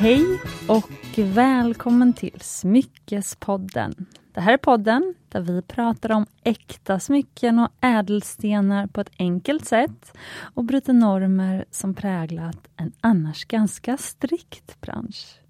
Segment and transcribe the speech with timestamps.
[0.00, 4.06] Hej och välkommen till Smyckespodden.
[4.34, 9.64] Det här är podden där vi pratar om äkta smycken och ädelstenar på ett enkelt
[9.64, 10.12] sätt
[10.54, 15.40] och bryter normer som präglat en annars ganska strikt bransch.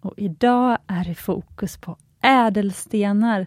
[0.00, 3.46] Och idag är det fokus på ädelstenar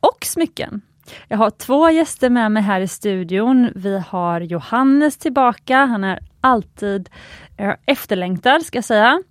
[0.00, 0.82] och smycken.
[1.28, 3.72] Jag har två gäster med mig här i studion.
[3.74, 5.76] Vi har Johannes tillbaka.
[5.76, 7.10] Han är alltid
[7.56, 9.22] eh, efterlängtad, ska jag säga.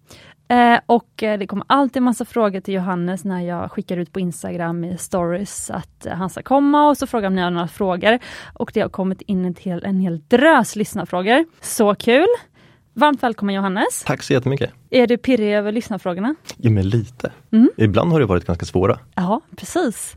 [0.51, 4.19] Eh, och eh, det kommer alltid massa frågor till Johannes när jag skickar ut på
[4.19, 7.67] Instagram i stories att eh, han ska komma och så frågar om ni har några
[7.67, 8.19] frågor.
[8.53, 11.45] Och det har kommit in en hel, en hel drös lyssnarfrågor.
[11.61, 12.27] Så kul!
[12.93, 14.03] Varmt välkommen Johannes!
[14.05, 14.71] Tack så jättemycket!
[14.89, 16.35] Är du pirrig över lyssnarfrågorna?
[16.57, 17.31] Ja men lite.
[17.51, 17.69] Mm.
[17.77, 18.99] Ibland har det varit ganska svåra.
[19.15, 20.15] Ja, precis.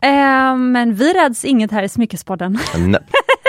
[0.00, 2.58] Eh, men vi räds inget här i Smyckespodden.
[2.76, 3.00] Nej.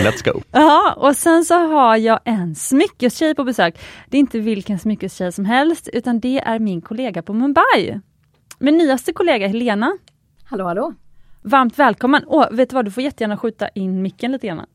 [0.00, 0.40] Let's go!
[0.52, 3.78] Ja, och sen så har jag en smyckestjej på besök.
[4.06, 8.00] Det är inte vilken smyckestjej som helst, utan det är min kollega på Mumbai.
[8.58, 9.92] Min nyaste kollega Helena.
[10.44, 10.94] Hallå hallå!
[11.42, 12.24] Varmt välkommen!
[12.24, 14.66] Och vet du vad, du får jättegärna skjuta in micken lite grann.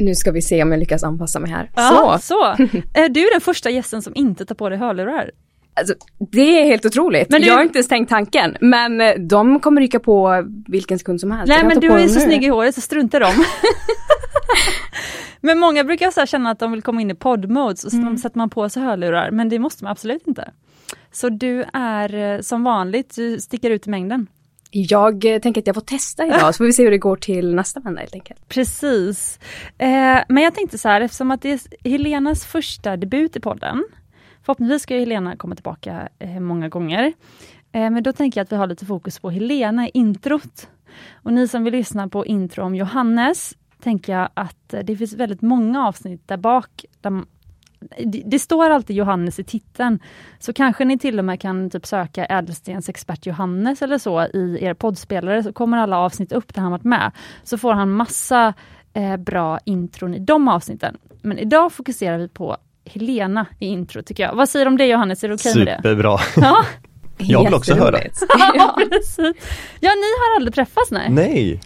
[0.00, 1.70] Nu ska vi se om jag lyckas anpassa mig här.
[1.76, 2.36] Ja, så!
[2.36, 2.54] så.
[3.10, 5.30] Du är den första gästen som inte tar på dig hörlurar.
[5.76, 7.30] Alltså, det är helt otroligt.
[7.30, 7.48] Men du...
[7.48, 8.56] Jag har inte ens tänkt tanken.
[8.60, 11.48] Men eh, de kommer rycka på vilken sekund som helst.
[11.48, 13.44] Nej men du är så snygg i håret så strunta dem.
[15.40, 18.18] men många brukar så känna att de vill komma in i poddmode så mm.
[18.18, 19.30] sätter man på sig hörlurar.
[19.30, 20.50] Men det måste man absolut inte.
[21.12, 24.26] Så du är eh, som vanligt, du sticker ut i mängden.
[24.70, 27.16] Jag eh, tänker att jag får testa idag så får vi se hur det går
[27.16, 28.48] till nästa vända helt enkelt.
[28.48, 29.38] Precis.
[29.78, 33.84] Eh, men jag tänkte så här eftersom att det är Helenas första debut i podden
[34.46, 37.12] Förhoppningsvis ska Helena komma tillbaka eh, många gånger.
[37.72, 40.68] Eh, men då tänker jag att vi har lite fokus på Helena i introt.
[41.12, 45.12] Och ni som vill lyssna på intro om Johannes, tänker jag att eh, det finns
[45.12, 46.84] väldigt många avsnitt där bak.
[47.00, 47.24] Där
[48.24, 49.98] det står alltid Johannes i titeln,
[50.38, 54.74] så kanske ni till och med kan typ söka ädelstensexpert Johannes eller så i er
[54.74, 57.12] poddspelare, så kommer alla avsnitt upp där han varit med.
[57.42, 58.54] Så får han massa
[58.92, 60.96] eh, bra intron i de avsnitten.
[61.22, 62.56] Men idag fokuserar vi på
[62.86, 64.34] Helena i intro tycker jag.
[64.34, 65.76] Vad säger du om det Johannes, är det okej okay med det?
[65.76, 66.18] Superbra!
[66.36, 66.64] Ja.
[67.18, 67.98] jag vill också höra.
[68.54, 68.78] ja,
[69.80, 71.06] ja, ni har aldrig träffats nej?
[71.10, 71.60] Nej!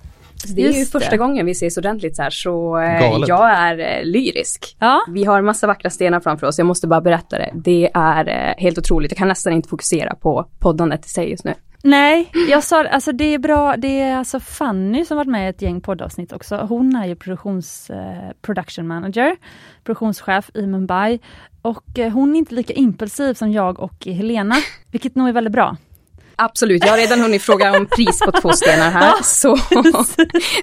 [0.48, 1.16] Det är Just ju första det.
[1.16, 3.28] gången vi ses ordentligt så här så eh, Galet.
[3.28, 4.76] jag är eh, lyrisk.
[4.78, 5.00] Ja.
[5.08, 7.50] Vi har massa vackra stenar framför oss, jag måste bara berätta det.
[7.54, 11.44] Det är eh, helt otroligt, jag kan nästan inte fokusera på poddandet i sig just
[11.44, 11.54] nu.
[11.82, 15.50] Nej, jag sa alltså det är bra, det är alltså Fanny som varit med i
[15.50, 16.56] ett gäng poddavsnitt också.
[16.56, 19.36] Hon är ju produktions, eh, production manager,
[19.84, 21.18] produktionschef i Mumbai.
[21.62, 24.56] Och eh, hon är inte lika impulsiv som jag och Helena,
[24.92, 25.76] vilket nog är väldigt bra.
[26.36, 29.56] Absolut, jag har redan hunnit fråga om pris på två stenar här, så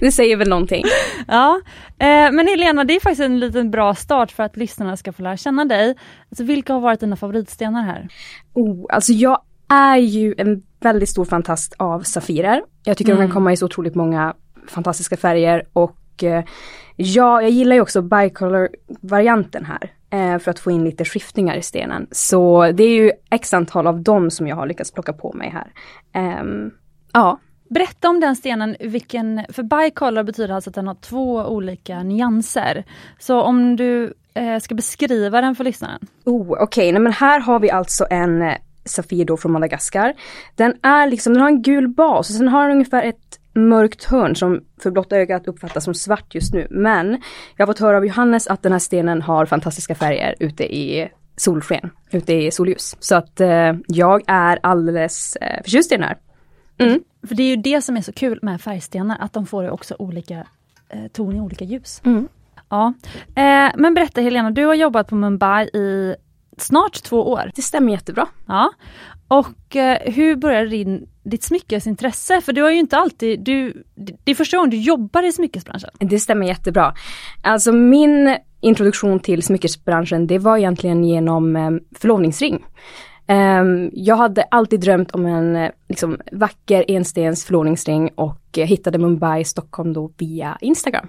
[0.00, 0.84] det säger väl någonting.
[1.28, 1.60] Ja,
[1.98, 5.22] eh, men Helena, det är faktiskt en liten bra start för att lyssnarna ska få
[5.22, 5.96] lära känna dig.
[6.30, 8.08] Alltså, vilka har varit dina favoritstenar här?
[8.54, 12.62] Oh, alltså jag är ju en väldigt stor fantast av Safirer.
[12.84, 13.20] Jag tycker mm.
[13.20, 14.34] de kan komma i så otroligt många
[14.68, 16.44] fantastiska färger och eh,
[16.96, 19.92] ja, jag gillar ju också bicolor-varianten här.
[20.10, 22.06] Eh, för att få in lite skiftningar i stenen.
[22.10, 25.50] Så det är ju x antal av dem som jag har lyckats plocka på mig
[25.50, 25.72] här.
[26.12, 26.44] Eh,
[27.12, 27.38] ja.
[27.70, 32.84] Berätta om den stenen, vilken, för bicolor betyder alltså att den har två olika nyanser.
[33.18, 36.00] Så om du eh, ska beskriva den för lyssnaren.
[36.24, 36.98] Oh, Okej, okay.
[36.98, 38.42] men här har vi alltså en
[38.88, 40.14] Safir då från Madagaskar.
[40.54, 44.04] Den är liksom, den har en gul bas och sen har den ungefär ett mörkt
[44.04, 46.66] hörn som för blotta ögat uppfattas som svart just nu.
[46.70, 47.22] Men
[47.56, 51.08] jag har fått höra av Johannes att den här stenen har fantastiska färger ute i
[51.36, 52.96] solsken, ute i solljus.
[53.00, 56.16] Så att eh, jag är alldeles eh, förtjust i den här.
[56.78, 57.00] Mm.
[57.28, 59.96] För det är ju det som är så kul med färgstenar, att de får också
[59.98, 60.46] olika
[60.88, 62.00] eh, ton i olika ljus.
[62.04, 62.28] Mm.
[62.68, 62.92] Ja.
[63.34, 66.14] Eh, men berätta Helena, du har jobbat på Mumbai i
[66.60, 67.50] snart två år.
[67.54, 68.26] Det stämmer jättebra.
[68.46, 68.70] Ja.
[69.28, 72.40] Och eh, hur började din, ditt smyckesintresse?
[72.40, 73.84] För du har ju inte alltid, du,
[74.24, 75.90] det är första gången du jobbar i smyckesbranschen.
[75.98, 76.94] Det stämmer jättebra.
[77.42, 82.64] Alltså min introduktion till smyckesbranschen det var egentligen genom eh, förlovningsring.
[83.30, 88.98] Um, jag hade alltid drömt om en eh, liksom, vacker enstens förlovningsring och uh, hittade
[88.98, 91.08] Mumbai, Stockholm då via Instagram.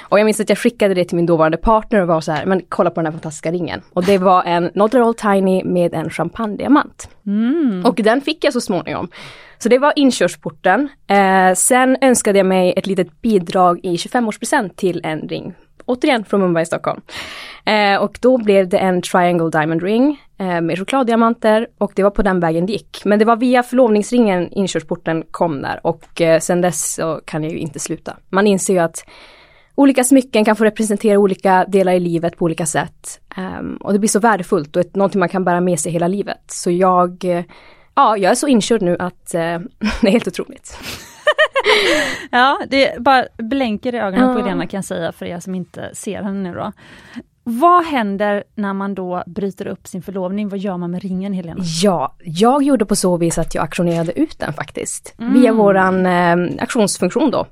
[0.00, 2.46] Och jag minns att jag skickade det till min dåvarande partner och var så här,
[2.46, 3.82] men kolla på den här fantastiska ringen.
[3.92, 7.08] Och det var en Not at all tiny med en champagnediamant.
[7.26, 7.86] Mm.
[7.86, 9.08] Och den fick jag så småningom.
[9.58, 10.88] Så det var inkörsporten.
[11.10, 15.54] Uh, sen önskade jag mig ett litet bidrag i 25-årspresent till en ring
[15.88, 17.00] återigen från Mumbai, Stockholm.
[17.64, 22.10] Eh, och då blev det en Triangle Diamond Ring eh, med chokladdiamanter och det var
[22.10, 23.04] på den vägen det gick.
[23.04, 27.52] Men det var via förlovningsringen inkörsporten kom där och eh, sen dess så kan jag
[27.52, 28.16] ju inte sluta.
[28.28, 29.04] Man inser ju att
[29.74, 33.20] olika smycken kan få representera olika delar i livet på olika sätt.
[33.36, 36.08] Um, och det blir så värdefullt och ett, någonting man kan bära med sig hela
[36.08, 36.42] livet.
[36.46, 37.42] Så jag, uh,
[37.94, 39.38] ja, jag är så inkörd nu att det
[40.02, 40.78] är helt otroligt.
[42.30, 44.34] ja, det bara blänker i ögonen ja.
[44.34, 46.72] på Helena kan jag säga för er som inte ser henne nu då.
[47.50, 50.48] Vad händer när man då bryter upp sin förlovning?
[50.48, 51.64] Vad gör man med ringen Helena?
[51.82, 55.14] Ja, jag gjorde på så vis att jag auktionerade ut den faktiskt.
[55.18, 55.40] Mm.
[55.40, 57.46] Via våran eh, auktionsfunktion då.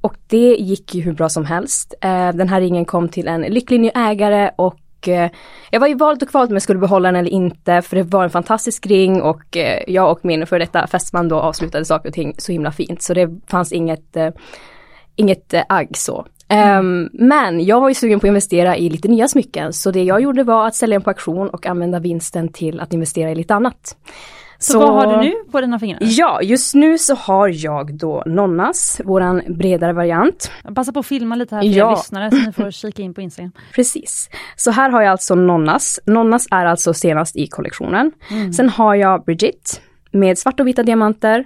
[0.00, 1.94] Och det gick ju hur bra som helst.
[2.00, 5.30] Eh, den här ringen kom till en lycklig ny ägare och eh,
[5.70, 8.02] jag var ju valet och kvalet om jag skulle behålla den eller inte för det
[8.02, 12.08] var en fantastisk ring och eh, jag och min för detta fästman då avslutade saker
[12.08, 14.30] och ting så himla fint så det fanns inget, eh,
[15.16, 16.26] inget eh, agg så.
[16.48, 20.02] Um, men jag var ju sugen på att investera i lite nya smycken så det
[20.02, 23.34] jag gjorde var att sälja den på auktion och använda vinsten till att investera i
[23.34, 23.96] lite annat.
[24.58, 25.98] Så, så, vad har du nu på dina fingrar?
[26.02, 30.50] Ja, just nu så har jag då Nonnas, våran bredare variant.
[30.74, 31.90] Passa på att filma lite här för ja.
[31.92, 33.52] er lyssnare så ni får kika in på Instagram.
[33.74, 34.30] Precis.
[34.56, 36.00] Så här har jag alltså Nonnas.
[36.06, 38.12] Nonnas är alltså senast i kollektionen.
[38.30, 38.52] Mm.
[38.52, 39.70] Sen har jag Brigitte
[40.10, 41.44] med svarta och vita diamanter.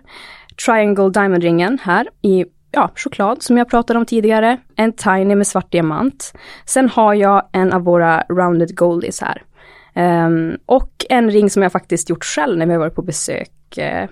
[0.67, 4.59] Triangle Diamond-ringen här i ja, choklad som jag pratade om tidigare.
[4.77, 6.33] En Tiny med svart diamant.
[6.67, 9.43] Sen har jag en av våra Rounded Goldies här.
[10.27, 14.09] Um, och en ring som jag faktiskt gjort själv när vi varit på besök uh,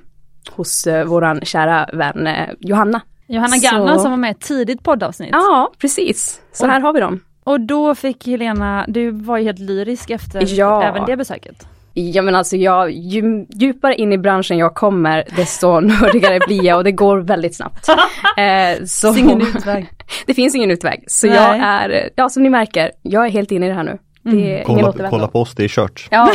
[0.50, 3.00] hos uh, våran kära vän uh, Johanna.
[3.26, 5.30] Johanna Ganna som var med i ett tidigt poddavsnitt.
[5.32, 6.40] Ja, precis.
[6.52, 7.20] Så och, här har vi dem.
[7.44, 10.82] Och då fick Helena, du var ju helt lyrisk efter ja.
[10.82, 11.68] även det besöket.
[11.94, 16.76] Ja men alltså jag, ju djupare in i branschen jag kommer desto nördigare blir jag
[16.76, 17.88] och det går väldigt snabbt.
[18.36, 19.86] Eh, så, det ingen utväg.
[20.26, 21.04] det finns ingen utväg.
[21.06, 21.36] Så Nej.
[21.36, 23.98] jag är, ja som ni märker, jag är helt inne i det här nu.
[24.26, 24.64] Mm.
[24.64, 26.08] Kolla, kolla på oss, det är kört.
[26.10, 26.32] Ja.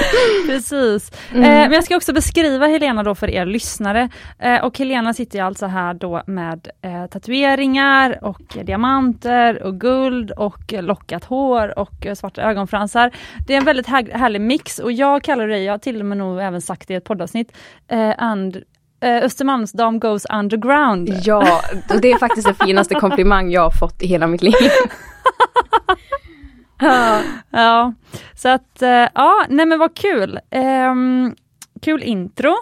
[0.46, 1.12] Precis.
[1.32, 1.44] Mm.
[1.44, 4.08] Eh, men jag ska också beskriva Helena då för er lyssnare.
[4.38, 10.30] Eh, och Helena sitter ju alltså här då med eh, tatueringar och diamanter och guld
[10.30, 13.10] och lockat hår och eh, svarta ögonfransar.
[13.46, 16.06] Det är en väldigt här härlig mix och jag kallar dig, jag har till och
[16.06, 17.56] med nog även sagt det i ett poddavsnitt,
[17.88, 18.56] eh, and
[19.00, 21.08] eh, Östermalmsdam goes underground.
[21.22, 21.60] Ja,
[22.02, 24.54] det är faktiskt den finaste komplimang jag har fått i hela mitt liv.
[27.50, 27.94] ja.
[28.34, 30.38] så att, eh, ja, nej men vad kul.
[30.50, 30.94] Eh,
[31.80, 32.54] kul intro.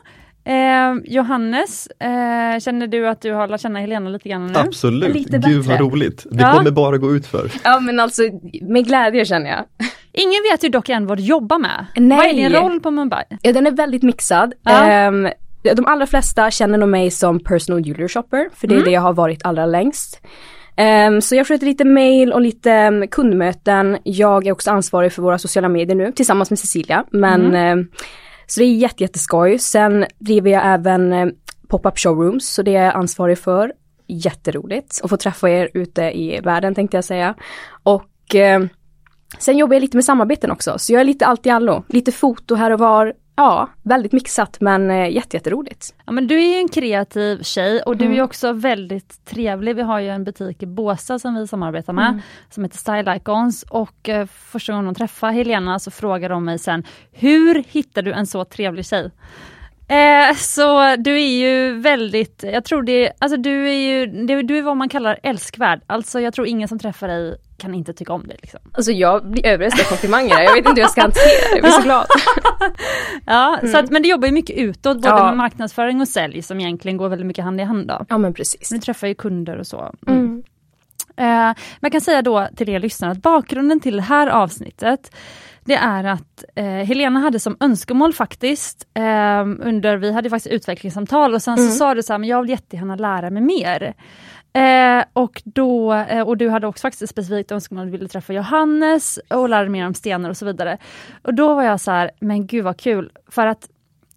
[0.44, 4.58] Eh, Johannes, eh, känner du att du har lärt känna Helena lite grann nu?
[4.58, 6.26] Absolut, lite gud vad roligt.
[6.30, 6.52] Det ja.
[6.52, 7.52] kommer bara gå ut för.
[7.64, 8.22] Ja men alltså
[8.62, 9.64] med glädje känner jag.
[10.12, 11.86] Ingen vet ju dock än vad du jobbar med.
[11.96, 12.18] Nej.
[12.18, 13.24] Vad är din roll på Mumbai?
[13.42, 14.52] Ja den är väldigt mixad.
[14.62, 15.08] Ja.
[15.08, 15.28] Um,
[15.62, 18.84] de allra flesta känner nog mig som personal jewelry shopper, för det är mm.
[18.84, 20.20] det jag har varit allra längst.
[20.80, 23.98] Um, så jag sköter lite mail och lite um, kundmöten.
[24.04, 27.04] Jag är också ansvarig för våra sociala medier nu tillsammans med Cecilia.
[27.10, 27.78] Men mm.
[27.78, 27.88] um,
[28.46, 29.58] så det är jätte, jätteskoj.
[29.58, 31.32] Sen driver jag även
[31.68, 33.72] pop-up showrooms så det är jag ansvarig för.
[34.06, 37.34] Jätteroligt att få träffa er ute i världen tänkte jag säga.
[37.82, 38.36] Och
[39.38, 41.84] sen jobbar jag lite med samarbeten också så jag är lite allt i allo.
[41.88, 45.94] Lite foto här och var, ja, väldigt mixat men eh, jätteroligt.
[46.06, 48.18] Ja men du är ju en kreativ tjej och du mm.
[48.18, 49.76] är också väldigt trevlig.
[49.76, 52.20] Vi har ju en butik i Båstad som vi samarbetar med mm.
[52.50, 56.58] som heter Style Icons och eh, första gången de träffade Helena så frågade de mig
[56.58, 59.10] sen Hur hittar du en så trevlig tjej?
[59.90, 64.06] Eh, så du är ju väldigt, jag tror det, alltså du är ju,
[64.42, 65.80] du är vad man kallar älskvärd.
[65.86, 68.38] Alltså jag tror ingen som träffar dig kan inte tycka om dig.
[68.42, 68.60] Liksom.
[68.72, 71.62] Alltså jag blir överöst av komplimanger, jag vet inte hur jag ska hantera det, jag
[71.62, 72.06] blir så glad.
[73.26, 73.72] ja, mm.
[73.72, 75.24] så att, men du jobbar ju mycket utåt, både ja.
[75.24, 77.88] med marknadsföring och sälj som egentligen går väldigt mycket hand i hand.
[77.88, 78.06] Då.
[78.08, 78.70] Ja men precis.
[78.70, 79.94] Men du träffar ju kunder och så.
[80.06, 80.18] Mm.
[80.18, 80.42] Mm.
[81.50, 85.16] Eh, man kan säga då till er lyssnare att bakgrunden till det här avsnittet
[85.64, 91.34] det är att eh, Helena hade som önskemål faktiskt, eh, under, vi hade faktiskt utvecklingssamtal
[91.34, 91.70] och sen mm.
[91.70, 93.94] så sa du så här, men jag vill jättegärna lära mig mer.
[94.52, 98.32] Eh, och, då, eh, och du hade också faktiskt ett specifikt önskemål, du ville träffa
[98.32, 100.78] Johannes och lära dig mer om stenar och så vidare.
[101.22, 103.68] Och då var jag så här, men gud vad kul, för att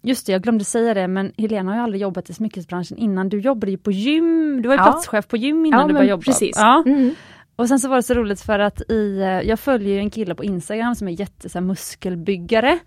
[0.06, 3.28] Just det, jag glömde säga det, men Helena har ju aldrig jobbat i smyckesbranschen innan.
[3.28, 4.84] Du jobbade ju på gym, du var ju ja.
[4.84, 6.22] platschef på gym innan ja, du började jobba.
[6.22, 6.56] Precis.
[6.56, 6.82] Ja.
[6.86, 7.14] Mm.
[7.56, 10.34] Och sen så var det så roligt för att i, eh, jag följer en kille
[10.34, 12.78] på Instagram som är jätte så här, muskelbyggare.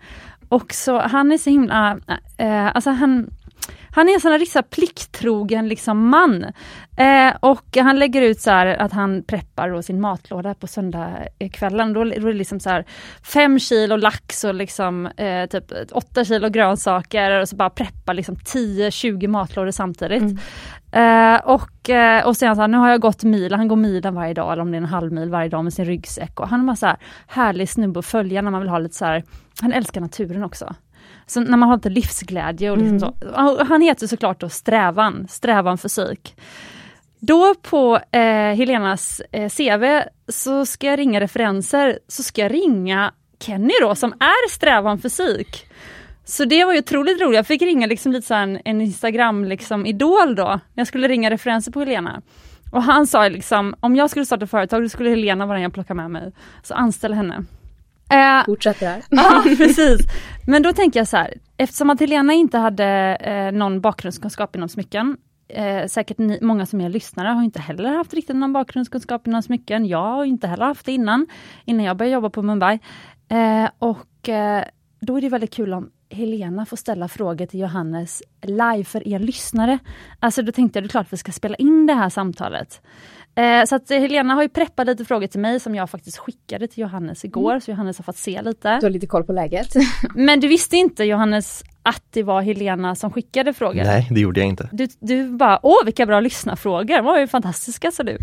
[0.48, 1.98] Och så han är så himla,
[2.36, 3.30] äh, alltså han,
[3.98, 6.44] han är en sån här riktigt plikttrogen liksom man.
[6.96, 11.88] Eh, och han lägger ut så att han preppar sin matlåda på söndagskvällen.
[11.88, 12.84] Eh, då, då är det liksom så här
[13.22, 18.34] fem kilo lax och liksom eh, typ åtta kilo grönsaker och så bara preppar liksom
[18.34, 20.22] 10-20 matlådor samtidigt.
[20.22, 20.38] Mm.
[20.92, 24.14] Eh, och, eh, och sen så här, nu har jag gått milen, han går milen
[24.14, 26.40] varje dag eller om det är en halv mil varje dag med sin ryggsäck.
[26.40, 28.94] Och han är bara så här härlig snubbe att följa när man vill ha lite
[28.94, 29.24] så här,
[29.60, 30.74] han älskar naturen också.
[31.28, 33.34] Så när man har lite livsglädje och liksom mm.
[33.34, 33.64] så.
[33.64, 36.36] Han heter såklart då Strävan, Strävan fysik.
[37.18, 38.20] Då på eh,
[38.54, 44.12] Helenas eh, CV så ska jag ringa referenser, så ska jag ringa Kenny då som
[44.12, 45.66] är Strävan fysik.
[46.24, 47.36] Så det var ju otroligt roligt.
[47.36, 51.08] Jag fick ringa liksom lite så en, en Instagram liksom idol då, när jag skulle
[51.08, 52.22] ringa referenser på Helena.
[52.72, 55.72] Och han sa liksom, om jag skulle starta företag, då skulle Helena vara den jag
[55.72, 56.32] plockar med mig.
[56.62, 57.44] Så anställ henne.
[58.10, 59.02] Eh, Fortsätt där.
[59.10, 60.00] ja, precis.
[60.46, 64.68] Men då tänker jag så här, eftersom att Helena inte hade eh, någon bakgrundskunskap inom
[64.68, 65.16] smycken,
[65.48, 69.42] eh, säkert ni, många som är lyssnare har inte heller haft riktigt någon bakgrundskunskap inom
[69.42, 69.86] smycken.
[69.86, 71.26] Jag har inte heller haft det innan,
[71.64, 72.78] innan jag började jobba på Mumbai.
[73.28, 74.64] Eh, och eh,
[75.00, 79.18] då är det väldigt kul om Helena får ställa frågor till Johannes live för er
[79.18, 79.78] lyssnare.
[80.20, 82.80] Alltså då tänkte jag, det är klart vi ska spela in det här samtalet.
[83.38, 86.68] Eh, så att Helena har ju preppat lite frågor till mig som jag faktiskt skickade
[86.68, 87.60] till Johannes igår, mm.
[87.60, 88.78] så Johannes har fått se lite.
[88.78, 89.74] Du har lite koll på läget.
[90.14, 93.84] Men du visste inte Johannes att det var Helena som skickade frågor?
[93.84, 94.68] Nej, det gjorde jag inte.
[94.72, 98.18] Du, du bara, åh vilka bra lyssnarfrågor, de var ju fantastiska sa du.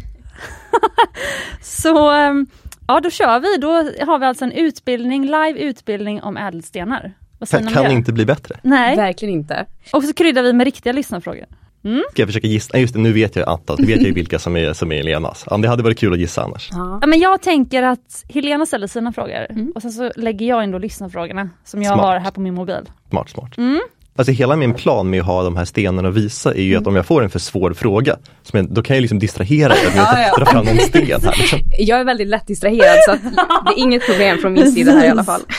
[1.61, 2.47] så ehm,
[2.87, 3.57] ja, då kör vi.
[3.57, 3.71] Då
[4.05, 7.13] har vi alltså en utbildning, live utbildning om ädelstenar.
[7.49, 8.59] Kan, kan inte bli bättre.
[8.61, 8.95] Nej.
[8.95, 9.65] Verkligen inte.
[9.93, 11.45] Och så kryddar vi med riktiga lyssnarfrågor.
[11.85, 12.03] Mm.
[12.11, 12.77] Ska jag försöka gissa?
[12.77, 15.45] Just det, nu vet jag antalet, vet jag vilka som är, som är Helenas.
[15.49, 16.69] Ja, det hade varit kul att gissa annars.
[16.71, 17.01] Ja.
[17.07, 19.71] men jag tänker att Helena ställer sina frågor mm.
[19.75, 22.05] och sen så lägger jag in då lyssnarfrågorna som jag smart.
[22.05, 22.89] har här på min mobil.
[23.09, 23.57] Smart, smart.
[23.57, 23.81] Mm.
[24.17, 26.81] Alltså hela min plan med att ha de här stenarna och visa är ju mm.
[26.81, 28.17] att om jag får en för svår fråga,
[28.51, 30.37] jag, då kan jag liksom distrahera er med att ja, ja.
[30.37, 31.37] dra fram en sten här.
[31.37, 31.59] Liksom.
[31.79, 35.09] Jag är väldigt lätt distraherad så det är inget problem från min sida här i
[35.09, 35.41] alla fall.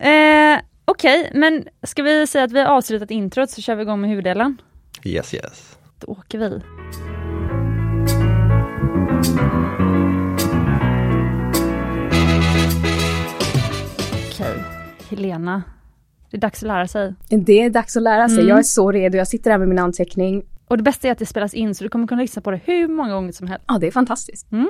[0.00, 3.82] Eh, Okej, okay, men ska vi säga att vi har avslutat introt så kör vi
[3.82, 4.58] igång med huvuddelen?
[5.04, 5.78] Yes, yes.
[5.98, 6.60] Då åker vi.
[14.30, 14.64] Okej,
[15.10, 15.62] Helena.
[16.30, 17.14] Det är dags att lära sig.
[17.28, 18.38] Det är dags att lära sig.
[18.38, 18.48] Mm.
[18.48, 19.18] Jag är så redo.
[19.18, 20.44] Jag sitter här med min anteckning.
[20.68, 22.60] Och det bästa är att det spelas in så du kommer kunna lyssna på det
[22.64, 23.64] hur många gånger som helst.
[23.68, 24.52] Ja, det är fantastiskt.
[24.52, 24.68] Mm.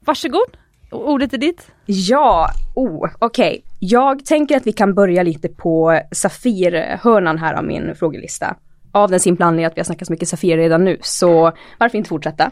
[0.00, 0.56] Varsågod.
[0.90, 1.66] Ordet är ditt.
[1.86, 3.48] Ja, oh, okej.
[3.48, 3.62] Okay.
[3.78, 8.56] Jag tänker att vi kan börja lite på Safir-hörnan här av min frågelista.
[8.92, 11.98] Av den simpla anledningen att vi har snackat så mycket Safir redan nu, så varför
[11.98, 12.50] inte fortsätta?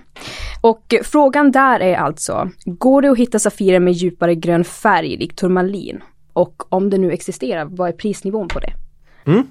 [0.60, 5.38] Och frågan där är alltså, går det att hitta Safirer med djupare grön färg likt
[5.38, 6.00] turmalin?
[6.32, 8.72] Och om det nu existerar, vad är prisnivån på det?
[9.24, 9.46] Mm.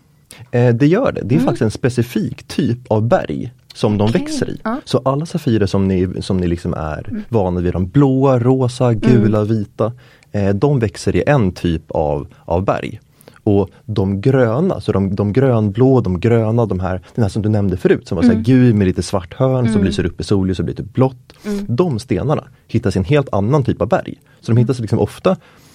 [0.51, 1.21] Eh, det gör det.
[1.21, 1.45] Det är mm.
[1.45, 4.59] faktiskt en specifik typ av berg som de växer i.
[4.63, 4.81] Ja.
[4.85, 7.23] Så alla Safirer som ni, som ni liksom är mm.
[7.29, 9.47] vana vid, de blåa, rosa, gula, mm.
[9.47, 9.91] vita,
[10.31, 12.99] eh, de växer i en typ av, av berg.
[13.47, 17.49] Och de gröna, så de, de grönblå, de gröna, de här, den här som du
[17.49, 18.35] nämnde förut som var mm.
[18.35, 19.73] så gul med lite svart hörn mm.
[19.73, 21.33] som lyser upp i solljus och blir typ blått.
[21.45, 21.65] Mm.
[21.67, 24.13] De stenarna hittas i en helt annan typ av berg.
[24.39, 24.61] Så de mm.
[24.61, 25.29] hittas liksom ofta,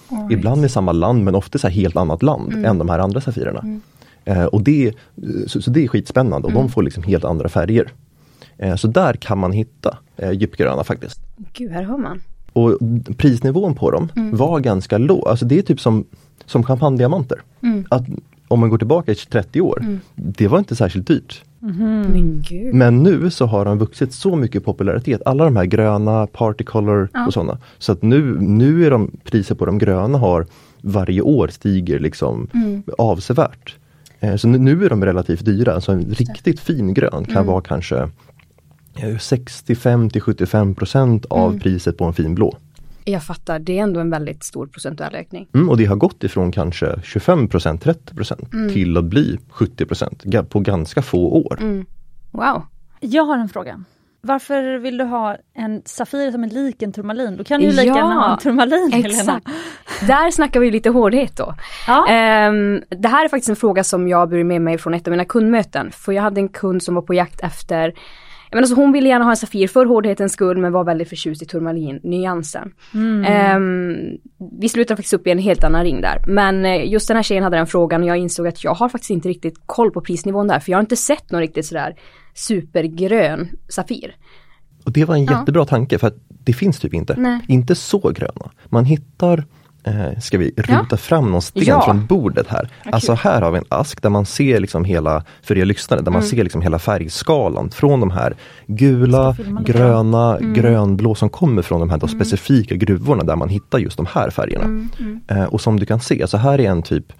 [0.09, 0.31] right.
[0.31, 2.65] ibland i samma land men ofta i ett helt annat land mm.
[2.65, 3.59] än de här andra Safirerna.
[3.59, 3.81] Mm.
[4.25, 4.93] Eh, och det,
[5.47, 6.63] så, så, det är skitspännande och mm.
[6.63, 7.91] de får liksom helt andra färger.
[8.57, 11.19] Eh, så där kan man hitta eh, djupgröna faktiskt.
[11.53, 12.21] Gud, här hör man.
[12.53, 12.77] Och
[13.17, 14.37] prisnivån på dem mm.
[14.37, 15.27] var ganska låg.
[15.27, 16.05] Alltså det är typ som,
[16.45, 17.41] som champagnediamanter.
[17.61, 17.85] Mm.
[17.89, 18.03] Att,
[18.47, 19.99] om man går tillbaka 30 år, mm.
[20.15, 21.43] det var inte särskilt dyrt.
[21.61, 22.43] Mm.
[22.73, 27.27] Men nu så har de vuxit så mycket popularitet, alla de här gröna, partycolor ja.
[27.27, 27.57] och sådana.
[27.77, 30.45] Så att nu, nu är de priser på de gröna har
[30.81, 32.83] varje år stiger liksom mm.
[32.97, 33.75] avsevärt.
[34.19, 37.47] Eh, så nu är de relativt dyra, så en riktigt fin grön kan mm.
[37.47, 38.09] vara kanske
[39.19, 41.59] 65 till 75 procent av mm.
[41.59, 42.57] priset på en fin blå.
[43.05, 45.47] Jag fattar, det är ändå en väldigt stor procentuell ökning.
[45.53, 48.13] Mm, och det har gått ifrån kanske 25% 30
[48.53, 48.73] mm.
[48.73, 51.57] till att bli 70% på ganska få år.
[51.61, 51.85] Mm.
[52.31, 52.61] Wow.
[52.99, 53.83] Jag har en fråga.
[54.25, 57.37] Varför vill du ha en Safir som är lik en turmalin?
[57.37, 59.15] Då kan du ju lika gärna ha en turmalin exakt.
[59.15, 59.41] Helena.
[60.01, 61.55] Där snackar vi lite hårdhet då.
[61.87, 61.99] Ja.
[62.49, 65.11] Um, det här är faktiskt en fråga som jag burit med mig från ett av
[65.11, 65.91] mina kundmöten.
[65.91, 67.93] För jag hade en kund som var på jakt efter
[68.53, 71.41] men alltså hon ville gärna ha en Safir för hårdhetens skull men var väldigt förtjust
[71.41, 72.71] i turmalin-nyansen.
[72.93, 73.57] Mm.
[73.57, 74.17] Um,
[74.59, 76.23] vi slutade faktiskt upp i en helt annan ring där.
[76.27, 78.89] Men eh, just den här tjejen hade den frågan och jag insåg att jag har
[78.89, 81.95] faktiskt inte riktigt koll på prisnivån där för jag har inte sett någon riktigt sådär
[82.33, 84.15] supergrön Safir.
[84.85, 85.39] Och det var en ja.
[85.39, 87.15] jättebra tanke för att det finns typ inte.
[87.17, 87.39] Nej.
[87.47, 88.51] Inte så gröna.
[88.65, 89.45] Man hittar
[89.85, 90.97] Eh, ska vi ruta ja.
[90.97, 91.81] fram någon sten ja.
[91.81, 92.69] från bordet här?
[92.79, 92.91] Okay.
[92.91, 96.11] Alltså här har vi en ask där man ser liksom hela, för er lyssnare, där
[96.11, 96.29] man mm.
[96.29, 98.35] ser liksom hela färgskalan från de här
[98.67, 99.35] gula,
[99.65, 100.53] gröna, mm.
[100.53, 102.07] grönblå som kommer från de här mm.
[102.07, 104.63] specifika gruvorna där man hittar just de här färgerna.
[104.63, 105.21] Mm, mm.
[105.27, 107.13] Eh, och som du kan se, alltså här är en typ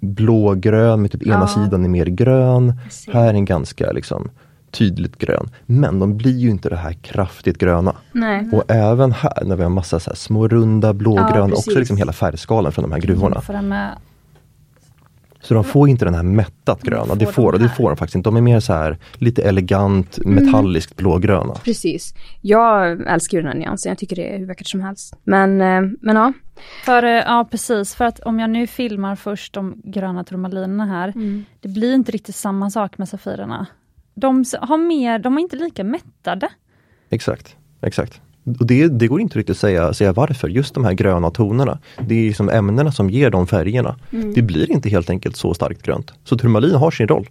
[0.00, 2.80] blågrön med typ ena sidan är mer grön.
[3.12, 4.30] Här är en ganska liksom
[4.70, 5.50] tydligt grön.
[5.66, 7.96] Men de blir ju inte det här kraftigt gröna.
[8.12, 8.48] Nej.
[8.52, 12.12] Och även här när vi har massa så små runda blågröna, ja, också liksom hela
[12.12, 13.42] färgskalan från de här gruvorna.
[13.48, 13.88] Mm,
[15.40, 17.96] Så de får inte den här mättat gröna, får det får, de det får de
[17.96, 18.26] faktiskt inte.
[18.28, 21.54] De är mer så här lite elegant metalliskt blågröna.
[21.54, 22.14] Precis.
[22.40, 25.16] Jag älskar ju den här nyansen, jag tycker det är hur vackert som helst.
[25.24, 26.32] Men, eh, men ja.
[26.84, 31.12] För, eh, ja precis, för att om jag nu filmar först de gröna turmalinerna här,
[31.60, 33.66] det blir inte riktigt samma sak med safirerna.
[34.14, 36.48] De har mer, de är inte lika mättade.
[37.10, 38.20] Exakt, exakt.
[38.44, 41.78] Och det, det går inte riktigt att säga, säga varför, just de här gröna tonerna.
[42.08, 43.96] Det är liksom ämnena som ger de färgerna.
[44.34, 46.12] Det blir inte helt enkelt så starkt grönt.
[46.24, 47.28] Så turmalin har sin roll.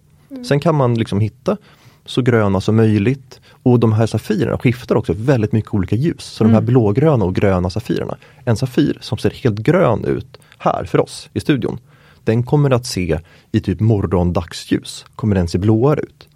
[0.48, 1.56] Sen kan man liksom hitta
[2.04, 3.40] så gröna som möjligt.
[3.62, 6.24] Och de här safirerna skiftar också väldigt mycket olika ljus.
[6.24, 8.16] Så de här blågröna och gröna safirerna.
[8.44, 11.78] En safir som ser helt grön ut här för oss i studion.
[12.24, 13.20] Den kommer att se
[13.52, 16.28] i typ morgondagsljus, kommer den se blåare ut.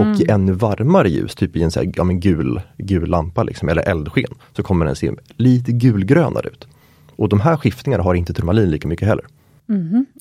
[0.00, 3.68] Och i ännu varmare ljus, typ i en så här, ja, gul, gul lampa liksom,
[3.68, 6.68] eller eldsken, så kommer den se lite gulgrönare ut.
[7.16, 9.24] Och de här skiftningarna har inte turmalin lika mycket heller.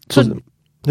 [0.09, 0.23] Så,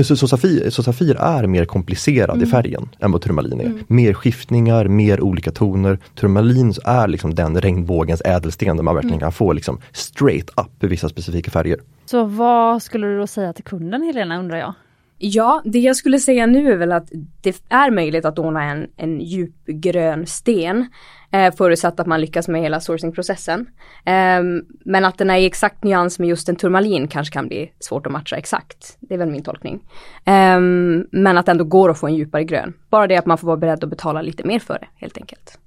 [0.05, 3.73] så, så, safir, så Safir är mer komplicerad i färgen än vad turmalin är.
[3.87, 5.99] Mer skiftningar, mer olika toner.
[6.15, 10.87] Turmalin är liksom den regnbågens ädelsten där man verkligen kan få liksom straight up i
[10.87, 11.81] vissa specifika färger.
[12.07, 14.75] Så vad skulle du då säga till kunden Helena undrar jag?
[15.19, 18.87] Ja, det jag skulle säga nu är väl att det är möjligt att ordna en,
[18.97, 20.87] en djupgrön sten.
[21.31, 23.67] Eh, förutsatt att man lyckas med hela sourcingprocessen.
[24.05, 27.73] Ehm, men att den är i exakt nyans med just en turmalin kanske kan bli
[27.81, 28.97] svårt att matcha exakt.
[29.01, 29.85] Det är väl min tolkning.
[30.25, 32.73] Ehm, men att det ändå går att få en djupare grön.
[32.91, 35.59] Bara det att man får vara beredd att betala lite mer för det helt enkelt.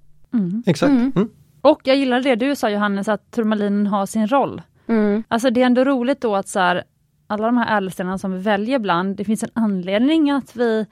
[0.65, 0.89] Exakt.
[0.89, 1.29] Mm.
[1.61, 4.61] Och jag gillar det du sa Johannes, att turmalinen har sin roll.
[5.27, 6.83] Alltså det är ändå roligt då att så här,
[7.27, 10.85] alla de här ädelstenarna som vi väljer bland, det finns en anledning att vi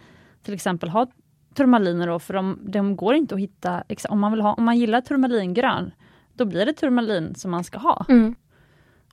[0.44, 1.08] till exempel har
[1.56, 4.77] turmaliner då, för de, de går inte att hitta, om man, vill ha, om man
[4.77, 5.92] gillar turmalingrön,
[6.34, 8.06] då blir det turmalin som man ska ha.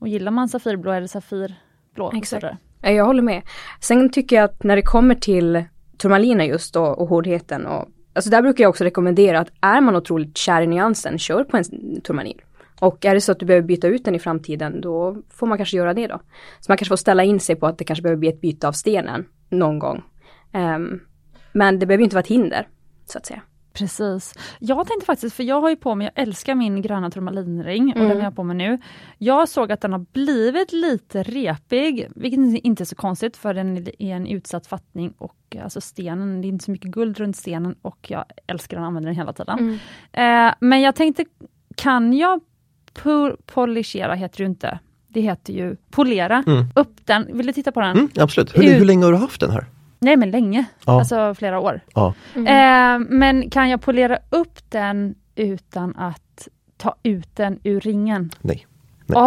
[0.01, 2.13] Och gillar man safirblå är det safirblå.
[2.15, 2.45] Exakt.
[2.81, 3.43] Jag håller med.
[3.81, 5.65] Sen tycker jag att när det kommer till
[5.99, 9.97] turmaliner just och, och hårdheten och Alltså där brukar jag också rekommendera att är man
[9.97, 11.65] otroligt kär i nyansen, kör på en
[12.01, 12.39] turmalin.
[12.83, 15.59] Och är det så att du behöver byta ut den i framtiden, då får man
[15.59, 16.21] kanske göra det då.
[16.61, 18.69] Så man kanske får ställa in sig på att det kanske behöver bli ett byte
[18.69, 20.03] av stenen någon gång.
[20.53, 21.01] Ehm,
[21.53, 22.69] men det behöver inte vara ett hinder,
[23.07, 23.43] så att säga.
[23.73, 24.35] Precis.
[24.59, 27.99] Jag tänkte faktiskt, för jag har ju på mig, jag älskar min gröna turmalinring och
[27.99, 28.79] den har jag på mig nu.
[29.19, 33.77] Jag såg att den har blivit lite repig, vilket inte är så konstigt för den
[33.77, 37.37] är i en utsatt fattning och alltså stenen, det är inte så mycket guld runt
[37.37, 39.79] stenen och jag älskar den och använder den hela tiden.
[40.13, 41.25] Eh, men jag tänkte,
[41.77, 42.41] kan jag
[42.95, 44.79] pu- polishera, heter det ju inte,
[45.09, 47.37] det heter ju polera upp den.
[47.37, 47.91] Vill du titta på den?
[47.97, 48.57] Mm, absolut.
[48.59, 49.67] Hur, hur länge har du haft den här?
[49.99, 50.99] Nej men länge, Ja.
[50.99, 51.81] alltså flera år.
[51.95, 52.15] Ja.
[52.35, 58.31] Eh, men kan jag polera upp den utan att ta ut den ur ringen?
[58.41, 58.67] Nej.
[59.07, 59.19] Nej,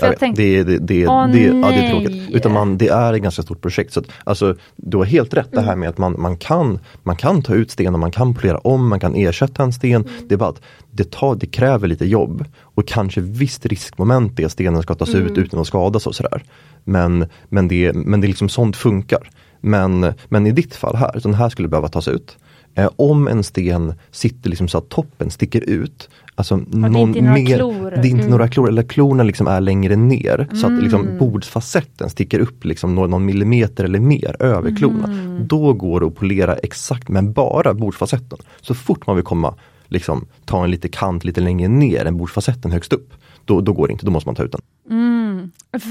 [0.00, 0.42] är det inte.
[0.42, 2.30] det, det, det, Åh, det, ja, det är tråkigt.
[2.30, 3.92] Utan man, det är ett ganska stort projekt.
[3.92, 7.16] Så att, alltså, du har helt rätt det här med att man, man, kan, man
[7.16, 10.08] kan ta ut stenen, man kan polera om, man kan ersätta en sten.
[10.28, 14.52] Det är bara att det, tar, det kräver lite jobb och kanske visst riskmoment att
[14.52, 16.42] stenen ska tas ut utan att skadas och sådär.
[16.84, 19.30] Men, men, det, men det är liksom sånt funkar.
[19.60, 22.36] Men, men i ditt fall här, den här skulle behöva tas ut.
[22.74, 26.08] Eh, om en sten sitter liksom så att toppen sticker ut.
[26.40, 27.90] Alltså det är inte några klor.
[27.90, 30.48] Det är inte några klor, eller klorna liksom är längre ner.
[30.54, 35.08] Så att liksom bordsfacetten sticker upp liksom någon, någon millimeter eller mer över klorna.
[35.40, 38.38] Då går det att polera exakt, men bara bordsfacetten.
[38.60, 39.54] Så fort man vill komma,
[39.88, 43.12] liksom ta en lite kant lite längre ner än bordsfacetten högst upp.
[43.44, 44.60] Då, då går det inte, då måste man ta ut den.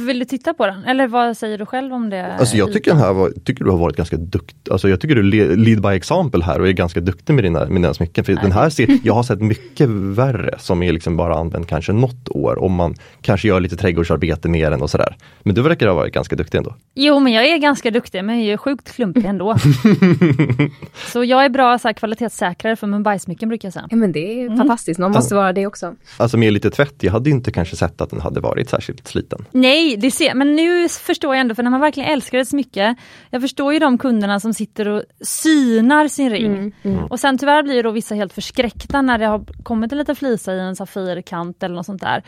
[0.05, 0.83] Vill du titta på den?
[0.83, 2.33] Eller vad säger du själv om det?
[2.39, 4.71] Alltså jag tycker, den här var, tycker du har varit ganska duktig.
[4.71, 7.59] Alltså jag tycker du le- lead by example här och är ganska duktig med dina,
[7.59, 8.23] med dina smycken.
[8.25, 11.93] För den här ser, jag har sett mycket värre som är liksom bara använt kanske
[11.93, 15.15] något år om man kanske gör lite trädgårdsarbete med den och sådär.
[15.43, 16.75] Men du verkar ha varit ganska duktig ändå.
[16.95, 19.55] Jo men jag är ganska duktig men jag är sjukt klumpig ändå.
[21.11, 23.87] så jag är bra så här, kvalitetssäkrare för Mumbai-smycken brukar jag säga.
[23.89, 25.95] Ja men det är fantastiskt, någon måste vara det också.
[26.17, 29.38] Alltså med lite tvätt, jag hade inte kanske sett att den hade varit särskilt sliten.
[29.51, 32.95] Nej, det ser, men nu förstår jag ändå, för när man verkligen älskar ett smycke,
[33.29, 36.75] jag förstår ju de kunderna som sitter och synar sin ring.
[37.09, 40.53] Och sen tyvärr blir då vissa helt förskräckta när det har kommit en liten flisa
[40.53, 42.23] i en safirkant eller något sånt där.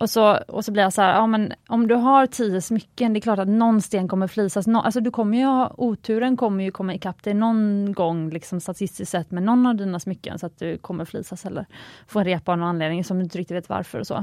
[0.00, 3.12] Och så, och så blir jag så här, ja men om du har tio smycken,
[3.12, 4.66] det är klart att någon sten kommer flisas.
[4.66, 8.60] No, alltså du kommer ju ha, oturen kommer ju komma ikapp dig någon gång liksom
[8.60, 11.66] statistiskt sett med någon av dina smycken så att du kommer flisas eller
[12.06, 14.14] få en repa av någon anledning som du inte riktigt vet varför och så.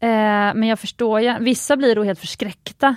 [0.00, 2.94] Eh, men jag förstår ju, vissa blir då helt förskräckta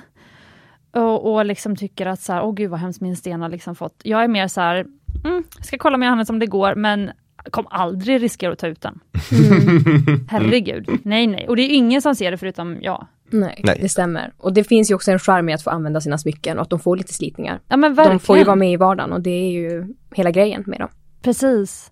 [0.92, 3.76] och, och liksom tycker att så här, åh gud vad hemskt min sten har liksom
[3.76, 4.02] fått.
[4.04, 4.86] Jag är mer så här,
[5.26, 7.12] mm, ska kolla med Johannes om det går men
[7.52, 9.00] kom aldrig riskera att ta ut den.
[10.30, 11.48] Herregud, nej nej.
[11.48, 13.08] Och det är ingen som ser det förutom jag.
[13.30, 13.78] Nej, Nej.
[13.82, 14.34] det stämmer.
[14.38, 16.70] Och det finns ju också en charm i att få använda sina smycken och att
[16.70, 17.60] de får lite slitningar.
[17.68, 18.46] Ja men De får ju verkligen.
[18.48, 20.90] vara med i vardagen och det är ju hela grejen med dem.
[21.22, 21.92] Precis.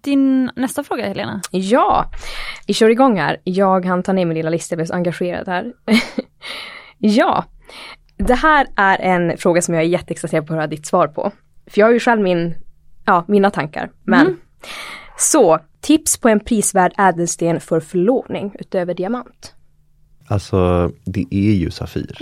[0.00, 1.40] Din nästa fråga Helena.
[1.50, 2.10] Ja,
[2.66, 3.36] vi kör igång här.
[3.44, 5.72] Jag hann ta ner min lilla lista, jag blev så engagerad här.
[6.98, 7.44] ja,
[8.16, 11.32] det här är en fråga som jag är jätteexalterad på att höra ditt svar på.
[11.66, 12.54] För jag har ju själv min,
[13.04, 13.90] ja, mina tankar.
[14.04, 14.36] Men,
[15.18, 19.54] så, tips på en prisvärd ädelsten för förlovning utöver diamant.
[20.26, 22.16] Alltså det är ju Safir.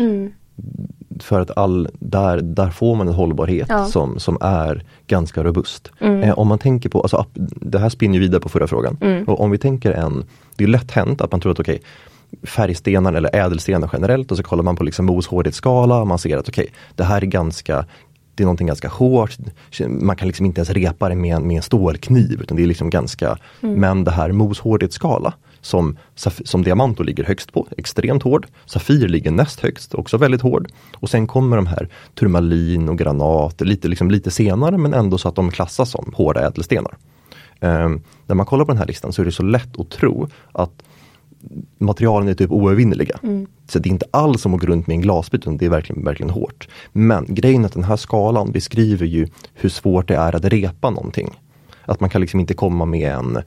[1.21, 3.85] För att all, där, där får man en hållbarhet Ja.
[3.85, 5.91] som, som är ganska robust.
[6.01, 9.25] Eh, om man tänker på, alltså, det här spinner vidare på förra frågan.
[9.27, 10.25] Och om vi tänker en,
[10.57, 11.83] det är lätt hänt att man tror att okej
[12.43, 16.49] färgstenar eller ädelstenar generellt och så kollar man på liksom moshårdhetsskala och man ser att
[16.49, 17.85] okej det här är ganska
[18.39, 19.37] det är någonting ganska hårt.
[19.89, 22.67] Man kan liksom inte ens repa det med en, med en stålkniv utan det är
[22.67, 28.23] liksom ganska Men det här moshårdhetsskala som, saf- som diamant då ligger högst på, extremt
[28.23, 28.47] hård.
[28.67, 30.69] Safir ligger näst högst, också väldigt hård.
[30.97, 35.29] Och sen kommer de här turmalin och granat lite, liksom, lite senare men ändå så
[35.29, 36.97] att de klassas som hårda ädelstenar.
[37.61, 40.29] Ehm, när man kollar på den här listan så är det så lätt att tro
[40.53, 40.83] att
[41.79, 43.19] materialen är typ oövervinnerliga.
[43.69, 45.71] Så det är inte alls som att gå runt med en glasbit, utan det är
[45.71, 46.69] verkligen, verkligen hårt.
[46.93, 50.91] Men grejen är att den här skalan beskriver ju hur svårt det är att repa
[50.91, 51.41] någonting.
[51.85, 53.39] Att man kan liksom inte komma med en,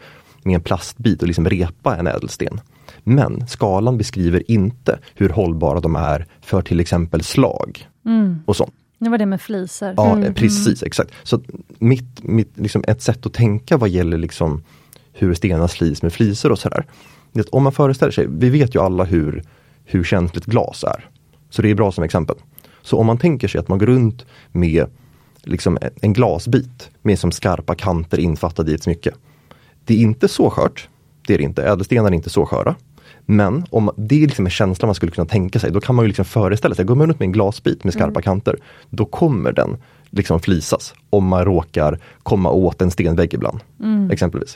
[0.44, 2.62] med en plastbit och liksom repa en ädelsten.
[3.04, 7.88] Men skalan beskriver inte hur hållbara de är för till exempel slag.
[8.46, 8.74] Och sånt.
[9.00, 9.94] Det var det med fliser.
[9.98, 11.12] Ja, eh, precis, exakt.
[11.24, 11.42] Så
[11.80, 14.64] mitt, mitt, liksom ett sätt att tänka vad gäller liksom
[15.14, 16.86] hur stenar slits med flisor och sådär.
[17.34, 19.44] Det Om man föreställer sig, vi vet ju alla hur,
[19.86, 21.10] hur känsligt glas är.
[21.50, 22.36] Så det är bra som exempel.
[22.82, 24.86] Så om man tänker sig att man går runt med
[25.44, 29.12] liksom en- glasbit med som skarpa kanter infattade i ett smycke.
[29.86, 30.90] Det är inte så skört.
[31.28, 31.64] Det är det inte.
[31.64, 32.76] Ädelstenar är inte så sköra.
[33.26, 36.04] Men om det är liksom en känsla man skulle kunna tänka sig, då kan man
[36.06, 38.58] ju liksom föreställa sig, går man runt med en glasbit med skarpa kanter,
[38.90, 39.78] då kommer den
[40.10, 43.60] liksom flisas om man råkar komma åt en stenvägg ibland.
[44.12, 44.56] Exempelvis.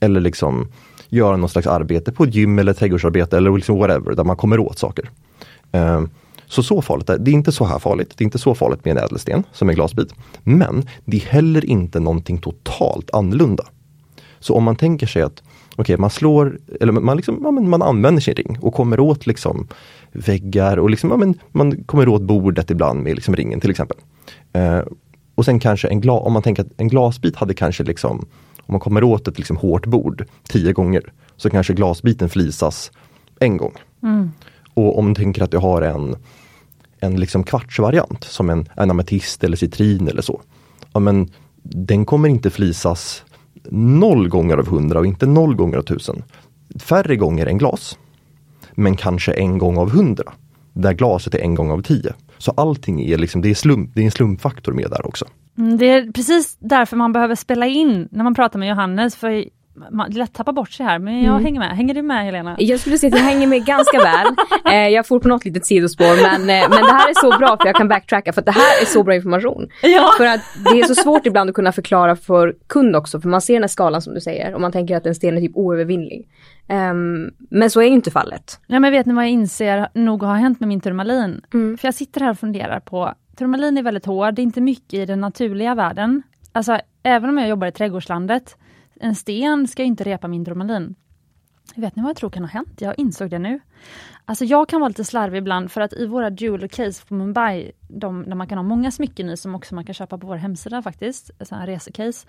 [0.00, 0.68] Eller liksom
[1.14, 4.58] göra någon slags arbete på ett gym eller trädgårdsarbete eller liksom whatever, där man kommer
[4.58, 5.10] åt saker.
[5.72, 6.10] Ehm,
[6.46, 7.30] så så farligt är det.
[7.30, 8.12] är inte så här farligt.
[8.16, 10.14] Det är inte så farligt med en ädelsten som en glasbit.
[10.42, 13.64] Men det är heller inte någonting totalt annorlunda.
[14.38, 15.42] Så om man tänker sig att
[15.76, 19.26] okay, man slår, eller man, liksom, ja, men man använder sin ring och kommer åt
[19.26, 19.68] liksom
[20.12, 23.96] väggar och liksom, ja, men man kommer åt bordet ibland med liksom ringen till exempel.
[24.52, 24.80] Eh,
[25.34, 28.26] och sen kanske en glas, om man tänker att en glasbit hade kanske liksom,
[28.66, 32.90] om man kommer åt ett liksom hårt bord tio gånger, så kanske glasbiten flisas
[33.40, 33.72] en gång.
[34.74, 36.16] Och om man tänker att du har en,
[37.00, 40.40] en liksom kvartsvariant som en, en ametist eller citrin eller så.
[40.92, 41.30] Ja, men
[41.62, 43.24] den kommer inte flisas
[43.70, 46.22] noll gånger av hundra och inte noll gånger av tusen.
[46.80, 47.98] Färre gånger än glas.
[48.74, 50.32] Men kanske en gång av hundra.
[50.72, 52.14] Där glaset är en gång av tio.
[52.38, 55.24] Så allting är liksom, det är, slump, det är en slumpfaktor med där också.
[55.58, 59.16] Mm, Det är precis därför man behöver spela in när man pratar med Johannes.
[59.16, 59.44] För
[59.90, 61.70] man lätt tappar bort sig här, men jag hänger med.
[61.76, 62.56] Hänger du med Helena?
[62.58, 64.26] Jag skulle säga att jag hänger med ganska väl.
[64.72, 67.56] Eh, jag får på något litet sidospår men, eh, men det här är så bra
[67.60, 69.68] för jag kan backtracka för att det här är så bra information.
[69.82, 70.10] Ja.
[70.16, 73.40] För att det är så svårt ibland att kunna förklara för kund också för man
[73.40, 75.56] ser den här skalan som du säger och man tänker att en sten är typ
[75.56, 76.28] oövervinnlig.
[76.68, 78.60] Ehm, men så är ju inte fallet.
[78.66, 81.40] Ja, men vet ni vad jag inser nog har hänt med min turmalin?
[81.50, 84.94] För jag sitter här och funderar på, turmalin är väldigt hård, det är inte mycket
[84.94, 86.22] i den naturliga världen.
[86.52, 88.56] Alltså även om jag jobbar i trädgårdslandet,
[88.94, 90.94] en sten ska inte repa min turmalin.
[91.76, 92.80] Vet ni vad jag tror kan ha hänt?
[92.80, 93.60] Jag insåg det nu.
[94.24, 97.72] Alltså jag kan vara lite slarvig ibland för att i våra jewel case på Mumbai,
[97.88, 100.36] de, där man kan ha många smycken i som också man kan köpa på vår
[100.36, 102.26] hemsida faktiskt, sådana här resecase.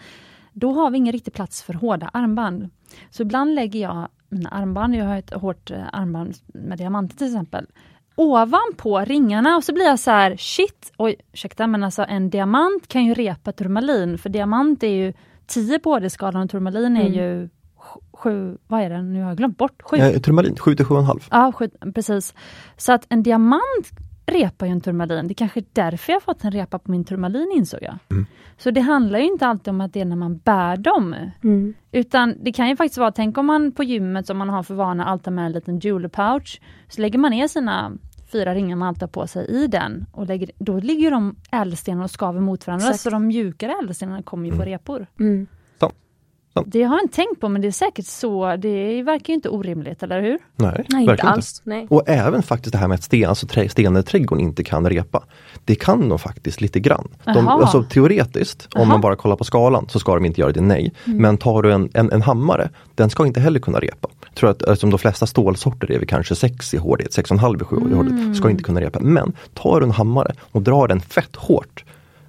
[0.54, 2.70] Då har vi ingen riktig plats för hårda armband.
[3.10, 7.28] Så ibland lägger jag mina armband, jag har ett hårt eh, armband med diamanter till
[7.28, 7.68] exempel,
[8.16, 12.88] ovanpå ringarna och så blir jag så här, shit, oj, ursäkta men alltså en diamant
[12.88, 15.14] kan ju repa turmalin för diamant är ju
[15.48, 17.50] 10 på HD-skalan och turmalin är ju
[17.80, 19.98] sj- sju, vad är det, nu har jag glömt bort, sju.
[19.98, 21.22] Eh, turmalin, 7 till 7,5.
[21.32, 22.34] Ja, sju, precis.
[22.78, 23.92] Så att en diamant
[24.26, 25.28] repar ju en turmalin.
[25.28, 27.98] Det är kanske är därför jag fått en repa på min turmalin insåg jag.
[28.58, 31.16] Så det handlar ju inte alltid om att det är när man bär dem.
[31.92, 34.74] Utan det kan ju faktiskt vara, tänk om man på gymmet som man har för
[34.74, 36.62] vana alltid med en liten jewelry pouch.
[36.90, 37.92] Så lägger man ner sina
[38.32, 40.06] fyra ringar man alltid på sig i den.
[40.12, 42.88] Och lägger, då ligger de ädelstenarna och skaver mot varandra.
[42.88, 43.02] Exakt.
[43.04, 45.08] Så de mjukare ädelstenarna kommer ju på repor.
[45.20, 45.48] Mm.
[46.66, 48.56] Det har jag inte tänkt på men det är säkert så.
[48.56, 50.38] Det verkar ju inte orimligt, eller hur?
[50.56, 51.62] Nej, Nej, inte alls.
[51.66, 51.88] Nej.
[51.90, 54.90] Och även faktiskt det här med att sten, alltså trä, stenar i trädgården inte kan
[54.90, 55.24] repa.
[55.66, 57.08] Det kan de faktiskt lite grann.
[57.24, 58.86] De, alltså, teoretiskt, om Jaha.
[58.86, 60.94] man bara kollar på skalan, så ska de inte göra det, nej.
[61.06, 64.10] Men tar du en, en, en hammare, den ska inte heller kunna repa.
[64.34, 68.12] tror att alltså, de flesta stålsorter är vi kanske 6 i hårdhet, 6,5 i hårdhet,
[68.12, 68.36] mm.
[68.36, 69.00] ska inte kunna repa.
[69.00, 71.85] Men tar du en hammare och drar den fett hårt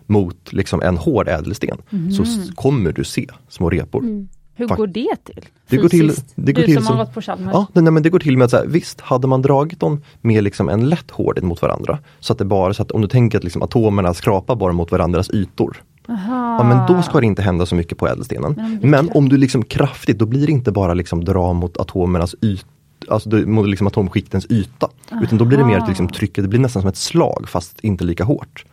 [0.06, 2.12] mot liksom en hård ädelsten mm.
[2.12, 4.02] så kommer du se små repor.
[4.02, 4.28] Mm.
[4.54, 5.44] Hur går det till?
[5.68, 7.52] Det går till, det går du till som, som har gått på Chalmers.
[7.52, 10.02] Ja, nej, men det går till med att så här, visst, hade man dragit dem
[10.20, 13.08] med liksom en lätt hårdhet mot varandra, så att det bara, så att om du
[13.08, 15.82] tänker att liksom atomerna skrapar bara mot varandras ytor.
[16.08, 18.54] Ja, men då ska det inte hända så mycket på ädelstenen.
[18.56, 22.34] Men, men om du liksom kraftigt, då blir det inte bara liksom dra mot atomernas
[22.42, 22.66] yta
[23.08, 24.88] alltså mot liksom atomskiktens yta.
[25.12, 25.22] Aha.
[25.22, 28.04] Utan då blir det mer liksom trycket, det blir nästan som ett slag fast inte
[28.04, 28.64] lika hårt.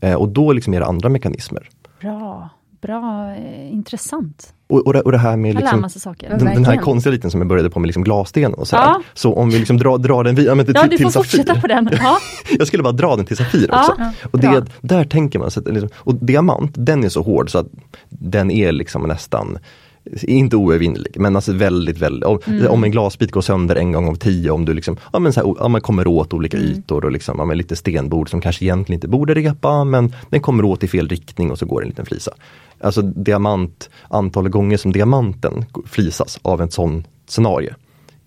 [0.00, 1.68] Eh, och då liksom är det andra mekanismer.
[2.00, 4.54] Bra, bra, eh, intressant.
[4.68, 5.88] Och, och, det, och det här med liksom.
[6.18, 8.76] Den, den, här konstiga liten som jag började på med liksom glasstenen och så.
[8.76, 9.02] Ja.
[9.14, 11.38] Så om vi liksom drar, drar den via, men till, ja, du får Safir.
[11.38, 11.90] fortsätta på den.
[12.00, 12.18] Ja.
[12.58, 13.80] jag skulle bara dra den till Safir ja.
[13.80, 14.12] också.
[14.30, 17.58] Och det, där tänker man, så att, liksom, och diamant den är så hård så
[17.58, 17.66] att
[18.08, 19.58] den är liksom nästan
[20.22, 22.66] inte oövervinnelig, men alltså väldigt, väldigt, om, mm.
[22.66, 25.40] om en glasbit går sönder en gång av tio, om du liksom, ja men så
[25.40, 26.70] här, ja, man kommer åt olika mm.
[26.70, 30.40] ytor och liksom, ja, men lite stenbord som kanske egentligen inte borde repa, men den
[30.40, 32.32] kommer åt i fel riktning och så går en liten flisa.
[32.80, 37.74] Alltså diamant, antalet gånger som diamanten flisas av en sån scenario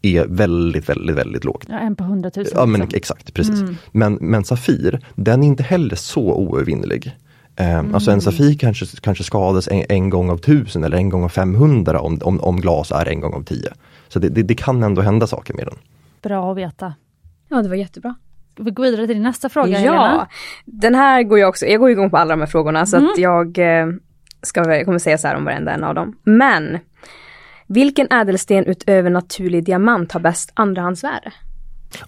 [0.01, 1.65] är väldigt, väldigt, väldigt lågt.
[1.69, 2.53] Ja, en på hundratusen.
[2.55, 2.97] Ja men liksom.
[2.97, 3.59] exakt, precis.
[3.59, 3.75] Mm.
[3.91, 7.17] Men, men Safir, den är inte heller så oövervinnelig.
[7.55, 7.95] Mm.
[7.95, 11.29] Alltså en Safir kanske, kanske skadas en, en, gång av tusen eller en gång av
[11.29, 13.73] 500 om, om, om glas är en gång av tio.
[14.07, 15.75] Så det, det, det, kan ändå hända saker med den.
[16.21, 16.93] Bra att veta.
[17.49, 18.15] Ja, det var jättebra.
[18.55, 20.27] Vi går vidare till din nästa fråga Ja, Helena.
[20.65, 23.09] den här går jag också, jag går igång på alla de här frågorna så mm.
[23.09, 23.87] att jag eh,
[24.41, 26.15] ska, jag kommer säga så här om varenda en av dem.
[26.23, 26.79] Men
[27.67, 31.31] vilken ädelsten utöver naturlig diamant har bäst andrahandsvärde?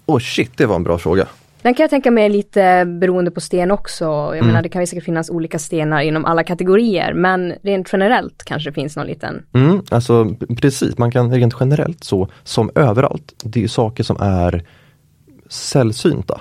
[0.06, 1.26] Åh oh shit, det var en bra fråga.
[1.66, 4.04] Den kan jag tänka mig lite beroende på sten också.
[4.04, 4.46] Jag mm.
[4.46, 8.70] menar det kan ju säkert finnas olika stenar inom alla kategorier men rent generellt kanske
[8.70, 9.42] det finns någon liten.
[9.52, 13.34] Mm, alltså precis, man kan rent generellt så som överallt.
[13.44, 14.64] Det är saker som är
[15.48, 16.40] sällsynta.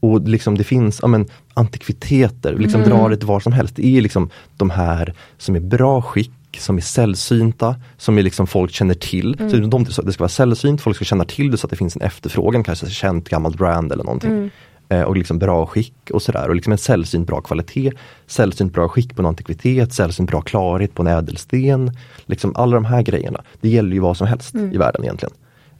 [0.00, 2.98] Och liksom det finns ja, men, antikviteter, liksom mm.
[2.98, 3.76] dra det var som helst.
[3.76, 8.46] Det är liksom de här som är bra skick som är sällsynta, som är liksom
[8.46, 9.36] folk känner till.
[9.40, 9.50] Mm.
[9.50, 11.96] Så de, det ska vara sällsynt, folk ska känna till det så att det finns
[11.96, 14.30] en efterfrågan, kanske ett känt gammalt brand eller någonting.
[14.30, 14.50] Mm.
[14.88, 16.48] Eh, och liksom bra skick och sådär.
[16.48, 17.92] Och liksom en sällsynt bra kvalitet,
[18.26, 21.96] sällsynt bra skick på en antikvitet, sällsynt bra klarhet på en ädelsten.
[22.26, 23.42] Liksom alla de här grejerna.
[23.60, 24.72] Det gäller ju vad som helst mm.
[24.72, 25.34] i världen egentligen.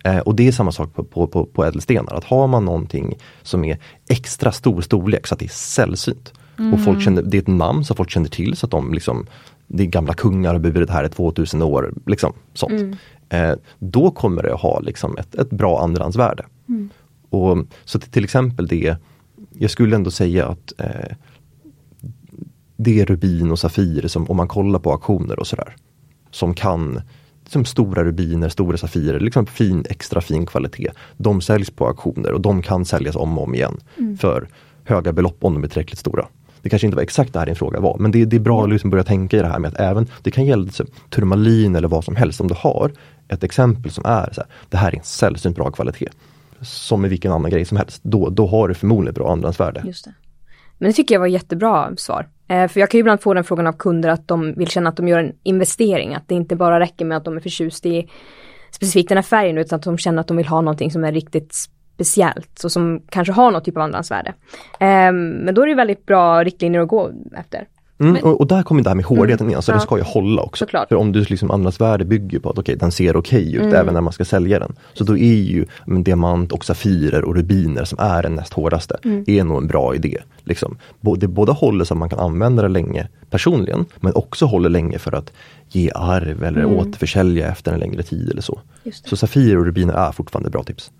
[0.04, 3.14] Eh, och det är samma sak på, på, på, på ädelstenar, att har man någonting
[3.42, 3.78] som är
[4.08, 6.32] extra stor storlek så att det är sällsynt.
[6.58, 6.74] Mm.
[6.74, 7.00] Och folk mm.
[7.00, 9.26] känner, det är ett namn så folk känner till så att de liksom
[9.72, 11.94] det är gamla kungar och burit här i 2000 år.
[12.06, 12.72] Liksom, sånt.
[12.72, 12.96] Mm.
[13.28, 16.46] Eh, då kommer det att ha liksom, ett, ett bra andrahandsvärde.
[16.68, 16.90] Mm.
[17.30, 18.96] Och, så till exempel det,
[19.58, 21.16] jag skulle ändå säga att eh,
[22.76, 25.76] det är rubin och safir som om man kollar på auktioner och sådär.
[26.30, 27.00] Som kan,
[27.48, 30.90] som stora rubiner, stora safirer, liksom fin, extra fin kvalitet.
[31.16, 34.18] De säljs på auktioner och de kan säljas om och om igen mm.
[34.18, 34.48] för
[34.84, 36.26] höga belopp om de är tillräckligt stora.
[36.62, 38.64] Det kanske inte var exakt det här din fråga var, men det, det är bra
[38.64, 41.76] att liksom börja tänka i det här med att även, det kan gälla liksom, turmalin
[41.76, 42.92] eller vad som helst, om du har
[43.28, 46.08] ett exempel som är så här, det här är en sällsynt bra kvalitet.
[46.60, 49.82] Som med vilken annan grej som helst, då, då har du förmodligen bra andrahandsvärde.
[49.86, 50.14] Just det.
[50.78, 52.28] Men det tycker jag var jättebra svar.
[52.48, 54.88] Eh, för jag kan ju ibland få den frågan av kunder att de vill känna
[54.88, 57.86] att de gör en investering, att det inte bara räcker med att de är förtjust
[57.86, 58.10] i
[58.70, 61.12] specifikt den här färgen utan att de känner att de vill ha någonting som är
[61.12, 61.54] riktigt
[62.00, 64.34] speciellt och som kanske har något typ av andrahandsvärde.
[64.80, 67.66] Um, men då är det väldigt bra riktlinjer att gå efter.
[68.00, 69.82] Mm, men, och, och, där kommer det här med hårdheten mm, in, alltså ja, det
[69.82, 70.64] ska ju hålla också.
[70.64, 70.88] Såklart.
[70.88, 73.74] För om du liksom andrahandsvärde bygger på att okay, den ser okej okay ut mm.
[73.74, 74.72] även när man ska sälja den.
[74.92, 78.98] Så då är ju men, diamant och safirer och rubiner som är den näst hårdaste,
[79.04, 79.24] mm.
[79.26, 80.18] är nog en bra idé.
[80.44, 80.78] Liksom.
[81.00, 84.98] Det både håller så att man kan använda det länge personligen, men också håller länge
[84.98, 85.32] för att
[85.68, 86.76] ge arv eller mm.
[86.76, 88.60] återförsälja efter en längre tid eller så.
[89.04, 90.90] Så safirer och rubiner är fortfarande bra tips.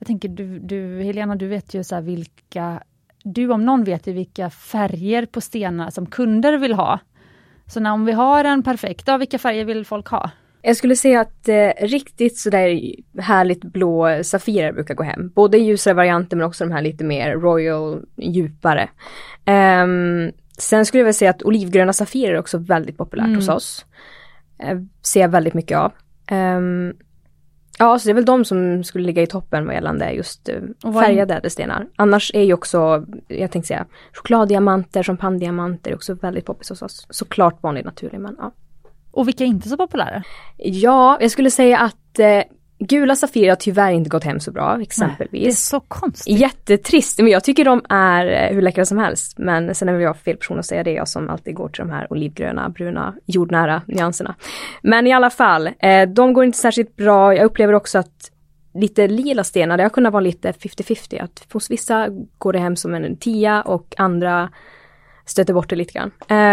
[0.00, 2.82] Jag tänker du, du Helena, du vet ju så vilka,
[3.24, 6.98] du om någon vet ju vilka färger på stenar som kunder vill ha.
[7.66, 10.30] Så när, om vi har en perfekt, ja, vilka färger vill folk ha?
[10.62, 12.80] Jag skulle säga att eh, riktigt sådär
[13.18, 15.28] härligt blå safirer brukar gå hem.
[15.34, 18.88] Både ljusare varianter men också de här lite mer royal, djupare.
[19.46, 23.36] Um, sen skulle jag vilja säga att olivgröna safirer är också väldigt populärt mm.
[23.36, 23.86] hos oss.
[24.64, 25.92] Uh, ser jag väldigt mycket av.
[26.30, 26.94] Um,
[27.80, 30.92] Ja, så det är väl de som skulle ligga i toppen vad gällande just uh,
[30.92, 31.86] färgade ädelstenar.
[31.96, 37.06] Annars är ju också, jag tänkte säga, chokladdiamanter, champagnediamanter är också väldigt poppis hos oss.
[37.10, 38.52] Såklart vanlig naturlig men ja.
[39.10, 40.22] Och vilka är inte så populära?
[40.56, 42.42] Ja, jag skulle säga att eh,
[42.82, 45.32] Gula Safirer har tyvärr inte gått hem så bra exempelvis.
[45.32, 46.38] Nej, det är så konstigt.
[46.38, 49.38] Jättetrist, men jag tycker de är eh, hur läckra som helst.
[49.38, 51.80] Men sen är väl jag fel person att säga det, jag som alltid går till
[51.80, 54.34] de här olivgröna, bruna, jordnära nyanserna.
[54.82, 57.34] Men i alla fall, eh, de går inte särskilt bra.
[57.34, 58.30] Jag upplever också att
[58.74, 61.22] lite lila stenar, det har kunnat vara lite 50-50.
[61.22, 62.06] Att hos vissa
[62.38, 64.50] går det hem som en tia och andra
[65.26, 66.10] stöter bort det lite grann.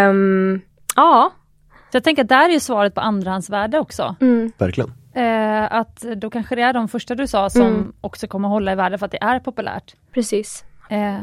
[0.10, 0.62] Um,
[0.96, 1.32] ja.
[1.92, 4.16] Så jag tänker att där är ju svaret på andrahandsvärde också.
[4.22, 4.52] Mm.
[4.58, 4.92] Verkligen.
[5.18, 7.94] Eh, att då kanske det är de första du sa som Mm.
[8.02, 9.96] också kommer hålla i värde för att det är populärt.
[10.14, 10.66] Precis.
[10.90, 11.18] Eh,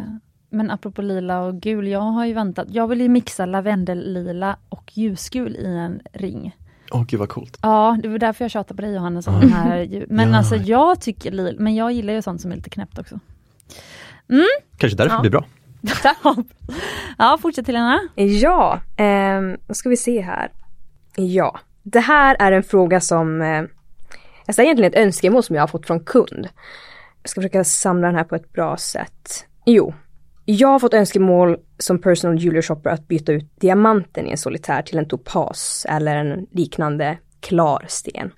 [0.50, 2.66] men apropå lila och gul, jag har ju väntat.
[2.70, 6.56] Jag vill ju mixa lavendellila och ljusgul i en ring.
[6.92, 7.58] Åh gud vad coolt.
[7.62, 10.04] Ja, det var därför jag tjatade på dig Johannes om den här.
[10.08, 10.36] Men Ja.
[10.38, 13.18] alltså jag tycker lila, men jag gillar ju sånt som är lite knäppt också.
[14.78, 15.22] Kanske därför Ja.
[15.22, 15.44] det blir bra.
[17.18, 18.00] ja, fortsätt Helena.
[18.14, 20.50] Ja, ehm, då ska vi se här.
[21.16, 23.62] Ja, det här är en fråga som, eh,
[24.46, 26.48] alltså det är egentligen ett önskemål som jag har fått från kund.
[27.22, 29.46] Jag ska försöka samla den här på ett bra sätt.
[29.66, 29.94] Jo,
[30.44, 34.82] jag har fått önskemål som personal jewelry shopper att byta ut diamanten i en solitär
[34.82, 38.30] till en topas eller en liknande klar sten.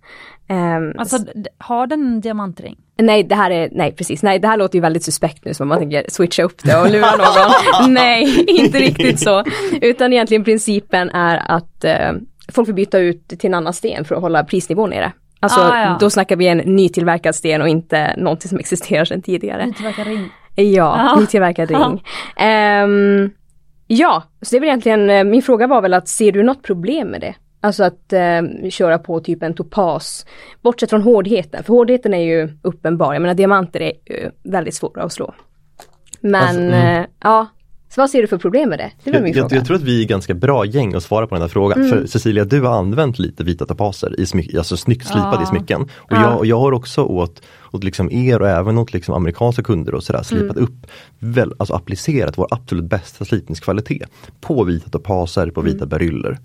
[0.48, 1.18] Ehm, Alltså,
[1.58, 2.76] har den en diamantring?
[2.98, 5.68] Nej, det här är, nej precis, nej det här låter ju väldigt suspekt nu som
[5.68, 7.92] man tänker switcha upp det och lura någon.
[7.94, 9.44] nej, inte riktigt så.
[9.82, 12.12] Utan egentligen principen är att eh,
[12.52, 15.12] folk får byta ut till en annan sten för att hålla prisnivån nere.
[15.40, 15.96] Alltså Ah, ja.
[16.00, 19.66] då snackar vi en nytillverkad sten och inte någonting som existerar sedan tidigare.
[19.66, 20.28] Nytillverkad ring?
[20.54, 21.16] Ja, Ja.
[21.20, 22.02] nytillverkad ring.
[22.36, 23.30] Ehm,
[23.86, 26.62] ja, så det är väl egentligen, eh, min fråga var väl att ser du något
[26.62, 27.34] problem med det?
[27.60, 30.26] Alltså att eh, köra på typ en topas,
[30.62, 35.02] bortsett från hårdheten, för hårdheten är ju uppenbar, jag menar diamanter är ju väldigt svåra
[35.02, 35.34] att slå.
[36.20, 37.00] Men Alltså, mm.
[37.00, 37.46] eh, ja,
[37.96, 38.90] så vad ser du för problem med det?
[39.04, 39.56] Det var min Jag, fråga.
[39.56, 41.78] jag tror att vi är ganska bra gäng att svara på den här frågan.
[41.78, 41.90] Mm.
[41.90, 45.42] För Cecilia, du har använt lite vita topaser, i smy- alltså snyggt slipade Ja.
[45.42, 45.82] i smycken.
[45.82, 46.20] Och Ja.
[46.22, 49.94] jag, och jag har också åt, åt liksom er och även åt liksom amerikanska kunder
[49.94, 50.64] och sådär slipat Mm.
[50.64, 50.86] upp,
[51.18, 54.08] väl, alltså applicerat vår absolut bästa slipningskvalitet
[54.40, 55.72] på vita topaser, på Mm.
[55.72, 56.38] vita beryller.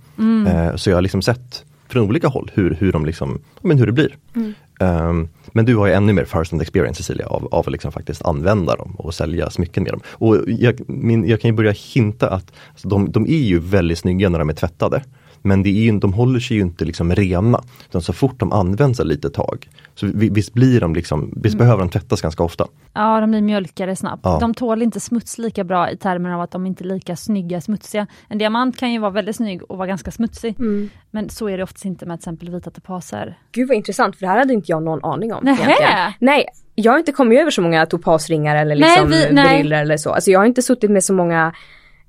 [0.47, 3.85] Eh, så jag har liksom sett från olika håll hur, hur, de liksom, men hur
[3.85, 4.15] det blir.
[4.35, 4.53] Mm.
[4.81, 7.91] Um, men du har ju ännu mer first hand experience Cecilia av, av att liksom
[7.91, 10.01] faktiskt använda dem och sälja smycken med dem.
[10.05, 13.99] Och jag, min, jag kan ju börja hinta att alltså, de, de är ju väldigt
[13.99, 15.03] snygga när de är tvättade.
[15.41, 17.61] Men det är ju, de håller sig ju inte liksom rena.
[17.89, 21.57] Utan så fort de används ett litet tag, så vi- visst blir de liksom, visst
[21.57, 22.67] behöver de tvättas ganska ofta.
[22.93, 24.21] Ja, de blir mjölkade snabbt.
[24.23, 24.37] Ja.
[24.41, 27.61] De tål inte smuts lika bra i termer av att de inte är lika snygga
[27.61, 28.07] smutsiga.
[28.27, 30.55] En diamant kan ju vara väldigt snygg och vara ganska smutsig.
[30.59, 30.89] Mm.
[31.11, 33.37] Men så är det oftast inte med till exempel vita topaser.
[33.51, 35.47] Gud vad intressant, för det här hade inte jag någon aning om.
[35.47, 35.73] Egentligen.
[36.19, 39.61] Nej, jag har inte kommit över så många topasringar eller Nej, liksom vi- nej.
[39.73, 40.09] eller så.
[40.13, 41.53] Alltså jag har inte suttit med så många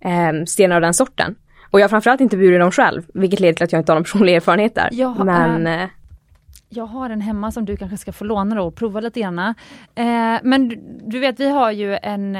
[0.00, 1.34] eh, stenar av den sorten.
[1.72, 3.96] Och jag har framförallt inte burit dem själv, vilket leder till att jag inte har
[3.96, 4.88] någon personlig erfarenhet där.
[4.92, 5.88] Jag har- Men eh,
[6.68, 9.38] Jag har en hemma som du kanske ska få låna då och prova lite grann.
[9.38, 9.54] Eh,
[10.42, 12.36] men du, du vet, vi har ju en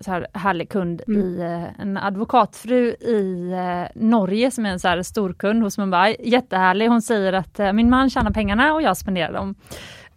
[0.00, 4.88] så här härlig kund i eh, en advokatfru i eh, Norge som är en så
[4.88, 6.16] här storkund hos Mumbai.
[6.20, 6.88] Jättehärlig.
[6.88, 9.54] Hon säger att min man tjänar pengarna och jag spenderar dem.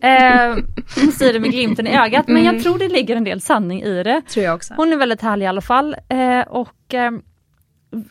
[0.01, 0.55] Eh,
[1.01, 3.81] hon säger det med glimten i ögat men jag tror det ligger en del sanning
[3.83, 4.21] i det.
[4.21, 4.73] tror jag också.
[4.77, 5.95] Hon är väldigt härlig i alla fall.
[6.09, 7.11] Eh, och eh,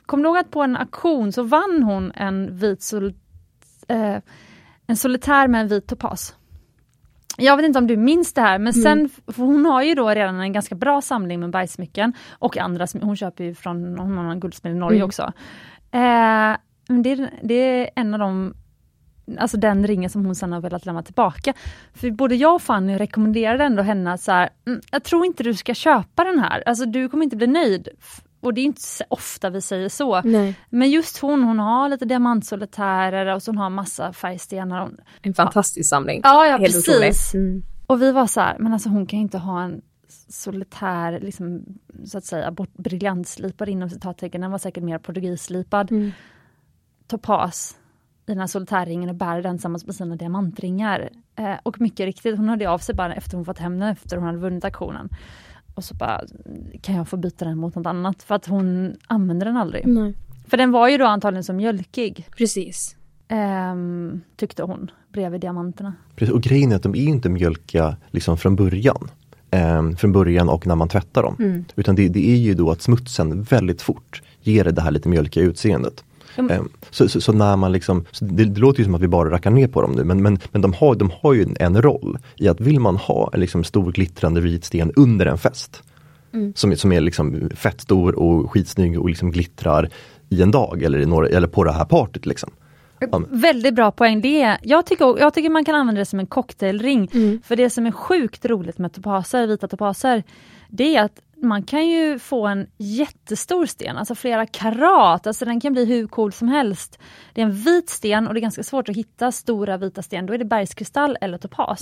[0.06, 3.14] Kom du ihåg att på en auktion så vann hon en vit sol,
[3.88, 4.16] eh,
[4.86, 6.34] en solitär med en vit topas.
[7.40, 10.08] Jag vet inte om du minns det här men sen, för hon har ju då
[10.08, 14.40] redan en ganska bra samling med bergsmycken och andra, hon köper ju från har en
[14.40, 15.06] guldsmed i Norge Mm.
[15.06, 15.22] också.
[15.90, 16.56] Eh,
[16.88, 18.54] men det, är- det är en av de
[19.38, 21.52] Alltså den ringen som hon sen har velat lämna tillbaka.
[21.94, 25.42] För både jag och Fanny rekommenderade ändå henne att så här, mm, jag tror inte
[25.42, 27.88] du ska köpa den här, alltså du kommer inte bli nöjd.
[28.40, 30.22] Och det är inte så ofta vi säger så.
[30.22, 30.54] Nej.
[30.70, 34.80] Men just hon, hon har lite diamantsolitärer och så hon har massa färgstenar.
[34.80, 36.20] Hon- En fantastisk samling.
[36.24, 37.34] Ja, ja Helt precis.
[37.34, 37.62] Mm.
[37.86, 39.82] Och vi var så här, men alltså hon kan ju inte ha en
[40.28, 41.64] solitär, liksom,
[42.04, 44.40] så att säga, bort, briljantslipad inom citattecken.
[44.40, 45.90] Den var säkert mer portugisslipad.
[45.90, 46.10] Mm.
[47.06, 47.76] Topaz
[48.26, 51.08] i den här solitärringen och bär den tillsammans med sina diamantringar.
[51.36, 54.16] Eh, och mycket riktigt, hon hörde av sig bara efter hon fått hem den, efter
[54.16, 55.08] hon hade vunnit auktionen.
[55.78, 56.20] Och så bara,
[56.80, 58.22] kan jag få byta den mot något annat?
[58.22, 59.86] För att hon använder den aldrig.
[59.86, 60.14] Nej.
[60.46, 62.96] För den var ju då antagligen så mjölkig, Precis.
[63.28, 65.94] ehm, tyckte hon, bredvid diamanterna.
[66.16, 69.10] Precis, och grejen är att de är inte mjölkiga liksom från början.
[69.50, 71.36] Ehm, från början och när man tvättar dem.
[71.38, 71.64] Mm.
[71.76, 75.44] Utan det, det är ju då att smutsen väldigt fort ger det här lite mjölkiga
[75.44, 76.04] utseendet.
[76.38, 76.68] Mm.
[76.90, 79.30] Så, så, så när man liksom, så det, det låter ju som att vi bara
[79.30, 82.18] rackar ner på dem nu men, men, men de, har, de har ju en, roll
[82.36, 85.82] i att vill man ha en liksom stor glittrande vit sten under en fest
[86.32, 86.52] Mm.
[86.56, 89.90] som, är- som är liksom fett stor och skitsnygg och liksom glittrar
[90.28, 92.26] i en dag eller, i några, eller på det här partyt.
[92.26, 92.50] Liksom.
[92.98, 94.20] Ja, Väldigt bra poäng.
[94.20, 97.08] Det är, jag, tycker, jag tycker man kan använda det som en cocktailring.
[97.44, 100.22] För det som är sjukt roligt med topaser, vita topaser,
[100.68, 105.60] det är att man kan ju få en jättestor sten, alltså flera karat, alltså den
[105.60, 106.98] kan bli hur cool som helst.
[107.34, 110.26] Det är en vit sten och det är ganska svårt att hitta stora vita sten,
[110.26, 111.80] då är det bergskristall eller topas.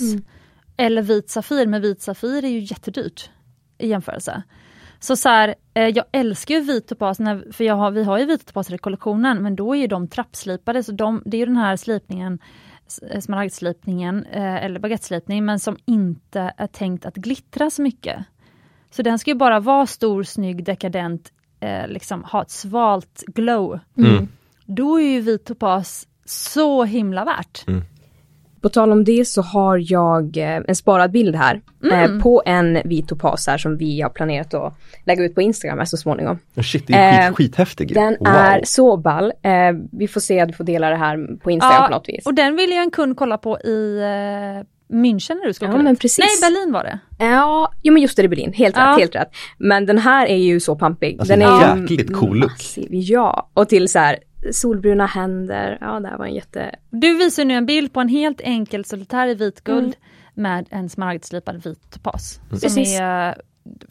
[0.77, 3.29] Eller vit safir, men vit safir är ju jättedyrt
[3.77, 4.43] i jämförelse.
[4.99, 8.25] Så så här, eh, jag älskar ju vit topas, när, för har, vi har ju
[8.25, 11.45] vita topaser i kollektionen, men då är ju de trappslipade, så de, det är ju
[11.45, 12.39] den här slipningen,
[13.11, 18.25] eh, smaragdslipningen, eh, eller baguetteslipning, men som inte är tänkt att glittra så mycket.
[18.97, 23.79] Så den ska ju bara vara stor, snygg, dekadent, eh, liksom ha ett svalt glow.
[23.97, 24.27] Mm.
[24.65, 27.65] Då är ju vit topas så himla värt.
[28.61, 32.81] På tal om det så har jag eh, en sparad bild här eh, på en
[32.85, 34.73] vit topas här som vi har planerat att
[35.05, 36.39] lägga ut på Instagram här så småningom.
[36.63, 37.93] Shit, det är Eh, skit, skithäftig.
[37.93, 38.27] Den wow.
[38.27, 39.33] är så ball.
[39.41, 39.51] Eh,
[39.91, 42.25] vi får se att du får dela det här på Instagram på något vis.
[42.25, 45.75] och den ville ju en kund kolla på i eh, München när du skulle Ja,
[45.75, 46.01] åka men dit.
[46.01, 46.41] precis.
[46.41, 46.99] Nej, Berlin var det.
[47.19, 48.53] Ja, jo men just det, det är Berlin.
[48.53, 48.91] Helt Ja.
[48.91, 49.31] rätt, helt rätt.
[49.57, 51.19] Men den här är ju så pampig.
[51.19, 52.51] Alltså, den är ju jäkligt cool look.
[52.51, 52.87] massiv.
[52.91, 54.17] Ja, och till så här
[54.51, 55.77] solbruna händer.
[55.81, 56.75] Ja, det här var en jätte...
[56.89, 59.93] Du visar nu en bild på en helt enkel solitär i vitguld Mm.
[60.33, 62.39] med en smaragdslipad vit topas.
[62.49, 62.99] Som Precis.
[62.99, 63.35] är eh,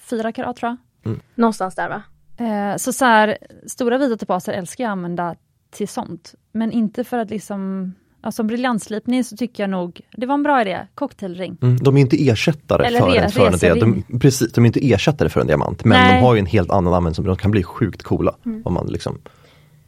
[0.01, 1.17] fyra karat tror jag.
[1.35, 2.03] Någonstans där va?
[2.39, 5.35] Eh, så så här, stora vita topaser älskar jag att använda
[5.71, 6.35] till sånt.
[6.53, 7.93] Men inte för att liksom,
[8.23, 11.57] ja, som briljantslipning så tycker jag nog, det var en bra idé, cocktailring.
[11.63, 14.05] Mm, de är inte ersättare Eller för, re- en, för en diamant.
[14.09, 16.17] De, precis, de är inte ersättare för en diamant men Nej.
[16.17, 18.35] de har ju en helt annan användning, de kan bli sjukt coola.
[18.65, 19.19] Om man liksom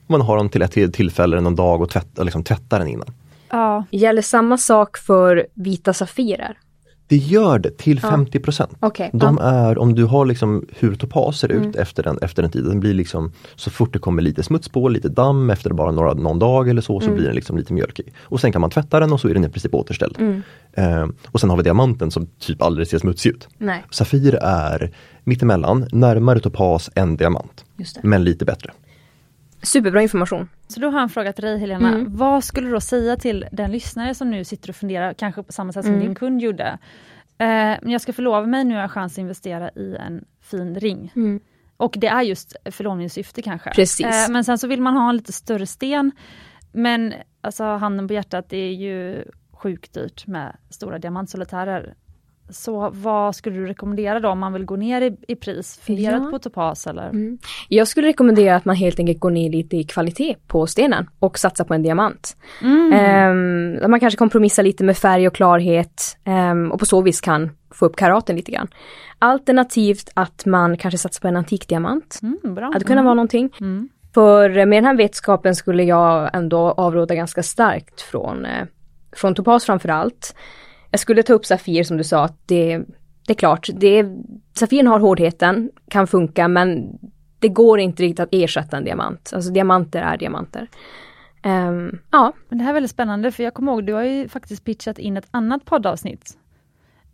[0.06, 2.88] om man har dem till ett till- tillfälle någon dag och tvätt, liksom tvättar den
[2.88, 3.06] innan.
[3.50, 6.58] Ja, Gäller samma sak för vita safirer?
[7.08, 8.40] Det gör det till 50
[8.80, 12.50] Okej, De är, om du har liksom hur topas ser ut efter, den, efter en
[12.50, 15.90] tid, den blir liksom så fort det kommer lite smuts på, lite damm efter bara
[15.90, 18.12] några, någon dag eller så, så blir den liksom lite mjölkig.
[18.20, 20.18] Och sen kan man tvätta den och så är den i princip återställd.
[20.72, 23.48] Eh, och sen har vi diamanten som typ aldrig ser smutsig ut.
[23.58, 23.84] Nej.
[23.90, 24.90] Safir är
[25.24, 27.64] mittemellan, närmare topas än diamant.
[28.02, 28.70] Men lite bättre.
[29.62, 30.48] Superbra information.
[30.68, 31.88] så då har jag en fråga till dig Helena.
[31.88, 32.16] Mm.
[32.16, 35.52] Vad skulle du då säga till den lyssnare som nu sitter och funderar, kanske på
[35.52, 36.06] samma sätt som Mm.
[36.06, 36.78] din kund gjorde.
[37.38, 41.12] Eh, jag ska förlova mig, nu har jag chans att investera i en fin ring.
[41.16, 41.40] Mm.
[41.76, 43.70] Och det är just förlovningssyfte kanske.
[43.70, 44.06] Precis.
[44.06, 46.12] Eh, men sen så vill man ha en lite större sten.
[46.72, 51.94] Men alltså handen på hjärtat, det är ju sjukt dyrt med stora diamantsolitärer.
[52.50, 55.80] Så vad skulle du rekommendera då om man vill gå ner i, i pris?
[55.82, 56.30] Funderat Ja.
[56.30, 57.08] på topas eller?
[57.08, 57.38] Mm.
[57.68, 61.38] Jag skulle rekommendera att man helt enkelt går ner lite i kvalitet på stenen och
[61.38, 62.36] satsar på en diamant.
[62.62, 62.90] Mm.
[63.80, 67.50] Där man kanske kompromissar lite med färg och klarhet ehm, och på så vis kan
[67.70, 68.68] få upp karaten lite grann.
[69.18, 72.18] Alternativt att man kanske satsar på en antik diamant.
[72.22, 72.70] Mm, bra.
[72.72, 73.50] Hade kunnat vara någonting.
[73.60, 73.88] Mm.
[74.14, 78.66] För med den här vetskapen skulle jag ändå avråda ganska starkt från, eh,
[79.16, 80.34] från topas framför allt.
[80.90, 82.78] Jag skulle ta upp Safir som du sa, att det,
[83.26, 84.06] det är klart, det
[84.54, 86.98] Safiren har hårdheten, kan funka men
[87.38, 89.30] det går inte riktigt att ersätta en diamant.
[89.34, 90.68] Alltså diamanter är diamanter.
[91.44, 94.28] Um, ja, Men det här är väldigt spännande för jag kommer ihåg, du har ju
[94.28, 96.38] faktiskt pitchat in ett annat poddavsnitt.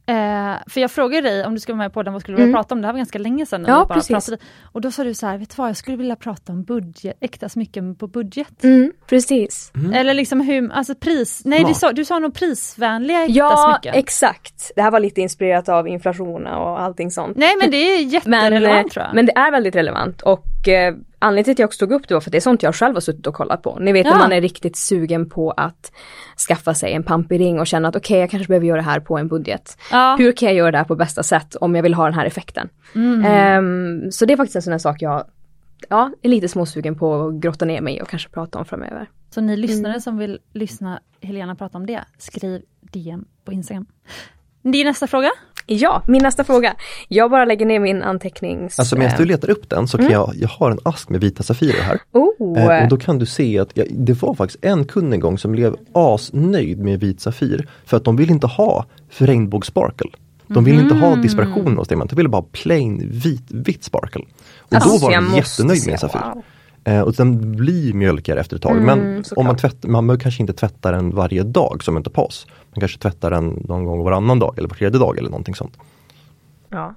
[0.07, 2.42] Eh, för jag frågade dig om du skulle vara med på podden, vad skulle du
[2.42, 2.59] vilja Mm.
[2.62, 2.80] prata om?
[2.80, 3.64] Det här var ganska länge sedan.
[3.68, 4.09] Ja, vi bara precis.
[4.09, 4.38] pratade.
[4.72, 7.16] Och då sa du så här, vet du vad, jag skulle vilja prata om budget,
[7.20, 8.64] äkta smycken på budget.
[8.64, 9.72] mm, precis.
[9.94, 13.98] Eller liksom hur, alltså pris, nej du sa, du sa nog prisvänliga äkta Ja, smycken.
[13.98, 14.70] exakt.
[14.76, 17.36] Det här var lite inspirerat av inflation och allting sånt.
[17.36, 19.14] nej men det är Men, jätterelevant eh, tror jag.
[19.14, 22.15] men det är väldigt relevant och eh, anledningen till att jag också tog upp det
[22.15, 23.79] var för att det är sånt jag själv har suttit och kollat på.
[23.81, 24.12] Ni vet Ja.
[24.12, 25.93] när man är riktigt sugen på att
[26.49, 29.01] skaffa sig en pampig ring och känna att okej jag kanske behöver göra det här
[29.01, 29.79] på en budget.
[29.91, 30.17] ja.
[30.19, 32.27] Hur kan jag göra det här på bästa sätt om jag vill ha den här
[32.27, 32.69] effekten?
[32.95, 33.25] Mm.
[33.25, 35.25] Ehm, så det är faktiskt en sån här sak jag
[35.89, 39.11] ja, är lite småsugen på att grotta ner mig och kanske prata om framöver.
[39.31, 40.01] Så ni lyssnare Mm.
[40.01, 43.87] som vill lyssna Helena prata om det, skriv DM på Instagram.
[44.62, 45.31] Det är nästa fråga.
[45.67, 46.75] Ja, min nästa fråga.
[47.09, 48.79] Jag bara lägger ner min antecknings...
[48.79, 51.43] Alltså medan du letar upp den så kan jag, jag har en ask med vita
[51.43, 52.01] safirer här.
[52.12, 55.21] Oh, Eh, och då kan du se att jag, det var faktiskt en kund en
[55.21, 57.69] gång som blev asnöjd med vit safir.
[57.85, 58.87] För att de vill inte ha
[59.19, 60.11] regnbågssparkle.
[60.47, 64.23] De vill inte ha dispersion hos diamant, de ville bara plain vit, vitt sparkle.
[64.59, 66.21] Och Alltså, då var de jättenöjd se, med en safir.
[66.35, 66.43] wow.
[66.85, 68.77] Eh, och den blir mjölkigare efter ett tag.
[68.77, 69.39] Mm, men såklart.
[69.39, 72.47] om man, tvätt, man kanske inte tvätta den varje dag som en topas.
[72.75, 75.77] Man kanske tvättar den någon gång varannan dag eller var tredje dag eller någonting sånt.
[76.68, 76.95] Ja.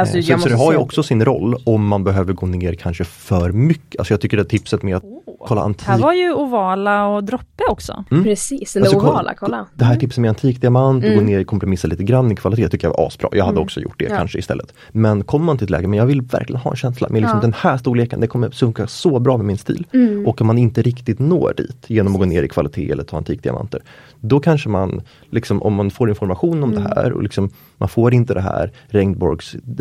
[0.00, 2.46] Alltså, Eh, jag så, så det har ju också sin roll om man behöver gå
[2.46, 3.98] ner kanske för mycket.
[4.00, 5.04] Alltså jag tycker det tipset med att
[5.46, 5.86] kolla antik.
[5.88, 8.04] Här var ju ovala och droppe också.
[8.10, 8.24] Mm.
[8.24, 9.66] Precis, den Alltså, ovala, kolla.
[9.74, 11.18] Det här tipset med antikdiamant och Mm.
[11.24, 13.28] gå ner kompromissa lite grann i kvalitet tycker jag var asbra.
[13.32, 13.62] Jag hade Mm.
[13.62, 14.16] också gjort det Ja.
[14.16, 14.72] kanske istället.
[14.92, 17.38] Men kommer man till ett läge, men jag vill verkligen ha en känsla med liksom
[17.38, 17.42] Ja.
[17.42, 19.86] den här storleken, det kommer funka så bra med min stil.
[19.92, 20.26] Mm.
[20.26, 23.16] Och om man inte riktigt når dit genom att gå ner i kvalitet eller ta
[23.16, 23.80] antikdiamanter.
[24.20, 26.82] Då kanske man, liksom, om man får information om Mm.
[26.84, 28.72] det här och liksom, man får inte det här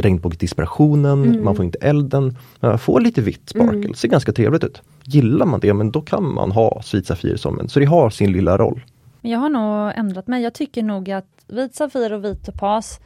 [0.09, 1.43] regnbågs, regnbågsdisperationen, Mm.
[1.43, 3.93] man får inte elden, man får lite vitt sparkle, Mm.
[3.93, 4.81] ser ganska trevligt ut.
[5.03, 8.09] Gillar man det, men då kan man ha Sweet Safir som en, så det har
[8.09, 8.81] sin lilla roll.
[9.21, 10.43] Men jag har nog ändrat mig.
[10.43, 12.99] Jag tycker nog att vit safir och vit topas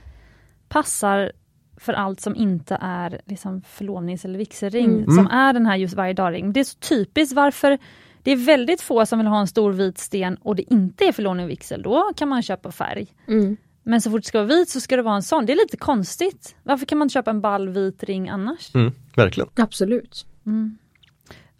[0.69, 1.31] passar
[1.77, 5.05] för allt som inte är liksom förlovnings eller vigselring, Mm.
[5.05, 5.31] som Mm.
[5.31, 6.53] är den här just varje dag-ring.
[6.53, 7.77] Det är så typiskt varför
[8.23, 11.11] det är väldigt få som vill ha en stor vit sten och det inte är
[11.11, 11.81] förlovning och vigsel.
[11.81, 13.07] Då kan man köpa färg.
[13.27, 13.57] Mm.
[13.83, 15.45] Men så fort det ska vara vit så ska det vara en sån.
[15.45, 16.55] Det är lite konstigt.
[16.63, 18.75] Varför kan man inte köpa en ball vit ring annars?
[18.75, 19.49] Mm, verkligen.
[19.55, 20.25] Absolut.
[20.45, 20.77] Mm.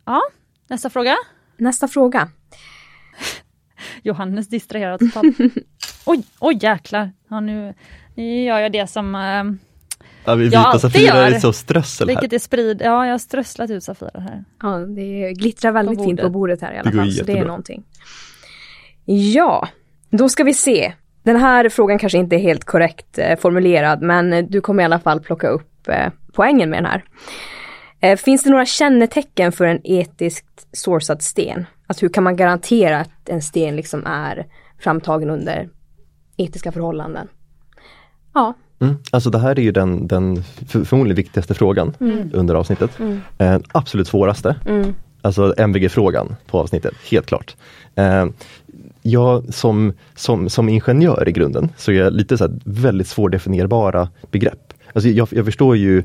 [0.06, 0.22] Ja,
[0.68, 1.16] nästa fråga.
[1.58, 2.30] Nästa fråga.
[4.04, 5.38] Johannes distraherar totalt.
[6.06, 7.12] oj, oj jäklar.
[7.28, 7.74] Ja, nu,
[8.16, 9.44] nu gör jag det som eh,
[10.26, 11.32] Ja, vi Jag vita alltid Safirer gör.
[11.36, 12.16] är så strössel här.
[12.16, 12.82] Vilket är sprid.
[12.82, 14.44] Ja, jag har strösslat ut safirer här.
[14.62, 16.62] Ja, det glittrar väldigt På fint på bordet.
[16.62, 17.12] här i alla Det går fall.
[17.12, 17.84] Så det är någonting.
[19.06, 19.68] Ja,
[20.10, 20.94] då ska vi se.
[21.24, 24.86] Den här frågan kanske inte är helt korrekt eh, formulerad, men eh, du kommer i
[24.86, 27.04] alla fall plocka upp eh, poängen med den här.
[28.16, 31.66] Finns det några kännetecken för en etiskt sourcad sten?
[31.88, 34.46] Alltså hur kan man garantera att en sten liksom är
[34.80, 35.70] framtagen under
[36.38, 37.28] etiska förhållanden?
[38.34, 38.54] Ja,
[38.84, 38.96] Mm.
[39.12, 41.94] Alltså det här är ju den, den för, förmodligen viktigaste frågan
[42.34, 43.00] under avsnittet.
[43.00, 43.22] Mm.
[43.38, 47.56] Eh, absolut svåraste, mm, alltså MVG-frågan på avsnittet, helt klart.
[47.96, 48.26] Eh,
[49.04, 54.10] jag som, som, som ingenjör i grunden så är jag lite så här väldigt svårdefinierbara
[54.32, 54.74] begrepp.
[54.94, 56.04] Alltså jag, jag förstår ju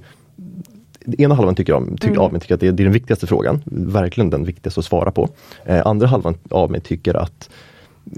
[1.18, 2.20] Ena halvan tycker, om, tycker Mm.
[2.20, 4.86] av mig tycker att det är, det är den viktigaste frågan, verkligen den viktigaste att
[4.86, 5.28] svara på.
[5.64, 7.51] Eh, andra halvan av mig tycker att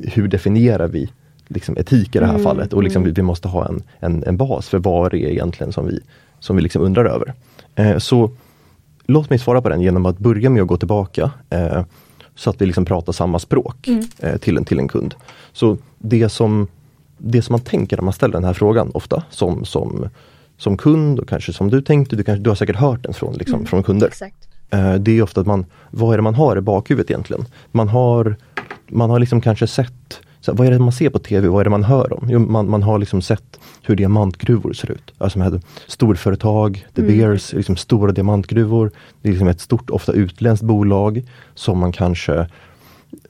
[0.02, 1.10] hur definierar vi
[1.48, 3.14] liksom etik i det här Mm, fallet och liksom mm.
[3.14, 6.00] vi, vi måste ha en, en, en bas för vad det är egentligen som vi,
[6.40, 7.34] som vi liksom undrar över.
[7.74, 8.30] Eh, så
[9.06, 11.82] låt mig svara på den genom att börja med att gå tillbaka eh,
[12.40, 14.04] så att vi liksom pratar samma språk Mm.
[14.18, 15.14] eh, till, en, till en kund.
[15.52, 16.68] Så det som,
[17.18, 20.08] det som man tänker när man ställer den här frågan ofta som, som,
[20.56, 23.34] som kund och kanske som du tänkte, du, kanske, du har säkert hört den från,
[23.34, 23.66] liksom, Mm.
[23.66, 24.08] från kunder.
[24.70, 27.44] Eh, det är ofta att man, vad är det man har i bakhuvudet egentligen?
[27.72, 28.36] Man har,
[28.88, 31.64] man har liksom kanske sett, så vad är det man ser på TV, vad är
[31.64, 32.26] det man hör om?
[32.30, 35.12] Jo, man, man har liksom sett hur diamantgruvor ser ut.
[35.18, 37.18] Alltså med storföretag, The Mm.
[37.18, 38.90] Bears, liksom stora diamantgruvor.
[39.22, 41.22] Det är liksom ett stort, ofta utländskt bolag
[41.54, 42.46] som man kanske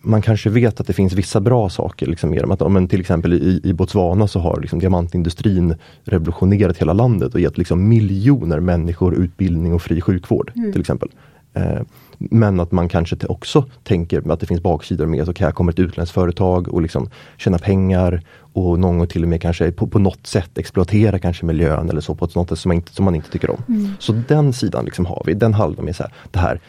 [0.01, 2.51] man kanske vet att det finns vissa bra saker liksom med dem.
[2.51, 7.35] Att, om en, till exempel i, i Botswana så har liksom diamantindustrin revolutionerat hela landet
[7.35, 10.53] och gett liksom miljoner människor utbildning och fri sjukvård.
[10.57, 10.73] Mm.
[10.73, 11.09] till exempel.
[11.55, 11.81] Eh,
[12.23, 15.79] men att man kanske också tänker att det finns baksidor med, så här kommer ett
[15.79, 19.99] utländskt företag och liksom tjäna pengar och någon gång till och med kanske på, på
[19.99, 23.05] något sätt exploatera kanske miljön eller så på ett sånt sätt som man inte, som
[23.05, 23.63] man inte tycker om.
[23.69, 23.93] Mm.
[23.99, 26.61] Så den sidan liksom har vi, den halvan är så här, det här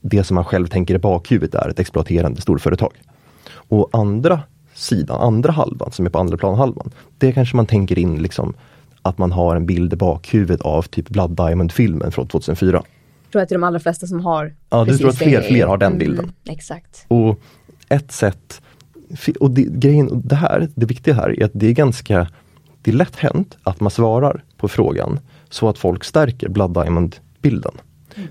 [0.00, 2.92] det som man själv tänker i bakhuvudet är ett exploaterande storföretag.
[3.52, 4.40] Och andra
[4.74, 8.54] sidan, andra halvan som är på andra planhalvan, det kanske man tänker in liksom
[9.02, 12.82] att man har en bild i bakhuvudet av typ Blood Diamond-filmen från 2004.
[13.34, 15.66] Tror att det är de allra flesta som har Ja, du tror att fler, fler
[15.66, 16.32] har den Mm, bilden.
[16.48, 17.04] Exakt.
[17.08, 17.40] Och
[17.88, 18.62] ett sätt,
[19.40, 22.28] och det, grejen, och det här, det viktiga här är att det är ganska,
[22.82, 25.20] det är lätt hänt att man svarar på frågan
[25.50, 27.72] så att folk stärker Blood Diamond-bilden.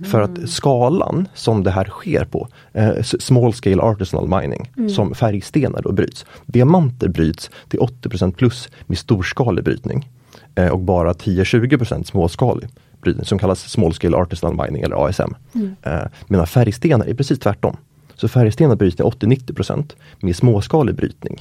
[0.06, 5.82] För att skalan som det här sker på, eh, small scale artisanal mining, som färgstenar
[5.82, 6.26] då bryts.
[6.46, 10.10] Diamanter bryts till 80% plus med storskalig brytning.
[10.56, 12.70] Eh, och bara 10-20% småskalig
[13.04, 15.36] brytning som kallas small scale artisanal mining eller ASM.
[15.82, 17.78] Eh, medan färgstenar är precis tvärtom.
[18.16, 21.38] Så färgstenar bryts till 80-90% med småskalig brytning.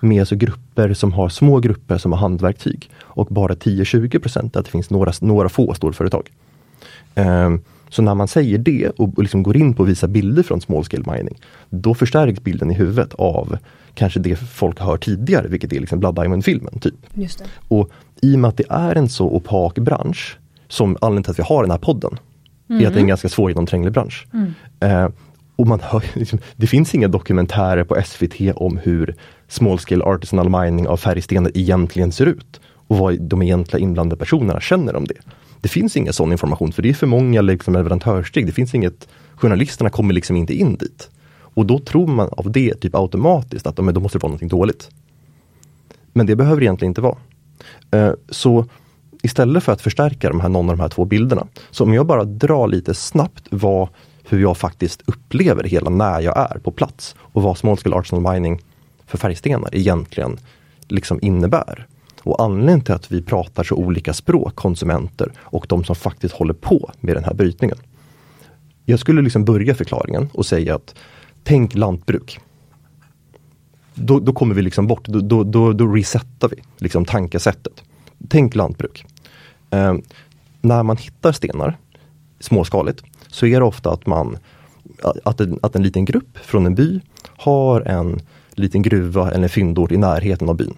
[0.00, 2.90] Med alltså grupper som har små grupper som har handverktyg.
[3.00, 6.30] Och bara 10-20% att det finns några, några få storföretag.
[7.14, 10.42] Ehm, så när man säger det och och liksom går in på att visa bilder
[10.42, 11.40] från small scale mining,
[11.70, 13.58] då förstärks bilden i huvudet av
[13.94, 16.78] kanske det folk har hört tidigare, vilket är liksom Blood Diamond-filmen.
[16.78, 16.94] Typ.
[17.68, 17.90] Och
[18.22, 20.38] i och med att det är en så opak bransch,
[20.74, 22.18] som anledningen till att vi har den här podden,
[22.68, 24.26] är att det är en ganska svårgenomtränglig bransch.
[24.80, 25.08] Eh,
[25.56, 29.14] och man hör, liksom, det finns inga dokumentärer på SVT om hur
[29.48, 32.60] small scale artisanal mining av färgstenar egentligen ser ut.
[32.86, 35.14] Och vad de egentliga inblandade personerna känner om det.
[35.60, 38.46] Det finns ingen sån information för det är för många liksom, leverantörssteg.
[38.46, 41.10] Det finns inget, journalisterna kommer liksom inte in dit.
[41.56, 44.48] Och då tror man av det typ automatiskt att men, då måste det vara någonting
[44.48, 44.90] dåligt.
[46.12, 47.16] Men det behöver egentligen inte vara.
[47.90, 48.66] Eh, Så
[49.24, 52.06] istället för att förstärka de här, någon av de här två bilderna, så om jag
[52.06, 53.88] bara drar lite snabbt vad,
[54.28, 57.96] hur jag faktiskt upplever det hela när jag är på plats och vad small scale
[57.96, 58.60] artisanal mining
[59.06, 60.38] för färgstenar egentligen
[60.88, 61.86] liksom innebär.
[62.22, 66.54] Och anledningen till att vi pratar så olika språk, konsumenter och de som faktiskt håller
[66.54, 67.78] på med den här brytningen.
[68.84, 70.94] Jag skulle liksom börja förklaringen och säga att
[71.44, 72.40] tänk lantbruk.
[73.94, 77.82] Då, då kommer vi liksom bort, då, då, då, då resetar vi liksom tankesättet.
[78.28, 79.06] Tänk lantbruk.
[79.74, 79.94] Eh,
[80.60, 81.78] när man hittar stenar
[82.40, 84.38] småskaligt så är det ofta att man
[85.24, 88.20] att en, att en liten grupp från en by har en
[88.54, 90.74] liten gruva eller fyndort i närheten av byn.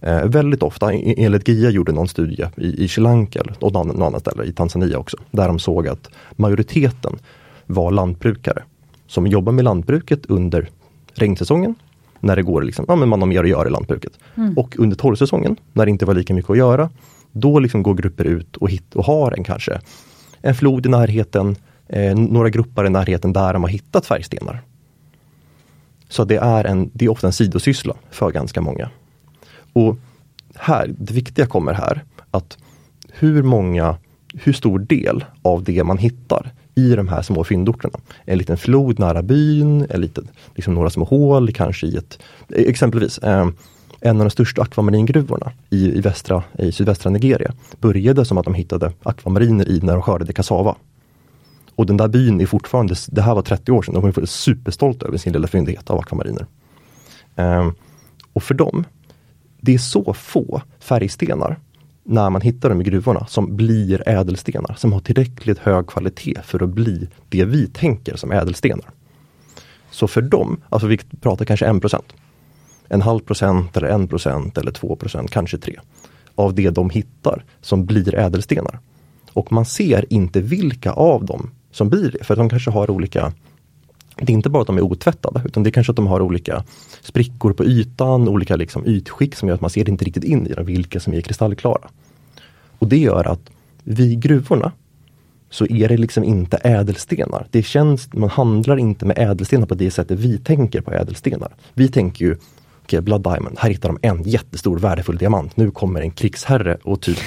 [0.00, 4.02] Eh, väldigt ofta, enligt GIA gjorde någon studie i, i Sri Lanka och någon, någon
[4.02, 7.18] annan ställe, i Tanzania också, där de såg att majoriteten
[7.66, 8.62] var lantbrukare
[9.06, 10.68] som jobbar med lantbruket under
[11.14, 11.74] regnsäsongen
[12.20, 14.12] när det går liksom, ja men man har mer att göra i lantbruket.
[14.34, 14.58] Mm.
[14.58, 16.90] Och under torrsäsongen, när det inte var lika mycket att göra,
[17.40, 19.80] då liksom går grupper ut och, hit, och har en kanske
[20.40, 21.56] en flod i närheten,
[21.88, 24.62] eh, några grupper i närheten där de har hittat färgstenar.
[26.08, 28.90] Så det är, en, det är ofta en sidosyssla för ganska många.
[29.72, 29.96] Och
[30.54, 32.58] här, det viktiga kommer här, att
[33.12, 33.96] hur många,
[34.34, 37.98] hur stor del av det man hittar i de här små fyndorterna.
[38.24, 42.18] En liten flod nära byn, en liten, liksom några små hål kanske i ett,
[42.48, 43.48] exempelvis eh,
[44.00, 48.54] en av de största akvamaringruvorna i, i, västra, i sydvästra Nigeria började som att de
[48.54, 50.76] hittade akvamariner i när de skördade kassava.
[51.74, 55.06] Och den där byn är fortfarande, det här var 30 år sedan, de var superstolta
[55.06, 56.46] över sin lilla fyndighet av akvamariner.
[57.36, 57.74] Ehm,
[58.32, 58.84] och för dem,
[59.60, 61.58] det är så få färgstenar
[62.04, 66.62] när man hittar dem i gruvorna som blir ädelstenar, som har tillräckligt hög kvalitet för
[66.62, 68.90] att bli det vi tänker som ädelstenar.
[69.90, 72.14] Så för dem, alltså vi pratar kanske 1 procent,
[72.88, 75.78] en halv procent eller en procent eller två procent, kanske tre,
[76.34, 78.78] av det de hittar som blir ädelstenar.
[79.32, 83.32] Och man ser inte vilka av dem som blir det, för de kanske har olika
[84.16, 86.20] det är inte bara att de är otvättade, utan det är kanske att de har
[86.20, 86.64] olika
[87.02, 90.52] sprickor på ytan, olika liksom ytskick som gör att man ser inte riktigt in i
[90.52, 91.88] dem, vilka som är kristallklara.
[92.78, 93.50] Och det gör att
[93.84, 94.72] vid gruvorna
[95.50, 97.46] så är det liksom inte ädelstenar.
[97.50, 101.54] Det känns, man handlar inte med ädelstenar på det sättet vi tänker på ädelstenar.
[101.74, 102.36] Vi tänker ju
[102.94, 105.56] och Blood Diamond, här hittar de en jättestor värdefull diamant.
[105.56, 107.18] Nu kommer en krigsherre och typ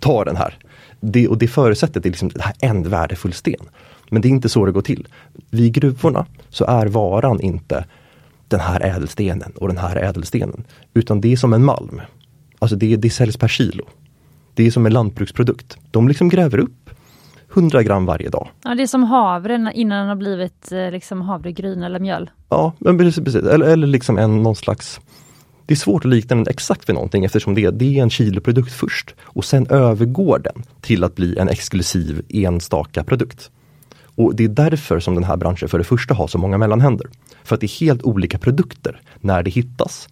[0.00, 0.58] tar den här.
[1.00, 3.64] Det, och det förutsättet är liksom, det här en värdefull sten.
[4.10, 5.08] Men det är inte så det går till.
[5.50, 7.84] Vid gruvorna så är varan inte
[8.48, 10.64] den här ädelstenen och den här ädelstenen.
[10.94, 12.00] Utan det är som en malm.
[12.58, 13.84] Alltså det, det säljs per kilo.
[14.54, 15.78] Det är som en lantbruksprodukt.
[15.90, 16.81] De liksom gräver upp
[17.54, 18.48] 100 gram varje dag.
[18.64, 22.30] Ja, det är som havre innan den har blivit eh, liksom havregryn eller mjöl.
[22.48, 23.24] Ja, men precis.
[23.24, 23.42] precis.
[23.42, 25.00] Eller, eller liksom en, någon slags
[25.66, 28.72] det är svårt att likna den exakt vid någonting eftersom det, det är en kiloprodukt
[28.72, 33.50] först och sen övergår den till att bli en exklusiv enstaka produkt.
[34.14, 37.06] Och Det är därför som den här branschen för det första har så många mellanhänder.
[37.44, 40.08] För att det är helt olika produkter när det hittas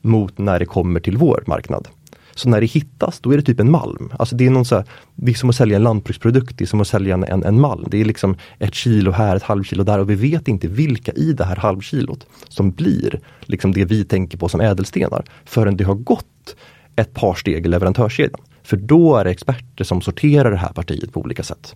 [0.00, 1.88] mot när det kommer till vår marknad.
[2.34, 4.12] Så när det hittas, då är det typ en malm.
[4.18, 6.66] Alltså det är, någon så här, det är som att sälja en lantbruksprodukt, det är
[6.66, 7.84] som att sälja en, en, malm.
[7.90, 11.32] Det är liksom ett kilo här, ett halvkilo där och vi vet inte vilka i
[11.32, 15.94] det här halvkilot som blir liksom det vi tänker på som ädelstenar förrän det har
[15.94, 16.56] gått
[16.96, 18.40] ett par steg i leverantörskedjan.
[18.62, 21.74] För då är det experter som sorterar det här partiet på olika sätt.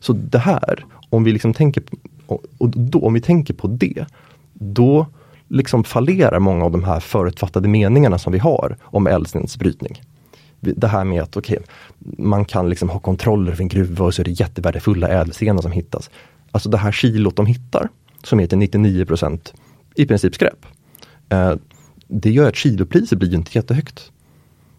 [0.00, 1.82] Så det här, om vi liksom tänker,
[2.58, 4.06] och då, om vi tänker på det,
[4.52, 5.06] då
[5.48, 10.02] liksom fallerar många av de här förutfattade meningarna som vi har om ädelstensbrytning.
[10.60, 11.58] Det här med att okay,
[12.18, 15.72] man kan liksom ha kontroller över en gruva och så är det jättevärdefulla ädelstenar som
[15.72, 16.10] hittas.
[16.50, 17.88] Alltså det här kilot de hittar,
[18.22, 19.54] som är till 99%
[19.94, 20.66] i princip skräp.
[21.28, 21.54] Eh,
[22.06, 24.12] det gör att kilopriset blir inte jättehögt.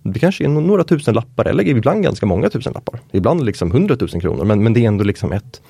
[0.03, 2.99] Det kanske är några tusen lappar eller ibland ganska många tusen lappar.
[3.11, 5.61] Ibland liksom hundratusen kronor men, men det är ändå liksom ett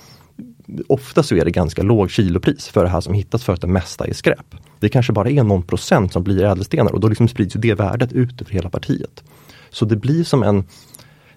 [0.88, 3.68] Ofta så är det ganska låg kilopris för det här som hittas för att det
[3.68, 4.56] mesta är skräp.
[4.80, 8.14] Det kanske bara är någon procent som blir ädelstenar och då liksom sprids det värdet
[8.14, 9.24] ut över hela partiet.
[9.70, 10.64] Så det blir som en,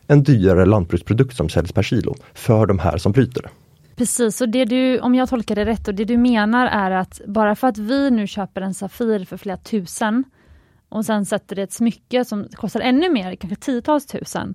[0.07, 3.49] en dyrare lantbruksprodukt som säljs per kilo för de här som bryter det.
[3.97, 7.21] Precis, och det du, om jag tolkar det rätt, och det du menar är att
[7.27, 10.25] bara för att vi nu köper en Safir för flera tusen
[10.89, 14.55] och sen sätter det ett smycke som kostar ännu mer, kanske tiotals tusen,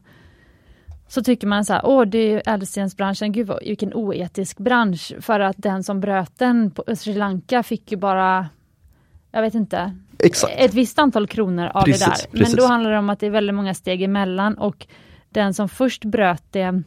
[1.07, 5.13] så tycker man så här, åh det är ädelstensbranschen, gud vilken oetisk bransch.
[5.21, 8.45] För att den som bröt den på Sri Lanka fick ju bara,
[9.31, 10.53] jag vet inte, Exakt.
[10.57, 12.17] ett visst antal kronor av precis, det där.
[12.31, 12.55] Men precis.
[12.55, 14.87] då handlar det om att det är väldigt många steg emellan och
[15.29, 16.83] den som först bröt det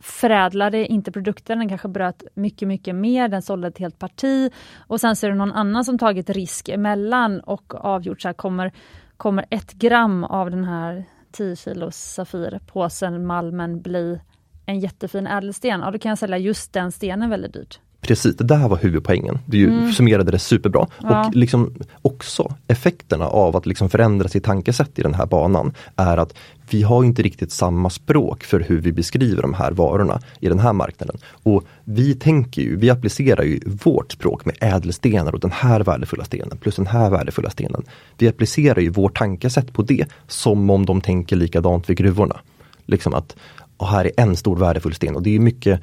[0.00, 5.00] förädlade inte produkten, den kanske bröt mycket, mycket mer, den sålde ett helt parti och
[5.00, 8.72] sen så är det någon annan som tagit risk emellan och avgjort så här, kommer,
[9.16, 14.20] kommer ett gram av den här 10 kilos Safir, påsen, malmen bli
[14.66, 17.80] en jättefin ädelsten, ja då kan jag sälja just den stenen väldigt dyrt.
[18.06, 19.38] Precis, det där var huvudpoängen.
[19.46, 19.92] Du mm.
[19.92, 20.86] summerade det superbra.
[21.02, 21.26] Ja.
[21.26, 26.16] Och liksom också effekterna av att liksom förändra sitt tankesätt i den här banan är
[26.16, 26.34] att
[26.70, 30.58] vi har inte riktigt samma språk för hur vi beskriver de här varorna i den
[30.58, 31.16] här marknaden.
[31.42, 36.24] Och vi tänker ju, vi applicerar ju vårt språk med ädelstenar och den här värdefulla
[36.24, 37.84] stenen plus den här värdefulla stenen.
[38.18, 42.40] Vi applicerar ju vårt tankesätt på det som om de tänker likadant vid gruvorna.
[42.86, 43.36] Liksom att,
[43.76, 45.80] och här är en stor värdefull sten och det är mycket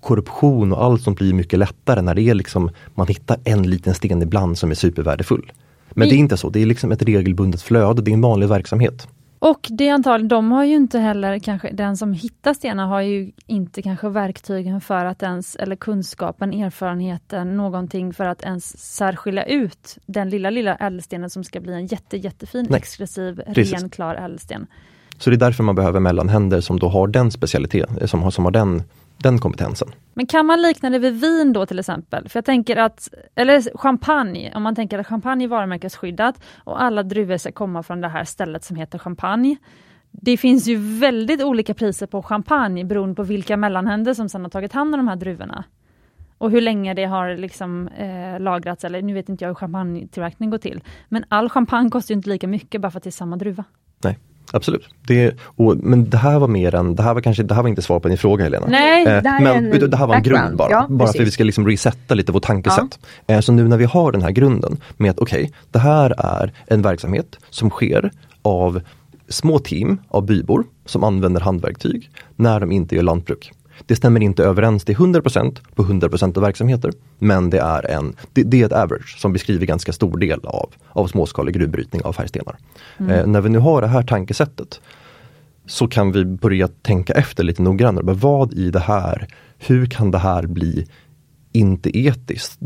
[0.00, 3.94] korruption och allt som blir mycket lättare när det är liksom man hittar en liten
[3.94, 5.52] sten ibland som är supervärdefull.
[5.90, 8.48] Men det är inte så, det är liksom ett regelbundet flöde, det är en vanlig
[8.48, 9.08] verksamhet.
[9.38, 13.00] Och det är antagligen, de har ju inte heller, kanske den som hittar stenar har
[13.00, 19.44] ju inte kanske verktygen för att ens, eller kunskapen, erfarenheten, någonting för att ens särskilja
[19.44, 22.78] ut den lilla, lilla ädelstenen som ska bli en jätte, jättefin, Nej.
[22.78, 23.80] exklusiv, Precis.
[23.80, 24.66] ren, klar ädelsten.
[25.18, 28.44] Så det är därför man behöver mellanhänder som då har den specialitet, som har, som
[28.44, 28.82] har den
[29.22, 29.88] den kompetensen.
[30.14, 32.28] Men kan man likna det vid vin då till exempel?
[32.28, 37.02] För jag tänker att, eller champagne, om man tänker att champagne är varumärkesskyddat och alla
[37.02, 39.56] druvor ska komma från det här stället som heter champagne.
[40.10, 44.50] Det finns ju väldigt olika priser på champagne beroende på vilka mellanhänder som sedan har
[44.50, 45.64] tagit hand om de här druvorna.
[46.38, 50.50] Och hur länge det har liksom, eh, lagrats, eller nu vet inte jag hur champagnetillverkning
[50.50, 50.82] går till.
[51.08, 53.64] Men all champagne kostar inte lika mycket bara för att det är samma druva.
[54.04, 54.18] Nej.
[54.52, 54.88] Absolut.
[55.06, 57.68] Det, och, men det här var mer än, det här var kanske, det här var
[57.68, 58.66] inte svar på din fråga Helena.
[58.68, 60.70] Nej, eh, det här, men, en det här var en grund bara.
[60.70, 62.98] Ja, bara för att vi ska liksom resetta lite vårt tankesätt.
[63.26, 63.34] Ja.
[63.34, 66.14] Eh, så nu när vi har den här grunden med att okej, okay, det här
[66.18, 68.10] är en verksamhet som sker
[68.42, 68.80] av
[69.28, 73.52] små team av bybor som använder handverktyg när de inte gör lantbruk.
[73.86, 76.92] Det stämmer inte överens till 100% på 100% av verksamheter.
[77.18, 80.70] Men det är, en, det, det, är ett average som beskriver ganska stor del av,
[80.88, 82.56] av småskalig gruvbrytning av färgstenar.
[82.98, 83.10] Mm.
[83.10, 84.80] Eh, när vi nu har det här tankesättet
[85.66, 88.14] så kan vi börja tänka efter lite noggrannare.
[88.14, 89.28] Vad i det här,
[89.58, 90.86] hur kan det här bli
[91.52, 92.58] inte etiskt.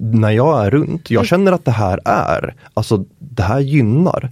[0.00, 4.30] När jag är runt, jag känner att det här är, alltså det här gynnar,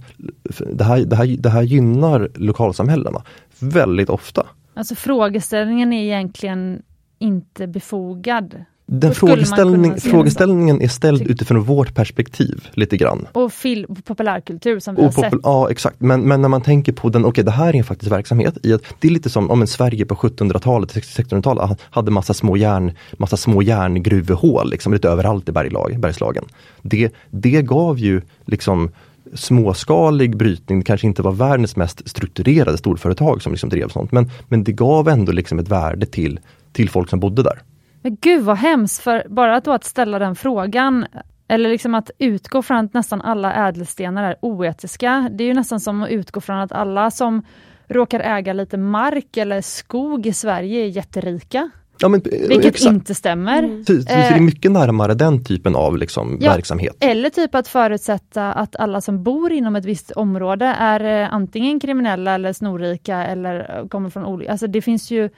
[0.71, 3.21] det här, det här, det här gynnar lokalsamhällena
[3.59, 4.45] väldigt ofta.
[4.75, 6.81] Alltså frågeställningen är egentligen
[7.19, 8.65] inte befogad.
[8.87, 13.27] Den frågeställning, frågeställningen är ställd utifrån vårt perspektiv lite grann.
[13.31, 15.33] Och film, populärkultur som vi och har sett.
[15.43, 17.83] Ja exakt, men, men när man tänker på den, okej okay, det här är en
[17.83, 22.11] faktisk verksamhet i att det är lite som om en Sverige på 1700-talet, 1600-talet hade
[22.11, 26.45] massa små, järn, massa små järngruvehål liksom, lite överallt i berglag, Bergslagen.
[26.81, 28.91] Det, det gav ju liksom
[29.33, 34.29] småskalig brytning, det kanske inte var världens mest strukturerade storföretag som liksom drev sånt, men,
[34.47, 36.39] men det gav ändå liksom ett värde till,
[36.71, 37.61] till folk som bodde där.
[38.01, 41.05] Men gud vad hemskt, för bara att, då att ställa den frågan,
[41.47, 45.79] eller liksom att utgå från att nästan alla ädelstenar är oetiska, det är ju nästan
[45.79, 47.41] som att utgå från att alla som
[47.87, 51.69] råkar äga lite mark eller skog i Sverige är jätterika.
[51.97, 52.93] Ja, men, eh, Vilket exakt.
[52.93, 53.63] inte stämmer.
[53.63, 53.85] Mm.
[53.85, 56.97] Så, så det är mycket närmare den typen av liksom, ja, verksamhet.
[56.99, 61.79] Eller typ att förutsätta att alla som bor inom ett visst område är eh, antingen
[61.79, 64.51] kriminella eller snorrika eller kommer från olika...
[64.51, 65.29] Alltså det finns ju...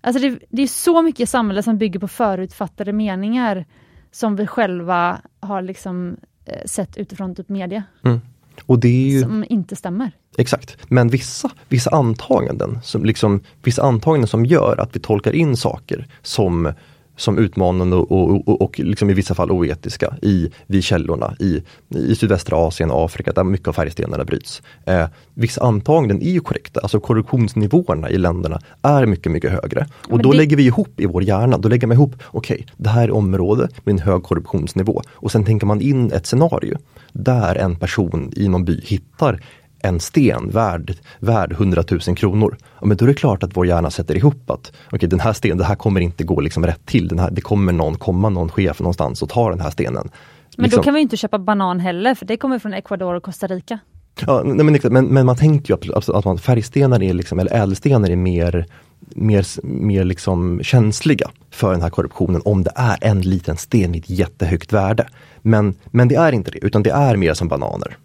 [0.00, 3.64] Alltså det, det är så mycket i samhället som bygger på förutfattade meningar
[4.10, 7.82] som vi själva har liksom eh, sett utifrån typ media.
[8.04, 8.20] Mm.
[8.66, 9.22] Och det är ju...
[9.22, 10.12] Som inte stämmer.
[10.38, 15.56] Exakt, men vissa, vissa antaganden som liksom, vissa antaganden som gör att vi tolkar in
[15.56, 16.72] saker som
[17.20, 21.62] som utmanande och, och, och, och liksom i vissa fall oetiska i, vid källorna i,
[21.88, 24.62] i sydvästra Asien och Afrika där mycket av färgstenarna bryts.
[24.84, 29.86] Eh, vissa antaganden är ju korrekta, alltså korruptionsnivåerna i länderna är mycket, mycket högre.
[30.04, 30.36] Och Men då det...
[30.36, 33.10] lägger vi ihop i vår hjärna, då lägger man ihop, okej, okay, det här är
[33.10, 35.02] område med en hög korruptionsnivå.
[35.12, 36.78] Och sen tänker man in ett scenario
[37.12, 39.40] där en person i någon by hittar
[39.82, 42.56] en sten värd, värd 100 000 kronor.
[42.80, 45.32] Ja, men då är det klart att vår hjärna sätter ihop att okay, den här
[45.32, 47.08] stenen, det här kommer inte gå liksom rätt till.
[47.08, 50.10] Den här, det kommer någon komma någon chef någonstans och ta den här stenen.
[50.56, 50.76] Men liksom.
[50.76, 53.78] då kan vi inte köpa banan heller för det kommer från Ecuador och Costa Rica.
[54.26, 57.54] Ja, nej, men, men, men man tänker ju att, att man, färgstenar är liksom, eller
[57.54, 58.66] ädelstenar är mer
[59.14, 63.98] mer, mer liksom känsliga för den här korruptionen om det är en liten sten i
[63.98, 65.08] ett jättehögt värde.
[65.42, 67.96] Men, men det är inte det, utan det är mer som bananer.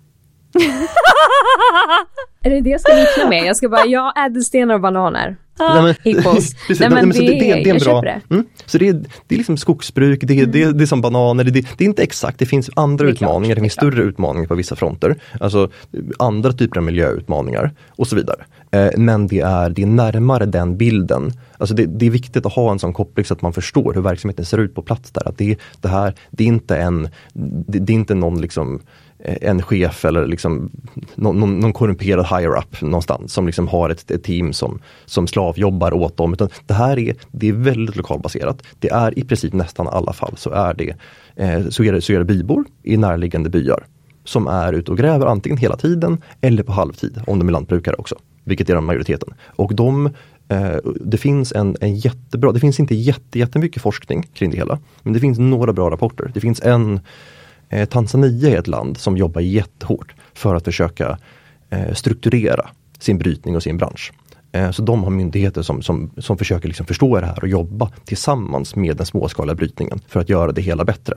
[2.43, 3.45] är det det jag ska likna med?
[3.45, 5.35] Jag ska bara, ja, ädelstenar och bananer.
[5.57, 5.81] Ah.
[5.81, 8.21] Nej, men, precis, Nej, men det, det, det, det är en bra, det.
[8.29, 8.93] Mm, så det är,
[9.27, 10.51] det är liksom skogsbruk, det är, mm.
[10.51, 13.55] det, det är som bananer, det, det, är inte exakt, det finns andra utmaningar, klart,
[13.55, 15.15] det finns större utmaningar på vissa fronter.
[15.39, 15.69] Alltså
[16.19, 18.45] andra typer av miljöutmaningar och så vidare.
[18.71, 21.31] Eh, men det är, det är närmare den bilden.
[21.57, 24.01] Alltså det, det, är viktigt att ha en sån koppling så att man förstår hur
[24.01, 25.27] verksamheten ser ut på plats där.
[25.27, 28.81] Att det, det här, det är inte en, det, det är inte någon liksom
[29.19, 30.71] Eh, en chef eller liksom
[31.15, 35.93] någon, någon, någon korrumperad higher-up någonstans som liksom har ett, ett, team som, som slavjobbar
[35.93, 36.33] åt dem.
[36.33, 38.63] Utan det här är, det är väldigt lokalbaserat.
[38.79, 40.95] Det är i princip nästan alla fall så är det,
[41.35, 43.85] eh, så är det, så är det bybor i närliggande byar
[44.23, 47.95] som är ute och gräver antingen hela tiden eller på halvtid om de är lantbrukare
[47.95, 48.15] också.
[48.43, 49.33] Vilket är den majoriteten.
[49.55, 50.05] Och de
[50.47, 54.79] eh, det finns en, en jättebra, det finns inte jätte, jättemycket forskning kring det hela.
[55.03, 56.31] Men det finns några bra rapporter.
[56.33, 56.99] Det finns en
[57.69, 61.17] Eh, Tanzania är ett land som jobbar jättehårt för att försöka
[61.69, 64.13] eh, strukturera sin brytning och sin bransch.
[64.51, 67.91] Eh, så de har myndigheter som, som, som försöker liksom förstå det här och jobba
[68.05, 71.15] tillsammans med den småskaliga brytningen för att göra det hela bättre.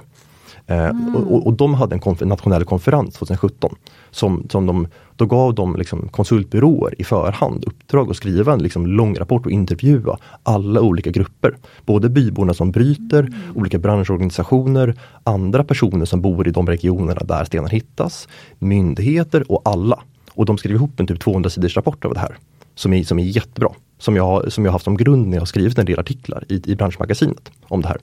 [0.69, 1.17] Mm.
[1.17, 3.75] Och, och, de hade en konfer nationell konferens 2017.
[4.11, 8.87] Som, som de, då gav de liksom konsultbyråer i förhand uppdrag att skriva en liksom
[8.87, 11.57] lång rapport och intervjua alla olika grupper.
[11.87, 13.35] Både byborna som bryter, mm.
[13.55, 14.95] olika branschorganisationer,
[15.25, 19.99] andra personer som bor i de regionerna där stenar hittas, myndigheter och alla.
[20.31, 22.37] Och de skrev ihop en typ 200 sidors rapport av det här.
[22.75, 23.71] Som är, som är jättebra.
[23.99, 26.77] Som jag, som jag haft som grund när jag skrivit en del artiklar i, i
[26.77, 27.99] branschmagasinet om det här.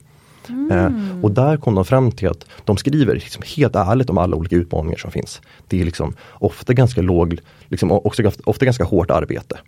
[0.48, 0.70] Mm.
[0.70, 4.36] Eh, och där kom de fram till att de skriver liksom helt ärligt om alla
[4.36, 5.40] olika utmaningar som finns.
[5.68, 7.38] Det är liksom ofta ganska låg,
[7.68, 9.58] liksom också, ofta ganska hårt arbete.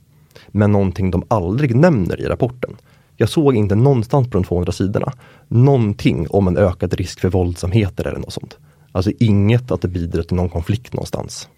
[0.49, 2.77] Men någonting de aldrig nämner i rapporten.
[3.17, 5.13] Jag såg inte någonstans på de 200 sidorna
[5.49, 8.57] någonting om en ökad risk för våldsamheter eller något sånt.
[8.93, 11.49] Alltså inget att det bidrar till någon konflikt någonstans.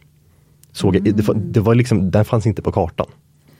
[0.72, 3.06] Såg jag, det, det var liksom, den fanns inte på kartan.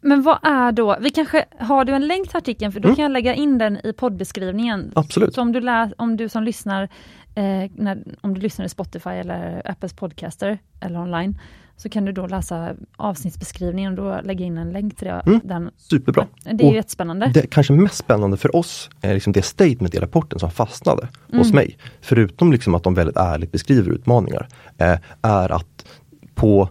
[0.01, 2.97] Men vad är då, vi kanske, har du en länk till artikeln för då mm.
[2.97, 4.93] kan jag lägga in den i poddbeskrivningen.
[4.95, 5.35] Absolut.
[5.35, 6.83] Så om du, läs, om du som lyssnar,
[7.35, 11.39] eh, när, om du lyssnar i Spotify eller Apples podcaster eller online,
[11.77, 15.23] så kan du då läsa avsnittsbeskrivningen och då lägga in en länk till det.
[15.27, 15.41] Mm.
[15.45, 15.71] Den.
[15.77, 16.27] Superbra.
[16.45, 17.31] Det är och jättespännande.
[17.35, 21.39] Det kanske mest spännande för oss är liksom det statement i rapporten som fastnade mm.
[21.39, 21.77] hos mig.
[22.01, 24.49] Förutom liksom att de väldigt ärligt beskriver utmaningar,
[24.79, 25.87] eh, är att
[26.35, 26.69] på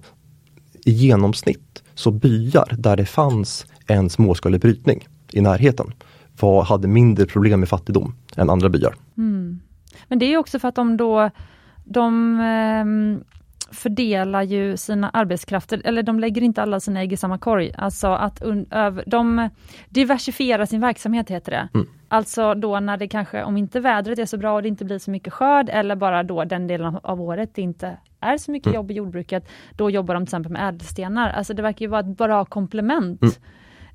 [0.86, 5.94] i genomsnitt så byar där det fanns en småskalig brytning i närheten
[6.40, 8.96] var, hade mindre problem med fattigdom än andra byar.
[9.18, 9.60] Mm.
[10.08, 11.30] Men det är också för att de då
[11.84, 12.86] de eh,
[13.74, 17.72] fördelar ju sina arbetskrafter, eller de lägger inte alla sina ägg i samma korg.
[17.78, 18.42] Alltså att
[19.06, 19.50] de
[19.90, 21.70] diversifierar sin verksamhet heter det.
[21.74, 21.88] Mm.
[22.08, 25.00] Alltså då när det kanske, om inte vädret är så bra och det inte blir
[25.00, 28.68] så mycket skörd eller bara då den delen av året det inte är så mycket
[28.68, 28.76] mm.
[28.76, 31.30] jobb i jordbruket, då jobbar de till exempel med ädelstenar.
[31.30, 33.22] Alltså det verkar ju vara ett bra komplement.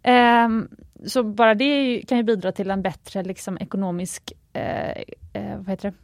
[0.03, 0.45] Mm.
[0.47, 0.69] Um,
[1.07, 5.91] så bara det kan ju bidra till en bättre liksom, ekonomisk uh, uh, vad heter
[5.91, 5.97] det?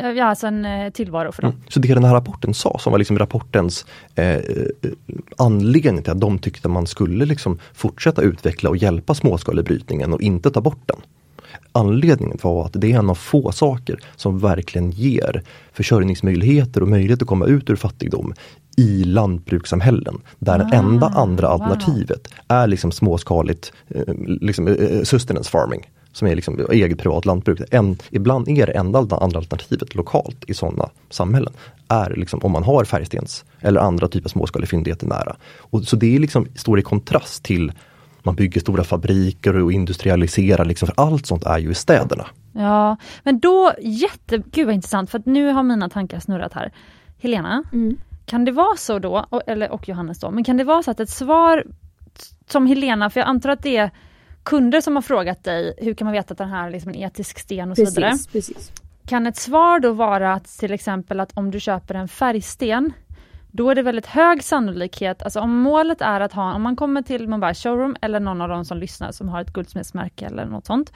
[0.00, 1.50] Ja, alltså en eh, tillvaro för dem.
[1.50, 1.62] Mm.
[1.68, 4.40] Så det den här rapporten sa, som var liksom rapportens eh,
[5.36, 10.50] anledning till att de tyckte man skulle liksom fortsätta utveckla och hjälpa småskalebrytningen och inte
[10.50, 10.96] ta bort den.
[11.78, 17.22] Anledningen var att det är en av få saker som verkligen ger försörjningsmöjligheter och möjlighet
[17.22, 18.34] att komma ut ur fattigdom
[18.76, 22.58] i lantbrukssamhällen där ah, det enda andra alternativet wow.
[22.58, 27.60] är liksom småskaligt eh, liksom, eh, sustenance farming som är liksom eget privat lantbruk.
[27.70, 31.52] En, ibland är det enda andra alternativet lokalt i sådana samhällen,
[31.88, 35.36] är liksom om man har färgstens eller andra typer av småskaliga fyndigheter nära.
[35.58, 37.72] Och, så det är liksom, står i kontrast till
[38.28, 42.26] man bygger stora fabriker och industrialiserar, liksom, för allt sånt är ju i städerna.
[42.52, 46.72] Ja, men då, jätte, gud vad intressant, för nu har mina tankar snurrat här.
[47.18, 47.96] Helena, mm.
[48.26, 51.00] kan det vara så då, eller, och Johannes då, men kan det vara så att
[51.00, 51.64] ett svar
[52.48, 53.90] som Helena, för jag antar att det är
[54.42, 56.96] kunder som har frågat dig, hur kan man veta att den här är liksom en
[56.96, 58.18] etisk sten och precis, så vidare.
[58.32, 58.72] Precis.
[59.06, 62.92] Kan ett svar då vara att till exempel att om du köper en färgsten,
[63.58, 67.02] då är det väldigt hög sannolikhet, alltså om målet är att ha, om man kommer
[67.02, 70.66] till Mumbai Showroom eller någon av de som lyssnar som har ett guldsmedsmärke eller något
[70.66, 70.92] sånt,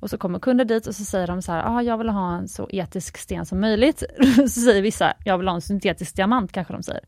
[0.00, 2.36] och så kommer kunder dit och så säger de så här, ah, jag vill ha
[2.36, 4.02] en så etisk sten som möjligt.
[4.36, 7.04] så säger vissa, jag vill ha en syntetisk diamant kanske de säger.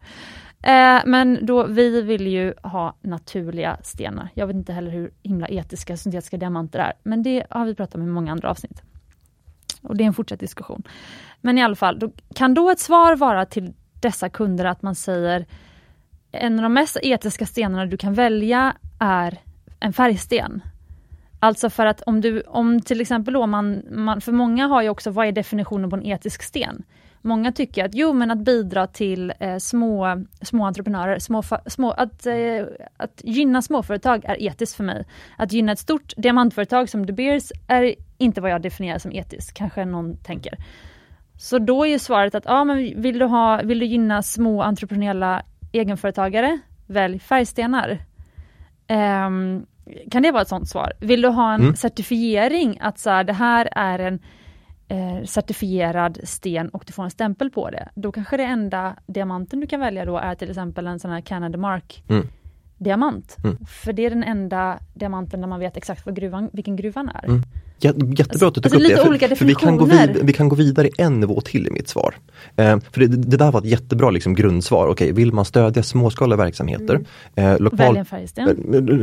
[0.62, 4.28] Eh, men då, vi vill ju ha naturliga stenar.
[4.34, 7.94] Jag vet inte heller hur himla etiska syntetiska diamanter är, men det har vi pratat
[7.94, 8.82] om i många andra avsnitt.
[9.82, 10.82] Och det är en fortsatt diskussion.
[11.40, 13.72] Men i alla fall, då, kan då ett svar vara till
[14.03, 15.46] dessa kunder att man säger
[16.32, 19.38] en av de mest etiska stenarna du kan välja är
[19.80, 20.62] en färgsten.
[21.40, 24.88] Alltså för att om du, om till exempel då man, man, för många har ju
[24.88, 26.82] också, vad är definitionen på en etisk sten?
[27.24, 32.26] Många tycker att jo men att bidra till eh, små, små entreprenörer, små, små, att,
[32.26, 32.64] eh,
[32.96, 35.05] att gynna småföretag är etiskt för mig.
[35.36, 39.55] Att gynna ett stort diamantföretag som De Beers är inte vad jag definierar som etiskt,
[39.55, 40.59] kanske någon tänker.
[41.37, 44.62] Så då är ju svaret att ja, men vill, du ha, vill du gynna små
[44.62, 47.99] entreprenöriella egenföretagare, välj färgstenar.
[48.89, 49.66] Um,
[50.11, 50.93] kan det vara ett sånt svar?
[51.01, 51.76] Vill du ha en mm.
[51.76, 54.20] certifiering att så här, det här är en
[54.89, 57.89] eh, certifierad sten och du får en stämpel på det.
[57.95, 61.20] Då kanske det enda diamanten du kan välja då är till exempel en sån här
[61.20, 62.26] Canada Mark Mm.
[62.78, 63.37] diamant.
[63.45, 63.57] Mm.
[63.66, 67.24] För det är den enda diamanten där man vet exakt vad gruvan, vilken gruvan är.
[67.85, 68.09] Mm.
[68.12, 69.03] Jä- Jättebra att du tog Alltså, upp lite det.
[69.03, 70.14] För, olika för vi, kan gå definitioner.
[70.14, 72.14] vid, vi kan gå vidare en nivå till i mitt svar.
[72.57, 74.87] Eh, för det, det där var ett jättebra liksom, grundsvar.
[74.89, 77.01] Okej, vill man stödja småskaliga verksamheter,
[77.35, 78.45] eh, lokal, eh,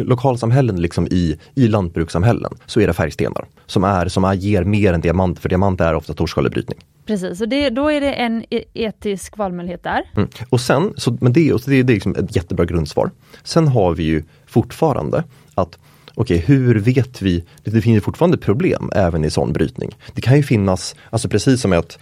[0.06, 4.94] lokalsamhällen liksom i, i lantbrukssamhällen, så är det färgstenar som, är, som är, ger mer
[4.94, 6.80] än diamant, för diamant är ofta torrskalebrytning.
[7.06, 10.02] Precis, och det, då är det en e- etisk valmöjlighet där.
[10.16, 10.30] Mm.
[10.50, 13.12] Och sen, så, men det, och det, det är liksom ett jättebra grundsvar.
[13.44, 15.24] Sen har vi ju fortfarande
[15.56, 15.78] att
[16.20, 17.44] Okej, hur vet vi?
[17.64, 19.92] Det, finns ju fortfarande problem även i sån brytning.
[20.14, 22.00] Det kan ju finnas, alltså precis som att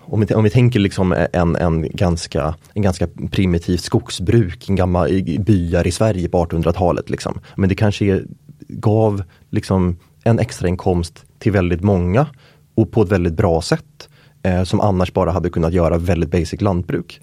[0.00, 5.08] om vi, om vi tänker liksom en, en, ganska, en ganska primitivt skogsbruk, en gammal
[5.10, 7.10] i- byar i Sverige på 1800-talet.
[7.10, 7.40] Liksom.
[7.54, 8.24] Men det kanske är,
[8.68, 12.26] gav liksom en extra inkomst till väldigt många
[12.74, 14.08] och på ett väldigt bra sätt.
[14.42, 17.20] Eh, som annars bara hade kunnat göra väldigt basic lantbruk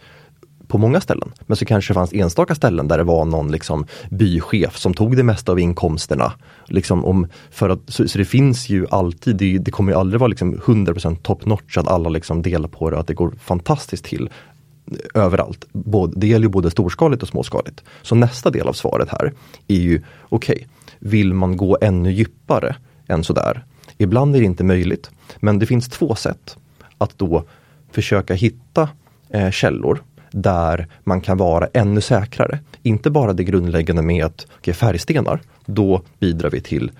[0.67, 1.33] på många ställen.
[1.45, 5.17] Men så kanske det fanns enstaka ställen där det var någon liksom bychef som tog
[5.17, 6.33] det mesta av inkomsterna.
[6.65, 10.19] Liksom om, för att, så, så det finns ju alltid, det, det kommer ju aldrig
[10.19, 14.05] vara liksom 100% top notch att alla liksom delar på det, att det går fantastiskt
[14.05, 14.29] till
[15.13, 15.65] överallt.
[15.71, 17.83] Både, det gäller ju både storskaligt och småskaligt.
[18.01, 19.33] Så nästa del av svaret här
[19.67, 20.67] är ju, okej,
[20.99, 22.75] vill man gå ännu djupare
[23.07, 23.65] än sådär?
[23.97, 25.09] Ibland är det inte möjligt,
[25.39, 26.57] men det finns två sätt
[26.97, 27.43] att då
[27.91, 28.89] försöka hitta
[29.29, 32.59] eh, källor där man kan vara ännu säkrare.
[32.83, 36.91] Inte bara det grundläggande med att okay, färgstenar, då bidrar vi till,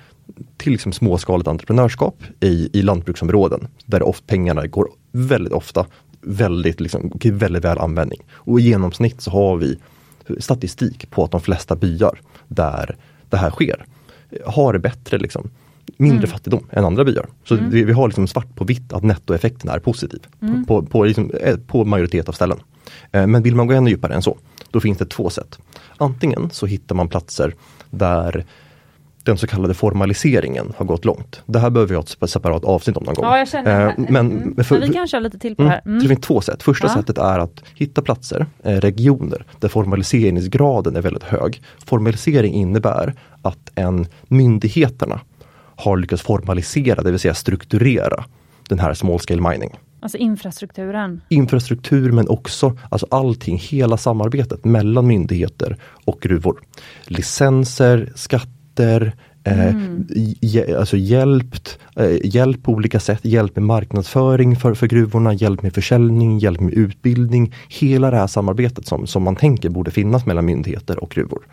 [0.57, 5.85] till liksom småskaligt entreprenörskap i, i lantbruksområden där ofta, pengarna går väldigt ofta
[6.21, 8.19] väldigt, liksom, väldigt väl användning.
[8.31, 9.77] Och i genomsnitt så har vi
[10.39, 12.95] statistik på att de flesta byar där
[13.29, 13.85] det här sker
[14.45, 15.49] har det bättre liksom,
[15.97, 17.25] mindre fattigdom än andra byar.
[17.43, 21.03] Så vi, vi har liksom svart på vitt att nettoeffekten är positiv på, på, på,
[21.03, 22.57] liksom, eh, på majoritet av ställen.
[23.11, 24.37] Eh, Men vill man gå ännu djupare än så,
[24.71, 25.57] då finns det två sätt.
[25.97, 27.53] Antingen så hittar man platser
[27.89, 28.45] där
[29.23, 31.41] den så kallade formaliseringen har gått långt.
[31.45, 33.25] Det här behöver vi ha ett separat avsnitt om någon gång.
[33.25, 33.87] Ja, jag känner.
[33.87, 34.63] Eh, Men, Mm.
[34.63, 35.81] för- Men vi kan köra lite till på det här.
[35.85, 35.89] Mm.
[35.93, 36.03] Mm.
[36.03, 36.63] Det finns två sätt.
[36.63, 36.93] Första Ja.
[36.93, 41.61] sättet är att hitta platser, eh, regioner, där formaliseringsgraden är väldigt hög.
[41.85, 45.19] Formalisering innebär att en, myndigheterna
[45.75, 48.23] har lyckats formalisera, det vill säga strukturera
[48.69, 49.75] den här small scale mining.
[49.99, 51.21] Alltså infrastrukturen.
[51.29, 56.59] Infrastruktur men också alltså allting, hela samarbetet mellan myndigheter och gruvor.
[57.07, 59.73] Licenser, skatter, eh,
[60.41, 65.61] hj- alltså hjälpt, eh, hjälp på olika sätt, hjälp med marknadsföring för, för gruvorna, hjälp
[65.61, 67.53] med försäljning, hjälp med utbildning.
[67.69, 71.43] Hela det här samarbetet som, som man tänker borde finnas mellan myndigheter och gruvor.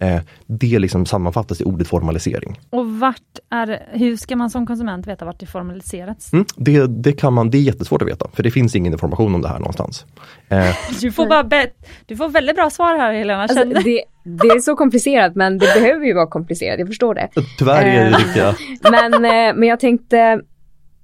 [0.00, 2.60] Eh, det liksom sammanfattas i ordet formalisering.
[2.70, 6.32] Och vart är, hur ska man som konsument veta vart det formaliserats?
[6.32, 9.34] Mm, det, det, kan man, det är jättesvårt att veta, för det finns ingen information
[9.34, 10.04] om det här någonstans.
[10.48, 13.42] Eh, Du får bara bet, du får väldigt bra svar här Helena.
[13.42, 17.28] Alltså, det, det är så komplicerat men det behöver ju vara komplicerat, jag förstår det.
[17.58, 18.18] tyvärr är det Eh.
[18.18, 18.54] riktiga
[18.90, 19.22] Men,
[19.58, 20.40] men jag tänkte,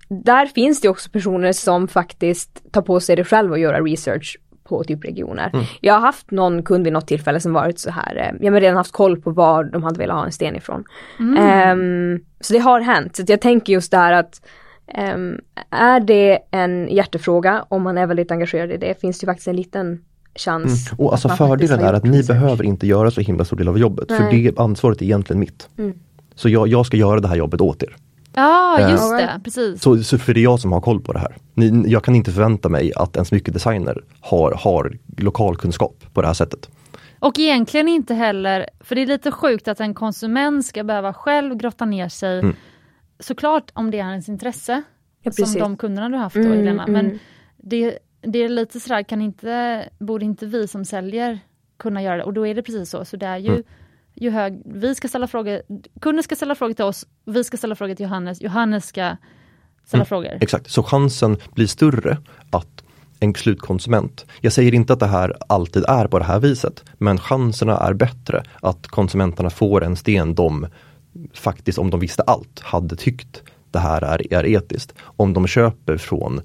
[0.09, 4.39] där finns det också personer som faktiskt tar på sig det själv och göra research
[4.69, 5.67] på typ regioner.
[5.81, 8.61] Jag har haft någon kund vid något tillfälle som varit så här, eh, jag har
[8.61, 10.85] redan haft koll på var de hade velat ha en sten ifrån.
[11.39, 13.17] Ehm, så det har hänt.
[13.17, 14.47] Så att jag tänker just där att
[14.87, 15.41] ehm,
[15.71, 19.49] är det en hjärtefråga, om man är väldigt engagerad i det, finns det ju faktiskt
[19.49, 20.01] en liten
[20.35, 20.93] chans.
[20.99, 22.41] Och alltså fördelen är att ni research.
[22.41, 24.12] behöver inte göra så himla stor del av jobbet.
[24.12, 24.43] För Nej.
[24.43, 25.69] det ansvaret är egentligen mitt.
[25.79, 25.93] Mm.
[26.35, 27.97] Så jag, jag ska göra det här jobbet åt er.
[28.37, 28.91] Ja, Eh.
[28.91, 29.82] just det, precis.
[29.82, 31.37] Så, så för det är jag som har koll på det här.
[31.55, 36.34] Ni, jag kan inte förvänta mig att en smyckedesigner har, har lokalkunskap på det här
[36.34, 36.70] sättet.
[37.18, 41.55] Och egentligen inte heller, för det är lite sjukt att en konsument ska behöva själv
[41.57, 42.39] grotta ner sig.
[42.39, 42.57] Mm.
[43.20, 44.82] Såklart om det är ens intresse,
[45.22, 46.87] Ja, som de kunderna du haft då Mm, Helena.
[46.89, 47.18] Men mm.
[47.57, 51.39] det, det är lite sådär, kan inte, borde inte vi som säljer
[51.76, 52.22] kunna göra det?
[52.24, 53.05] Och då är det precis så.
[53.05, 53.62] Så det är ju, Mm.
[54.17, 55.62] Ju hög, vi ska ställa frågor,
[56.01, 59.17] kunden ska ställa frågor till oss, vi ska ställa frågor till Johannes, Johannes ska
[59.85, 60.07] ställa Mm.
[60.07, 60.39] frågor.
[60.41, 62.19] Exakt, så chansen blir större
[62.51, 62.83] att
[63.21, 67.19] en slutkonsument, jag säger inte att det här alltid är på det här viset, men
[67.19, 70.67] chanserna är bättre att konsumenterna får en sten de
[71.35, 74.95] faktiskt, om de visste allt, hade tyckt det här är, är etiskt.
[75.01, 76.41] Om de köper från,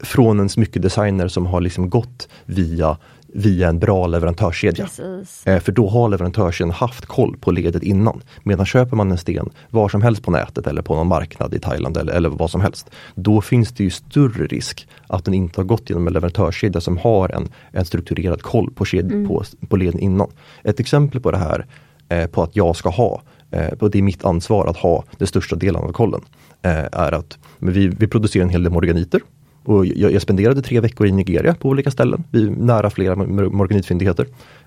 [0.00, 2.96] från en smyckedesigner som har liksom gått via,
[3.34, 4.84] via en bra leverantörskedja.
[4.84, 5.46] Precis.
[5.46, 8.20] Eh, För då har leverantören haft koll på ledet innan.
[8.42, 11.58] Medan köper man en sten var som helst på nätet eller på någon marknad i
[11.58, 12.90] Thailand eller, eller vad som helst.
[13.14, 16.98] Då finns det ju större risk att den inte har gått genom en leverantörskedja som
[16.98, 20.30] har en, en strukturerad koll på, ked, på, på leden innan.
[20.64, 21.66] Ett exempel på det här
[22.08, 25.28] eh, på att jag ska ha eh, och det är mitt ansvar att ha den
[25.28, 26.20] största delen av kollen,
[26.62, 29.20] är att vi, vi producerar en hel del morganiter.
[29.68, 32.24] Och jag, jag spenderade tre veckor i Nigeria på olika ställen,
[32.56, 34.26] nära flera morganitfyndigheter.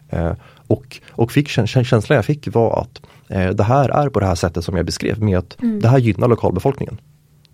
[0.10, 0.34] Eh,
[0.68, 4.36] och, och fick, känslan jag fick var att eh, det här är på det här
[4.36, 5.80] sättet som jag beskrev med att mm.
[5.80, 6.98] det här gynnar lokalbefolkningen.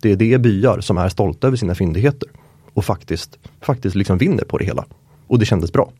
[0.00, 2.28] Det, det är byar som är stolta över sina fyndigheter
[2.74, 4.84] och faktiskt, faktiskt liksom vinner på det hela.
[5.26, 5.92] Och det kändes bra.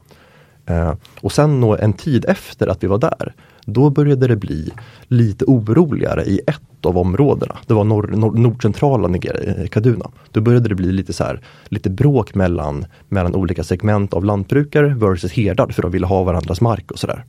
[0.68, 4.70] Eh, och sen nå, en tid efter att vi var där, då började det bli
[5.08, 7.58] lite oroligare i ett av områdena.
[7.66, 10.10] Det var norr, norr, nordcentrala Nigeria, eh, Kaduna.
[10.30, 14.94] Då började det bli lite så här, lite bråk mellan, mellan olika segment av lantbrukare
[14.94, 17.24] versus herdar för de ville ha varandras mark och sådär.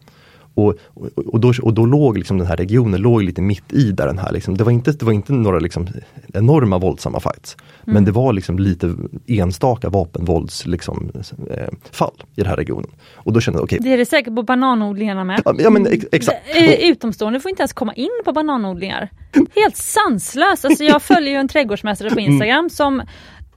[0.68, 0.76] Och,
[1.16, 4.18] och, då, och då låg liksom den här regionen låg lite mitt i där den
[4.18, 5.88] här, liksom, det, var inte, det var inte några liksom
[6.34, 7.58] enorma våldsamma fights.
[7.60, 7.94] Mm.
[7.94, 8.96] Men det var liksom lite
[9.28, 11.12] enstaka vapenvålds liksom,
[11.52, 12.90] eh, fall i den här regionen.
[13.14, 13.80] Och då kände jag, okay.
[13.80, 15.42] Det är det säkert på bananodlingarna med.
[15.58, 16.38] Ja, men ex exakt.
[16.82, 19.10] Utomstående får inte ens komma in på bananodlingar.
[19.56, 20.66] Helt sanslöst!
[20.66, 23.02] Alltså jag följer ju en trädgårdsmästare på Instagram som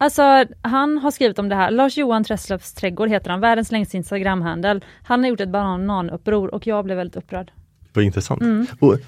[0.03, 1.71] Alltså han har skrivit om det här.
[1.71, 4.85] Lars Johan Tresslöfs trädgård heter han, världens längsta Instagramhandel.
[5.03, 7.53] Han har gjort ett bananuppror och jag blev väldigt upprörd.
[7.93, 8.41] Vad intressant.
[8.41, 8.67] Mm.
[8.81, 8.99] Och,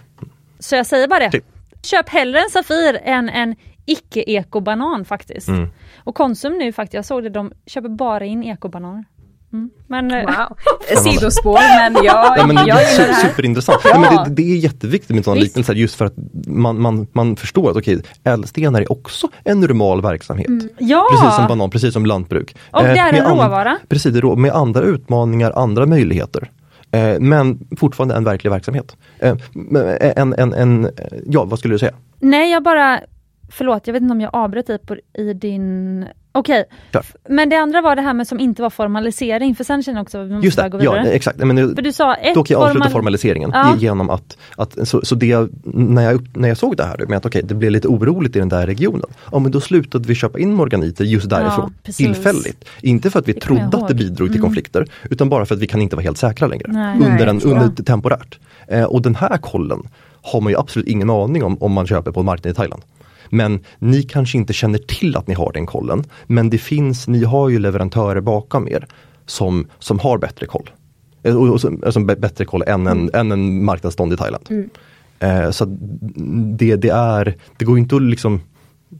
[0.59, 1.31] Så jag säger bara det.
[1.31, 1.45] Typ.
[1.83, 5.49] Köp hellre en Safir än en icke-eko-banan faktiskt.
[5.49, 5.69] Mm.
[6.05, 9.05] Och Konsum nu faktiskt, jag såg det, de köper bara in ekobananer.
[9.55, 9.71] Mm.
[9.87, 10.57] Men, eh, wow.
[11.03, 11.59] Sidospår
[11.93, 13.29] men jag, ja, men jag det här.
[13.29, 13.81] Superintressant.
[13.85, 13.91] Ja.
[13.91, 16.15] Ja, men det, det, är jätteviktigt med sådana liknelser just för att
[16.47, 20.49] man, man, man förstår att okej, ädelstenar är också en normal verksamhet.
[20.49, 20.69] Mm.
[20.79, 21.07] Ja.
[21.11, 22.57] Precis som banan, precis som lantbruk.
[22.71, 23.79] Och det är eh, en råvara.
[23.89, 26.51] Precis, med andra utmaningar, andra möjligheter.
[26.91, 28.97] Eh, men fortfarande en verklig verksamhet.
[29.19, 29.37] Eh,
[30.17, 30.91] en, en, en,
[31.27, 31.95] ja, vad skulle du säga?
[32.21, 33.01] Nej, jag bara
[33.49, 34.79] Förlåt, jag vet inte om jag avbröt dig
[35.19, 36.07] i din
[36.37, 37.03] Okej, okay.
[37.29, 40.03] men det andra var det här med som inte var formalisering, för sen känner jag
[40.03, 41.07] också att vi måste Just det, gå vidare.
[41.07, 41.39] Ja, exakt.
[41.39, 42.93] Men nu, för du sa ett då kan jag avsluta formal...
[42.93, 43.77] formaliseringen ja.
[43.79, 47.27] genom att, att så, så det, när, jag, när jag såg det här med att
[47.27, 50.39] okay, det blev lite oroligt i den där regionen, ja men då slutade vi köpa
[50.39, 52.65] in morganiter just därifrån, ja, tillfälligt.
[52.81, 54.43] Inte för att vi det trodde att det bidrog till mm.
[54.43, 56.67] konflikter, utan bara för att vi kan inte vara helt säkra längre.
[56.69, 58.39] Nej, under, en, under temporärt.
[58.69, 59.89] Eh, och den här kollen
[60.23, 62.83] har man ju absolut ingen aning om om man köper på en marknad i Thailand.
[63.29, 66.05] Men ni kanske inte känner till att ni har den kollen.
[66.27, 68.87] Men det finns, ni har ju leverantörer bakom er
[69.27, 70.71] som, som har bättre koll.
[71.23, 73.11] Och, och, alltså bättre koll än en, mm.
[73.15, 74.47] än en marknadsstånd i Thailand.
[74.51, 74.71] Mm.
[75.19, 75.65] Eh, så
[76.57, 78.41] det, det, är, det går inte att liksom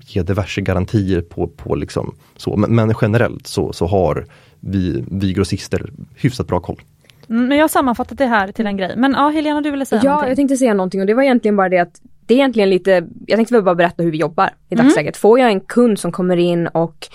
[0.01, 2.57] ge diverse garantier på, på liksom så.
[2.57, 4.27] Men, men generellt så, så har
[4.61, 6.81] vi, vi grossister hyfsat bra koll.
[7.29, 8.95] Mm, men jag har sammanfattat det här till en grej.
[8.97, 10.29] Men ja, Helena du ville säga Ja, någonting.
[10.29, 13.07] jag tänkte säga någonting och det var egentligen bara det att det är egentligen lite,
[13.27, 14.87] jag tänkte bara berätta hur vi jobbar i mm.
[14.87, 15.17] dagsläget.
[15.17, 17.09] Får jag en kund som kommer in och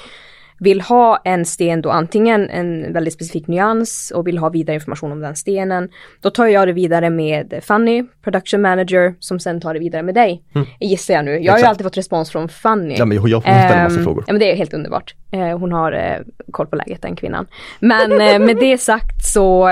[0.60, 5.12] vill ha en sten då antingen en väldigt specifik nyans och vill ha vidare information
[5.12, 5.90] om den stenen.
[6.22, 10.16] Då tar jag det vidare med Fanny, production manager, som sen tar det vidare med
[10.16, 10.44] dig.
[10.56, 10.68] Mm.
[10.80, 11.32] Gissar jag nu.
[11.32, 11.56] Jag Exakt.
[11.56, 12.96] har ju alltid fått respons från Fanny.
[12.98, 14.24] Ja men jag får ställa um, massa ehm, frågor.
[14.28, 15.16] Ja men det är helt underbart.
[15.36, 17.48] Uh, hon har uh, koll på läget den kvinnan.
[17.80, 19.70] Men uh, med det sagt så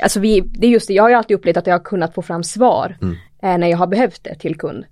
[0.00, 2.14] Alltså vi, det är just det, jag har ju alltid upplevt att jag har kunnat
[2.14, 3.16] få fram svar mm.
[3.42, 4.84] Eh, när jag har behövt det till kund.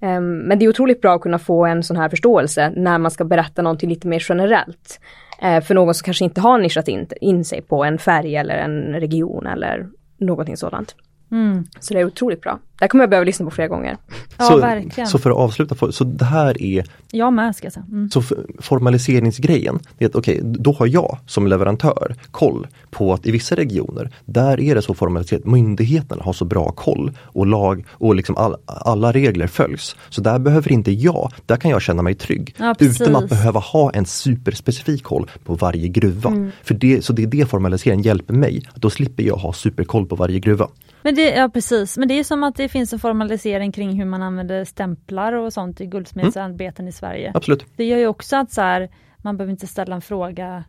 [0.00, 3.10] Um, men det är otroligt bra att kunna få en sån här förståelse när man
[3.10, 5.00] ska berätta någonting lite mer generellt.
[5.44, 8.54] Uh, för någon som kanske inte har nischat in, in sig på en färg eller
[8.54, 9.88] en region eller
[10.18, 10.94] någonting sådant.
[11.30, 11.64] Mm.
[11.80, 12.58] Så det är otroligt bra.
[12.78, 13.96] Det kommer jag behöva lyssna på flera gånger.
[14.38, 15.08] Ja, så, verkligen.
[15.08, 17.86] Så för att avsluta, så det här är Jag med ska jag säga.
[17.90, 18.10] Mm.
[18.10, 18.22] Så
[18.58, 23.30] formaliseringsgrejen, det är att okej, okay, då har jag som leverantör koll på att i
[23.30, 28.14] vissa regioner, där är det så formaliserat, myndigheterna har så bra koll och lag och
[28.14, 29.96] liksom all, alla regler följs.
[30.08, 32.54] Så där behöver inte jag, där kan jag känna mig trygg.
[32.58, 36.30] Ja, utan att behöva ha en superspecifik koll på varje gruva.
[36.30, 36.50] Mm.
[36.62, 40.16] För det, så det är det formaliseringen hjälper mig, då slipper jag ha superkoll på
[40.16, 40.68] varje gruva.
[41.02, 44.04] Men det, ja precis, men det är som att det finns en formalisering kring hur
[44.04, 46.88] man använder stämplar och sånt i guldsmedsarbeten mm.
[46.88, 47.32] i Sverige.
[47.34, 47.64] Absolut.
[47.76, 48.88] Det gör ju också att så här,
[49.18, 50.64] man behöver inte ställa en fråga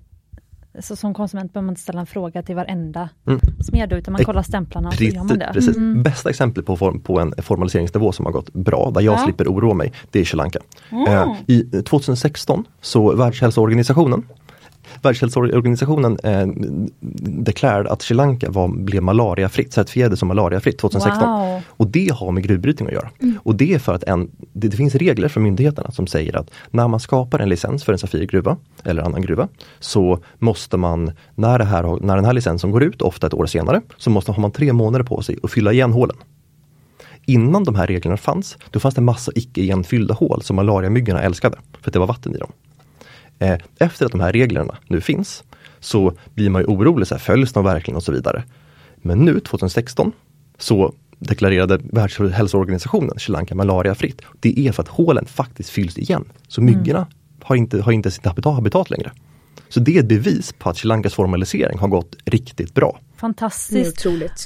[0.80, 3.39] så som konsument behöver man inte ställa en fråga till varenda mm.
[3.60, 5.50] smed utan man kollar stämplarna och så gör man det.
[5.54, 5.78] Precis.
[5.78, 6.04] Mm.
[6.04, 9.24] Bästa exempel på, form, på en formaliseringsnivå som har gått bra, där jag ja.
[9.24, 10.60] slipper oroa mig, det är Sri Lanka.
[10.89, 11.08] Mm.
[11.08, 14.24] Eh, I 2016 så Världshälsoorganisationen
[15.02, 16.48] Världshälsoorganisationen eh,
[17.00, 21.30] deklarerade att Sri Lanka var, blev malariafritt, certifierade som malariafritt 2016.
[21.30, 21.61] Wow.
[21.68, 23.10] Och det har med gruvbrytning att göra.
[23.22, 23.40] Mm.
[23.44, 26.52] Och det är för att en, det, det, finns regler från myndigheterna som säger att
[26.72, 29.48] när man skapar en licens för en Safirgruva eller annan gruva
[29.80, 33.45] så måste man, när, det här, när den här licensen går ut, ofta ett år
[33.45, 36.18] senare, så måste, har man tre månader på sig att fylla igen hålen
[37.30, 41.57] innan de här reglerna fanns, då fanns det massa icke igenfyllda hål som malariamyggorna älskade,
[41.82, 42.52] för att det var vatten i dem.
[43.40, 45.44] Eh, efter att de här reglerna nu finns
[45.80, 48.44] så blir man ju orolig, så här, följs de verkligen och så vidare.
[48.95, 50.11] Men nu 2016
[50.57, 54.22] så deklarerade Världshälsoorganisationen Sri Lanka malariafritt.
[54.40, 56.26] Det är för att hålen faktiskt fylls igen.
[56.48, 57.11] Så myggorna mm.
[57.41, 59.11] har, inte, har inte sitt habitat, habitat längre.
[59.70, 62.99] Så det är ett bevis på att Sri Lankas formalisering har gått riktigt bra.
[63.20, 64.06] Fantastiskt.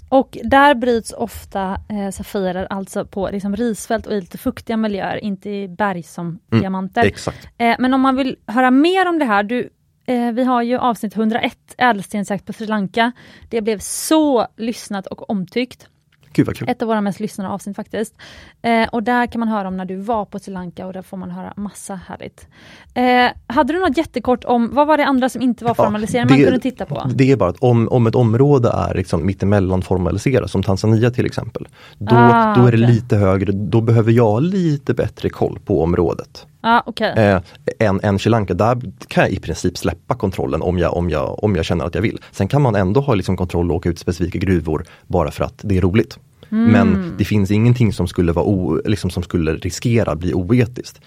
[0.10, 5.18] Och där bryts ofta eh, Safirer alltså på liksom risfält och i lite fuktiga miljöer,
[5.18, 7.04] inte i berg som mm, diamanter.
[7.04, 7.48] Exakt.
[7.58, 9.70] Eh, men om man vill höra mer om det här, du,
[10.06, 13.12] eh, vi har ju avsnitt 101, ädelstensjakt på Sri Lanka.
[13.50, 15.88] Det blev så lyssnat och omtyckt.
[16.34, 16.69] Gud vad kul.
[16.69, 18.15] Ett av våra mest lyssnade avsnitt faktiskt.
[18.61, 21.01] Eh, och där kan man höra om när du var på Sri Lanka och där
[21.01, 22.47] får man höra massa härligt.
[22.93, 26.35] Eh, hade du något jättekort om, vad var det andra som inte var formaliserat ja,
[26.35, 27.10] man kunde titta på?
[27.15, 31.26] Det är bara att om, om ett område är liksom mittemellan formaliserat, som Tanzania till
[31.26, 32.93] exempel, då, ah, då är det okay.
[32.93, 36.45] lite högre, då behöver jag lite bättre koll på området.
[36.65, 37.11] Ah, okay.
[37.18, 37.41] eh,
[37.80, 41.44] än, än Sri Lanka, där kan jag i princip släppa kontrollen om jag, om jag,
[41.44, 42.19] om jag känner att jag vill.
[42.31, 45.60] Sen kan man ändå ha liksom kontroll och åka ut specifika gruvor bara för att
[45.61, 46.19] det är roligt.
[46.52, 46.72] Mm.
[46.72, 51.02] Men det finns ingenting som skulle, vara o, liksom som skulle riskera bli oetiskt.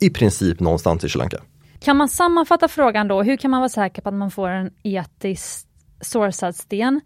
[0.00, 1.38] I princip någonstans i Sri Lanka.
[1.80, 4.70] Kan man sammanfatta frågan då, hur kan man vara säker på att man får en
[4.82, 5.68] etiskt
[6.00, 7.00] sourcad sten?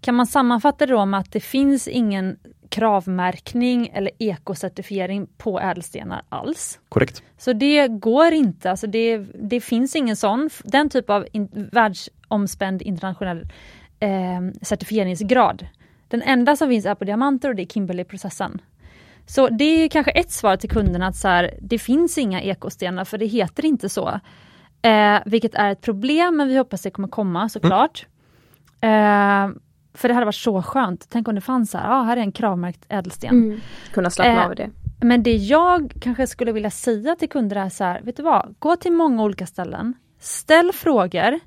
[0.00, 2.36] Kan man sammanfatta det då med att det finns ingen
[2.72, 6.80] kravmärkning eller ekocertifiering på ädelstenar alls.
[6.88, 7.22] Korrekt.
[7.38, 12.82] Så det går inte, alltså det, det finns ingen sån, den typ av in, världsomspänd
[12.82, 13.46] internationell
[14.00, 15.66] eh, certifieringsgrad.
[16.08, 18.60] Den enda som finns är på diamanter och det är Kimberley-processen.
[19.26, 23.04] Så det är kanske ett svar till kunderna att så här, det finns inga ekostenar
[23.04, 24.20] för det heter inte så.
[24.82, 28.06] Eh, vilket är ett problem men vi hoppas det kommer komma såklart.
[28.80, 29.50] Mm.
[29.50, 29.56] Eh,
[29.94, 31.06] för det hade varit så skönt.
[31.10, 33.30] Tänk om det fanns så här, ah, här är en kravmärkt ädelsten.
[33.30, 33.60] Mm.
[33.92, 34.70] Kunna slappna eh, av det.
[35.00, 38.54] Men det jag kanske skulle vilja säga till kunder är så här, vet du vad,
[38.58, 41.40] gå till många olika ställen, ställ frågor.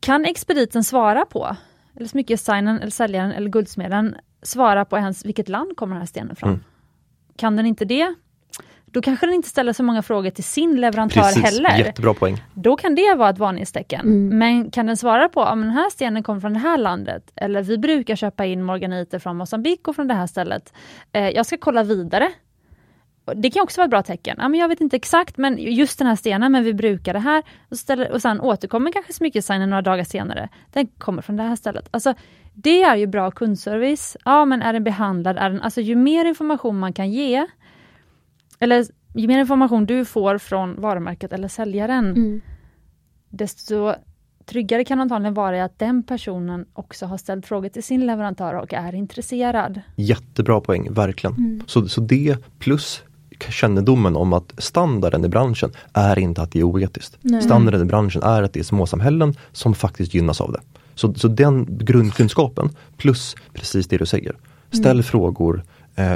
[0.00, 1.56] Kan expediten svara på,
[1.96, 6.36] eller smyckesdesignern, eller säljaren eller guldsmeden svara på ens vilket land kommer den här stenen
[6.36, 6.48] från?
[6.48, 6.64] Mm.
[7.36, 8.14] Kan den inte det,
[8.92, 11.78] då kanske den inte ställer så många frågor till sin leverantör Precis, heller.
[11.78, 12.42] Jättebra poäng.
[12.54, 14.00] Då kan det vara ett varningstecken.
[14.00, 14.38] Mm.
[14.38, 17.62] Men kan den svara på om den här stenen kommer från det här landet, eller
[17.62, 20.72] vi brukar köpa in morganiter från Mosambik och från det här stället.
[21.12, 22.32] Eh, jag ska kolla vidare.
[23.36, 24.36] Det kan också vara ett bra tecken.
[24.38, 27.18] Ja, men jag vet inte exakt, men just den här stenen, men vi brukar det
[27.18, 27.42] här.
[27.70, 30.48] Och, ställer, och sen återkommer kanske smyckesdesignen några dagar senare.
[30.72, 31.88] Den kommer från det här stället.
[31.90, 32.14] Alltså,
[32.54, 34.16] det är ju bra kundservice.
[34.24, 35.38] Ja, men är den behandlad?
[35.38, 37.46] Är den, alltså, ju mer information man kan ge,
[38.58, 42.40] eller ju mer information du får från varumärket eller säljaren, mm.
[43.28, 43.94] desto
[44.46, 48.74] tryggare kan antagligen vara att den personen också har ställt frågor till sin leverantör och
[48.74, 49.80] är intresserad.
[49.96, 51.36] Jättebra poäng, verkligen.
[51.36, 51.62] Mm.
[51.66, 53.02] Så, så det plus
[53.48, 57.18] kännedomen om att standarden i branschen är inte att det är oetiskt.
[57.20, 57.42] Nej.
[57.42, 60.60] Standarden i branschen är att det är småsamhällen som faktiskt gynnas av det.
[60.94, 64.36] Så, så den grundkunskapen plus precis det du säger.
[64.70, 65.02] Ställ mm.
[65.02, 65.62] frågor,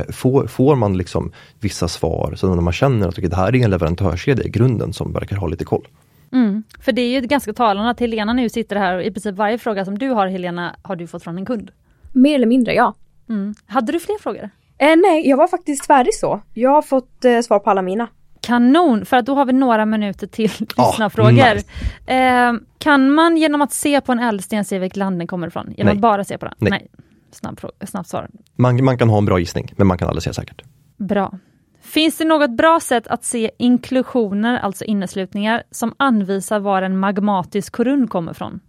[0.08, 3.64] får, får man liksom vissa svar, så när man känner att okay, det här är
[3.64, 5.88] en leverantörskedja i grunden som verkar ha lite koll.
[6.32, 9.34] Mm, för det är ju ganska talande att Helena nu sitter här och i princip
[9.34, 11.70] varje fråga som du har Helena har du fått från en kund.
[12.12, 12.94] Mer eller mindre ja.
[13.28, 13.54] Mm.
[13.66, 14.50] Hade du fler frågor?
[14.78, 16.40] Eh, nej, jag var faktiskt färdig så.
[16.54, 18.08] Jag har fått eh, svar på alla mina.
[18.40, 21.54] Kanon, för att då har vi några minuter till lyssnarfrågor.
[21.54, 21.66] Nice.
[22.06, 25.74] eh, kan man genom att se på en ädelsten se vilket land den kommer ifrån?
[25.76, 25.94] Genom Nej.
[25.94, 26.54] att bara se på den?
[26.58, 26.70] Nej.
[26.70, 26.88] Nej
[27.34, 28.28] snabb, snabbt svar.
[28.56, 30.62] Man, man kan ha en bra gissning, men man kan aldrig säga säkert.
[30.96, 31.38] Bra.
[31.82, 37.72] Finns det något bra sätt att se inklusioner, alltså inneslutningar, som anvisar var en magmatisk
[37.72, 38.60] korund kommer från?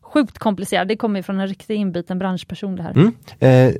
[0.00, 2.92] Sjukt komplicerat, det kommer från en riktigt inbiten branschperson det här.
[2.92, 3.14] Mm.
[3.38, 3.74] Eh,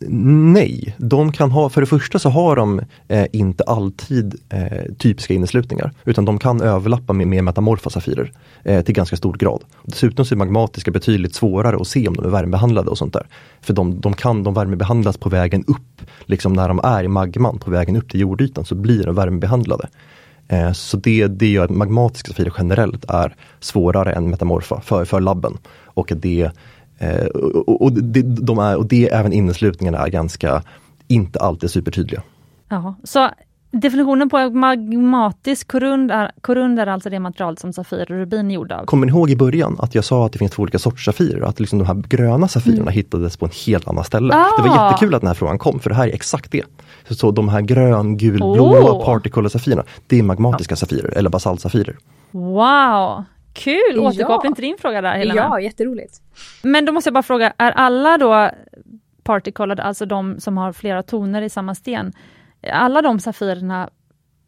[0.00, 5.34] Nej, de kan ha, för det första så har de eh, inte alltid eh, typiska
[5.34, 8.32] inneslutningar utan de kan överlappa med med metamorfa safirer
[8.64, 9.64] eh, till ganska stor grad.
[9.82, 13.26] Dessutom så är magmatiska betydligt svårare att se om de är värmebehandlade och sånt där.
[13.60, 17.58] För de, de kan de värmebehandlas på vägen upp, liksom när de är i magman
[17.58, 19.88] på vägen upp till jordytan så blir de värmebehandlade.
[20.48, 25.20] Eh, så det, det gör att magmatiska safirer generellt är svårare än metamorfa för, för
[25.20, 25.58] labben.
[25.84, 26.50] Och det
[27.66, 30.62] och, och, det, de är, och det även inneslutningarna är ganska,
[31.08, 32.22] inte alltid supertydliga.
[32.68, 33.30] Ja, så
[33.70, 38.54] definitionen på magmatisk korund är, korund är alltså det material som Safir och Rubin är
[38.54, 38.84] gjorda av?
[38.84, 41.42] Kommer ni ihåg i början att jag sa att det finns två olika sorters Safirer?
[41.42, 42.94] Att liksom de här gröna Safirerna mm.
[42.94, 44.34] hittades på en helt annan ställe.
[44.34, 44.62] Ah.
[44.62, 46.64] Det var jättekul att den här frågan kom för det här är exakt det.
[47.08, 49.04] Så, så de här grön, gul, oh.
[49.04, 50.76] particolor Safirerna, det är magmatiska ja.
[50.76, 51.96] Safirer eller basaltsafirer.
[52.30, 53.24] Wow!
[53.58, 53.98] Kul!
[53.98, 54.54] Återkoppling ja.
[54.54, 55.40] till din fråga där Helena.
[55.40, 56.20] Ja, jätteroligt.
[56.62, 58.50] Men då måste jag bara fråga, är alla då
[59.22, 62.12] particolored, alltså de som har flera toner i samma sten,
[62.72, 63.90] alla de safirerna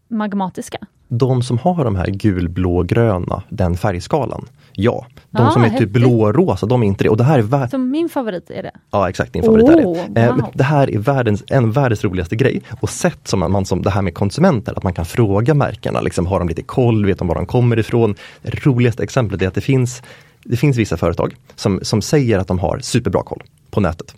[0.09, 0.79] magmatiska?
[1.09, 5.93] De som har de här gulblågröna, den färgskalan, Ja, de Ah, som är typ häftigt.
[5.93, 7.11] blårosa, de är inte det.
[7.11, 8.71] Och det här är vär- Så min favorit är det.
[8.91, 10.21] Ja exakt, din favorit är Åh, det.
[10.21, 10.51] Eh, wow.
[10.55, 12.63] Det här är världens, en världens roligaste grej.
[12.81, 16.01] Och sätt som man, man som det här med konsumenter, att man kan fråga märkena,
[16.01, 18.15] liksom, har de lite koll, vet de var de kommer ifrån?
[18.43, 20.03] Det roligaste exemplet är att det finns,
[20.45, 24.15] det finns vissa företag som, som säger att de har superbra koll på nätet.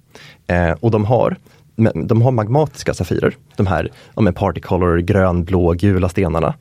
[0.47, 1.37] Eh, och de har
[2.07, 6.55] de har magmatiska safirer, de här ja, med party color, grön, blå, gula stenarna.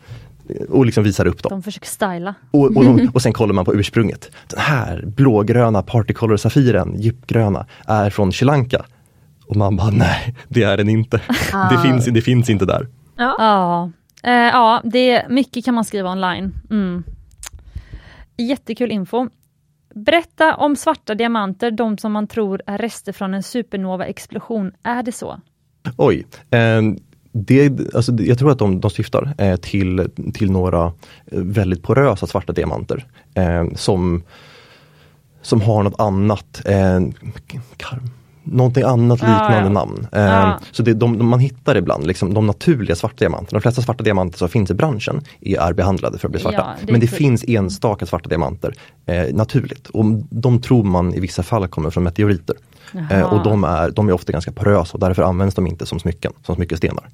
[0.69, 1.49] Och liksom visar upp dem.
[1.49, 2.35] De försöker styla.
[2.51, 4.31] Och, och, de, och sen kollar man på ursprunget.
[4.47, 8.85] Den här blågröna Particolor Safiren, djupgröna, är från Sri Lanka.
[9.47, 11.21] Och man bara nej, det är den inte.
[11.71, 12.87] Det, finns, det finns inte där.
[13.17, 13.91] Ja,
[14.23, 16.53] eh, ja det, mycket kan man skriva online.
[16.69, 17.03] Mm.
[18.37, 19.27] Jättekul info.
[19.95, 24.71] Berätta om svarta diamanter, de som man tror är rester från en supernova-explosion.
[24.83, 25.39] Är det så?
[25.97, 26.25] Oj.
[26.51, 26.81] Eh,
[27.31, 30.91] det, alltså, jag tror att de, de syftar eh, till, till några eh,
[31.31, 33.05] väldigt porösa svarta diamanter.
[33.33, 34.23] Eh, som,
[35.41, 36.99] som har något annat, eh,
[38.43, 39.69] någonting annat Ja, liknande ja.
[39.69, 40.07] namn.
[40.11, 40.59] Eh, Ja.
[40.71, 43.57] Så det, de, de, man hittar ibland liksom, de naturliga svarta diamanterna.
[43.59, 46.57] De flesta svarta diamanter som finns i branschen är, behandlade för att bli svarta.
[46.57, 47.17] Ja, det Men det kul.
[47.17, 48.73] finns enstaka svarta diamanter
[49.05, 49.87] eh, naturligt.
[49.87, 52.55] Och de tror man i vissa fall kommer från meteoriter.
[52.93, 53.25] Eh, Jaha.
[53.27, 56.31] och de är, de är ofta ganska porösa och därför används de inte som smycken,
[56.45, 57.09] som smyckestenar.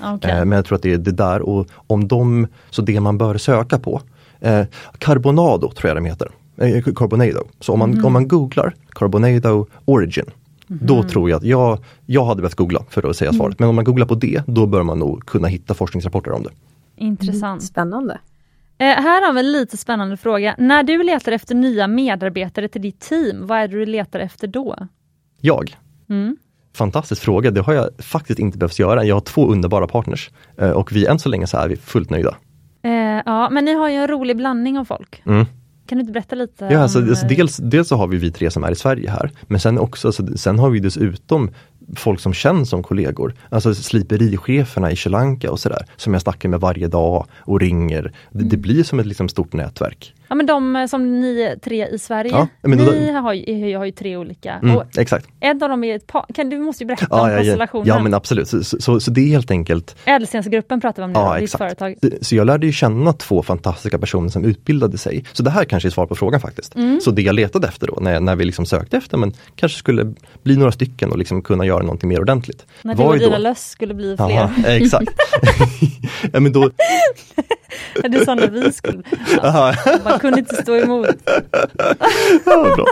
[0.00, 0.30] Okej.
[0.30, 3.18] Eh, men jag tror att det är det där och om de, så det man
[3.18, 4.00] bör söka på,
[4.40, 4.64] eh,
[4.98, 6.28] Carbonado tror jag de heter.
[6.56, 7.42] Eh, Carbonado.
[7.60, 8.04] Så om man, Mhm.
[8.04, 10.24] om man googlar Carbonado Origin,
[10.66, 13.58] då tror jag att jag, jag hade behövt googla för att säga svaret.
[13.58, 16.50] Men om man googlar på det, då bör man nog kunna hitta forskningsrapporter om det.
[16.96, 17.62] Intressant.
[17.62, 18.18] Spännande.
[18.78, 20.54] Eh, här har vi en lite spännande fråga.
[20.58, 24.46] När du letar efter nya medarbetare till ditt team, vad är det du letar efter
[24.48, 24.76] då?
[25.40, 25.76] Jag?
[26.10, 26.36] Mm.
[26.74, 29.04] Fantastisk fråga, det har jag faktiskt inte behövt göra.
[29.04, 32.10] Jag har två underbara partners eh, och vi än så länge så är vi fullt
[32.10, 32.36] nöjda.
[32.82, 32.92] Eh,
[33.26, 35.22] ja, men ni har ju en rolig blandning av folk.
[35.26, 35.46] Mm.
[35.86, 36.64] Kan du inte berätta lite?
[36.70, 38.74] Ja, alltså, om, alltså, eh, dels, dels så har vi vi tre som är i
[38.76, 41.50] Sverige här, men sen också, alltså, sen har vi dessutom
[41.96, 43.34] folk som känns som kollegor.
[43.48, 48.02] Alltså slipericheferna i Sri Lanka och sådär, som jag snackar med varje dag och ringer.
[48.30, 48.48] Det, Mm.
[48.48, 50.14] det blir som ett liksom, stort nätverk.
[50.30, 53.76] Ja men de eh, som ni tre i Sverige, Ja, men ni då- har, ju,
[53.76, 54.54] har ju tre olika.
[54.62, 55.26] Mm, exakt.
[55.40, 57.36] en av dem är ett par, kan, du måste ju berätta om Ja, ja, ja,
[57.38, 57.86] konstellationen.
[57.86, 61.18] ja men absolut, så, så, så, det är helt enkelt Ädelstensgruppen pratar vi om nu,
[61.18, 61.94] Ja, ditt företag.
[62.20, 65.24] Så jag lärde ju känna två fantastiska personer som utbildade sig.
[65.32, 66.74] Så det här kanske är svar på frågan faktiskt.
[66.76, 67.00] Mm.
[67.00, 70.14] Så det jag letade efter då, när, när vi liksom sökte efter, men kanske skulle
[70.42, 72.66] bli några stycken och liksom kunna göra någonting mer ordentligt.
[72.82, 74.30] När du och dina löss skulle bli fler.
[74.30, 75.10] Jaha, exakt.
[76.32, 76.70] ja, men då,
[78.08, 79.02] Du sa när vi skulle
[79.42, 79.74] ja,
[80.04, 81.06] Man kunde inte stå emot.
[82.44, 82.86] ja, bra.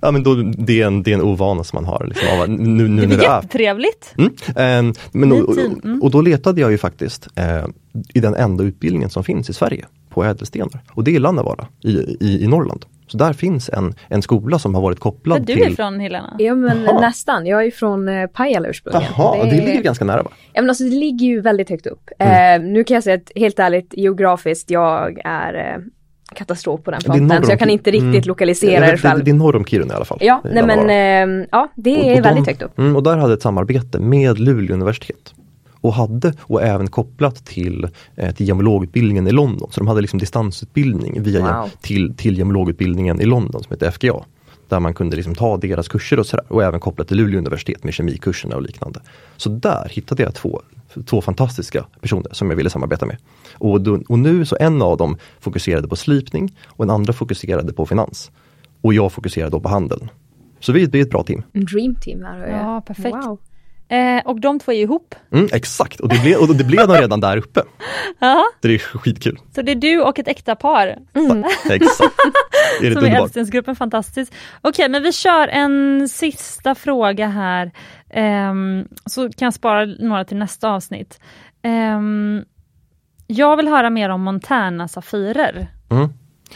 [0.00, 2.06] ja, men då, det, är en, det är en ovana som man har.
[2.06, 4.14] Liksom, nu nu Det blir det är jättetrevligt.
[4.18, 4.32] Mm.
[4.46, 6.02] Eh, men, och, mm.
[6.02, 7.64] och då letade jag ju faktiskt eh,
[8.14, 10.80] i den enda utbildningen som finns i Sverige på ädelstenar.
[10.90, 11.90] Och det är Lannavaara i,
[12.20, 12.84] i, i Norrland.
[13.06, 15.62] Så där finns en, en skola som har varit Där kopplad du till...
[15.62, 16.36] är ifrån Helena?
[16.38, 17.00] Ja men Jaha.
[17.00, 19.12] nästan, jag är från eh, Pajala ursprungligen.
[19.18, 20.30] Jaha, det, ligger ganska nära va?
[20.52, 22.10] Ja men alltså det ligger ju väldigt högt upp.
[22.18, 22.62] Mm.
[22.62, 25.82] Eh, nu kan jag säga att helt ärligt geografiskt, jag är eh,
[26.34, 27.44] katastrof på den Det är fronten.
[27.44, 28.22] Så jag kan inte riktigt Mm.
[28.28, 29.24] lokalisera det vet, det, själv.
[29.24, 30.18] det är norr om Kiruna i alla fall.
[30.20, 30.90] Ja, nej men
[31.40, 32.78] eh, ja det Och- är och väldigt de, högt upp.
[32.78, 35.34] Mm, och där hade ett samarbete med Luleå universitet.
[35.84, 39.68] Och hade, och även kopplat till, eh, till gemologutbildningen i London.
[39.72, 41.70] Så de hade liksom distansutbildning via, Wow.
[41.80, 44.14] till, till gemologutbildningen i London som heter FGA.
[44.68, 46.44] Där man kunde liksom ta deras kurser och sådär.
[46.48, 49.00] Och även kopplat till Luleå universitet med kemikurserna och liknande.
[49.36, 50.60] Så där hittade jag två,
[51.06, 53.16] två fantastiska personer som jag ville samarbeta med.
[53.54, 57.72] Och, då, och nu så en av dem fokuserade på slipning och en andra fokuserade
[57.72, 58.30] på finans.
[58.80, 60.10] Och jag fokuserade då på handeln.
[60.60, 61.42] Så vi, vi är ett bra team.
[61.52, 62.48] En dream team här.
[62.48, 63.16] Ja, perfekt.
[63.16, 63.38] Wow.
[63.94, 65.14] Eh, och de två är ju ihop.
[65.32, 67.62] Mm, exakt, och det, blev, och det blev de redan där uppe.
[68.18, 69.38] Ja, Det är skitkul.
[69.54, 70.86] så det är du och ett äkta par.
[71.70, 72.14] Exakt.
[72.82, 73.18] Är det Som är underbart?
[73.20, 74.34] Ädelstensgruppen, fantastiskt.
[74.60, 77.70] Okej, men vi kör en sista fråga här.
[78.10, 81.20] Ehm, så kan jag spara några till nästa avsnitt.
[81.62, 82.44] Ehm,
[83.26, 85.66] jag vill höra mer om Montana Safirer.
[85.90, 86.08] Mm.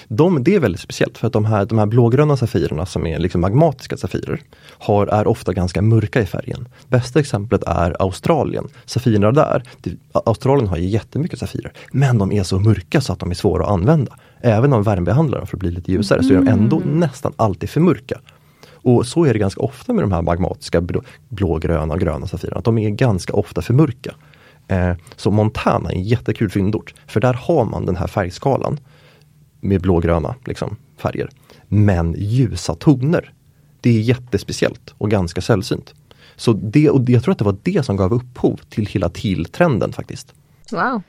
[0.09, 3.19] De, det är väldigt speciellt för att de här, de här blågröna safirerna som är
[3.19, 4.41] liksom magmatiska safirer
[4.79, 6.69] har, är ofta ganska mörka i färgen.
[6.89, 8.69] Bästa exemplet är Australien.
[8.85, 13.19] Safirerna där, det, Australien har ju jättemycket safirer men de är så mörka så att
[13.19, 14.13] de är svåra att använda.
[14.41, 17.71] Även om värmebehandlar dem för att bli lite ljusare så är de ändå nästan alltid
[17.71, 18.21] för mörka.
[18.73, 22.59] Och så är det ganska ofta med de här magmatiska blå, blågröna och gröna safirerna.
[22.59, 24.15] att De är ganska ofta för mörka.
[24.69, 26.95] Eh, så Montana är en jättekul fyndort.
[27.07, 28.81] För där har man den här färgskalan
[29.61, 31.29] med blågröna liksom, färger.
[31.69, 33.33] Men ljusa toner.
[33.81, 35.95] Det är jättespeciellt och ganska sällsynt.
[36.37, 39.93] Så det, och jag tror att det var det som gav upphov till hela TIL-trenden
[39.93, 40.35] faktiskt.
[40.73, 41.03] Wow.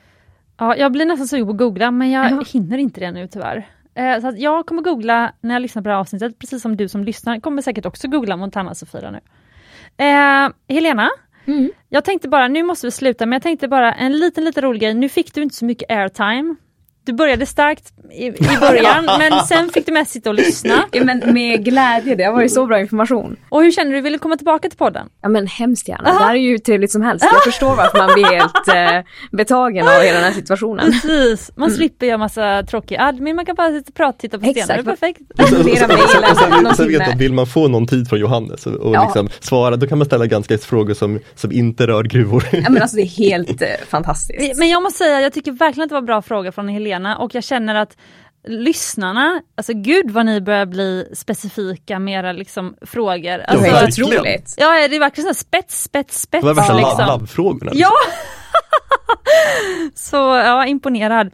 [0.58, 2.44] Ja, jag blir nästan sugen på att googla men jag Ja.
[2.48, 3.68] hinner inte det nu tyvärr.
[3.94, 6.76] Eh, så att jag kommer googla när jag lyssnar på det här avsnittet, precis som
[6.76, 9.20] du som lyssnar kommer säkert också googla Montana Sofira nu.
[10.04, 11.08] Eh, Helena,
[11.46, 11.70] Mm.
[11.88, 14.80] jag tänkte bara, nu måste vi sluta, men jag tänkte bara en liten, liten rolig
[14.82, 14.94] grej.
[14.94, 16.54] Nu fick du inte så mycket airtime.
[17.10, 20.84] Du började starkt i, i början, men sen fick du mest sitta och lyssna.
[20.92, 23.36] Ja, men med glädje, det har varit så bra information.
[23.48, 24.00] Och hur känner du?
[24.00, 25.08] Vill du komma tillbaka till podden?
[25.22, 27.26] Ja men hemskt gärna, det här är ju trevligt som helst.
[27.32, 30.92] Jag förstår varför man blir helt eh, betagen av hela den här situationen.
[30.92, 34.46] Precis, man slipper göra massa tråkig admin, man kan bara sitta och prata, titta på
[34.50, 35.20] stenar, det är perfekt.
[35.38, 39.04] Och sen, sen vet vill man få någon tid från Johannes och, och Ja.
[39.04, 42.44] liksom svara, då kan man ställa ganska frågor som, som inte rör gruvor.
[42.52, 44.58] Ja men alltså det är helt eh, fantastiskt.
[44.58, 47.34] Men jag måste säga, jag tycker verkligen att det var bra fråga från Helena och
[47.34, 47.96] jag känner att
[48.48, 53.38] lyssnarna, alltså gud vad ni börjar bli specifika med era liksom, frågor.
[53.38, 54.12] Alltså, verkligen.
[54.12, 54.54] otroligt.
[54.56, 56.42] ja, det är verkligen så spets, spets, spets.
[56.42, 56.98] Det var värsta liksom.
[56.98, 57.72] lab- labbfrågorna.
[57.74, 57.92] Ja!
[59.94, 61.30] så ja, imponerad.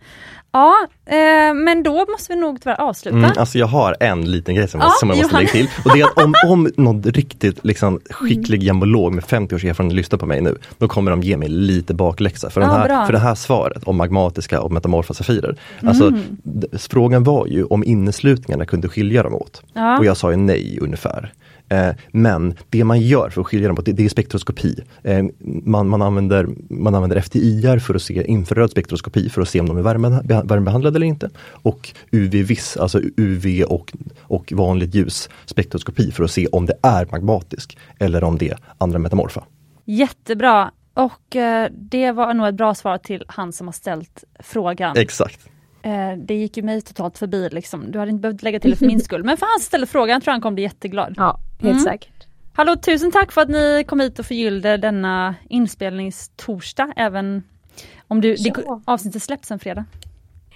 [0.57, 0.75] Ja,
[1.07, 3.17] eh, men då måste vi nog tyvärr avsluta.
[3.17, 5.55] Mm, alltså jag har en liten grej som, Ja, jag, som jag måste Johannes.
[5.55, 5.83] lägga till.
[5.85, 9.97] Och det är att om, om någon riktigt liksom, skicklig gemolog med 50 års erfarenhet
[9.97, 12.51] lyssnar på mig nu, då kommer de ge mig lite bakläxa.
[12.51, 15.57] För, den Ja, här, för det här svaret om magmatiska och metamorfa safirer.
[15.87, 16.23] Alltså, Mm.
[16.79, 19.63] frågan var ju om inneslutningarna kunde skilja dem åt.
[19.75, 19.99] Ja.
[19.99, 21.33] Och jag sa ju nej ungefär.
[21.69, 24.85] Eh, men det man gör för att skilja dem åt, det, är spektroskopi.
[25.03, 25.25] Eh,
[25.65, 29.67] man, man, använder, man använder FTIR för att se infraröd spektroskopi för att se om
[29.67, 30.09] de är värme,
[30.45, 31.31] värmebehandlade eller inte.
[31.51, 37.07] Och UV-VIS, alltså UV och, och vanligt ljus spektroskopi för att se om det är
[37.11, 39.45] magmatisk eller om det är andra metamorfa.
[39.85, 40.71] Jättebra.
[40.95, 44.97] Och eh, det var nog ett bra svar till han som har ställt frågan.
[44.97, 45.49] Exakt.
[45.87, 47.91] Eh, det gick ju mig totalt förbi liksom.
[47.91, 49.25] Du hade inte behövt lägga till det för min skull.
[49.25, 51.15] Men för han ställde frågan tror jag han kommer bli jätteglad.
[51.17, 51.85] Ja, helt Mm.
[51.85, 52.27] säkert.
[52.53, 57.43] Hallå, tusen tack för att ni kom hit och förgyllde denna inspelningstorsdag, även
[58.09, 58.81] om du, det, Ja.
[58.85, 59.85] avsnittet släpps en fredag.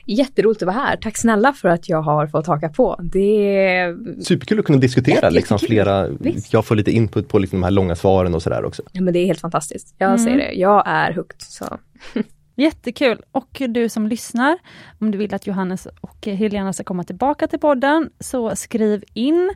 [0.06, 0.96] Jätteroligt att vara här.
[0.96, 3.00] Tack snälla för att jag har fått haka på.
[3.12, 3.96] Det är...
[4.22, 6.52] Superkul att kunna diskutera Jätte- liksom, flera, Visst.
[6.52, 8.82] jag får lite input på liksom, de här långa svaren och sådär också.
[8.92, 9.94] Ja, men det är helt fantastiskt.
[9.98, 10.18] Jag Mm.
[10.18, 10.52] säger det.
[10.52, 11.42] Jag är hooked.
[11.42, 11.78] Så.
[12.60, 13.22] Jättekul!
[13.32, 14.58] Och du som lyssnar,
[14.98, 19.50] om du vill att Johannes och Helena ska komma tillbaka till podden, så skriv in.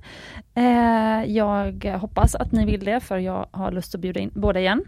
[0.55, 4.61] Eh, jag hoppas att ni vill det, för jag har lust att bjuda in båda
[4.61, 4.85] igen.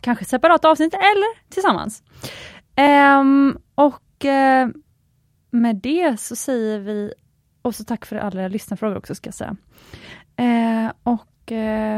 [0.00, 2.02] Kanske separata avsnitt eller tillsammans.
[2.74, 4.68] Ehm, och eh,
[5.50, 7.12] med det så säger vi,
[7.62, 9.56] och så tack för alla lyssnarfrågor också ska jag säga.
[10.36, 11.28] Eh, och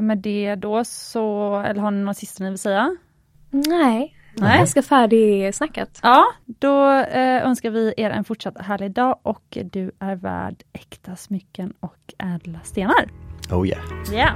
[0.03, 2.97] med det då så, eller har ni något sista ni vill säga?
[3.51, 4.59] Nej, Nej.
[4.59, 5.99] ganska färdigsnackat.
[6.03, 11.17] Ja, då eh, önskar vi er en fortsatt härlig dag och du är värd äkta
[11.17, 13.09] smycken och ädla stenar.
[13.51, 13.83] Oh yeah.
[14.13, 14.29] Ja.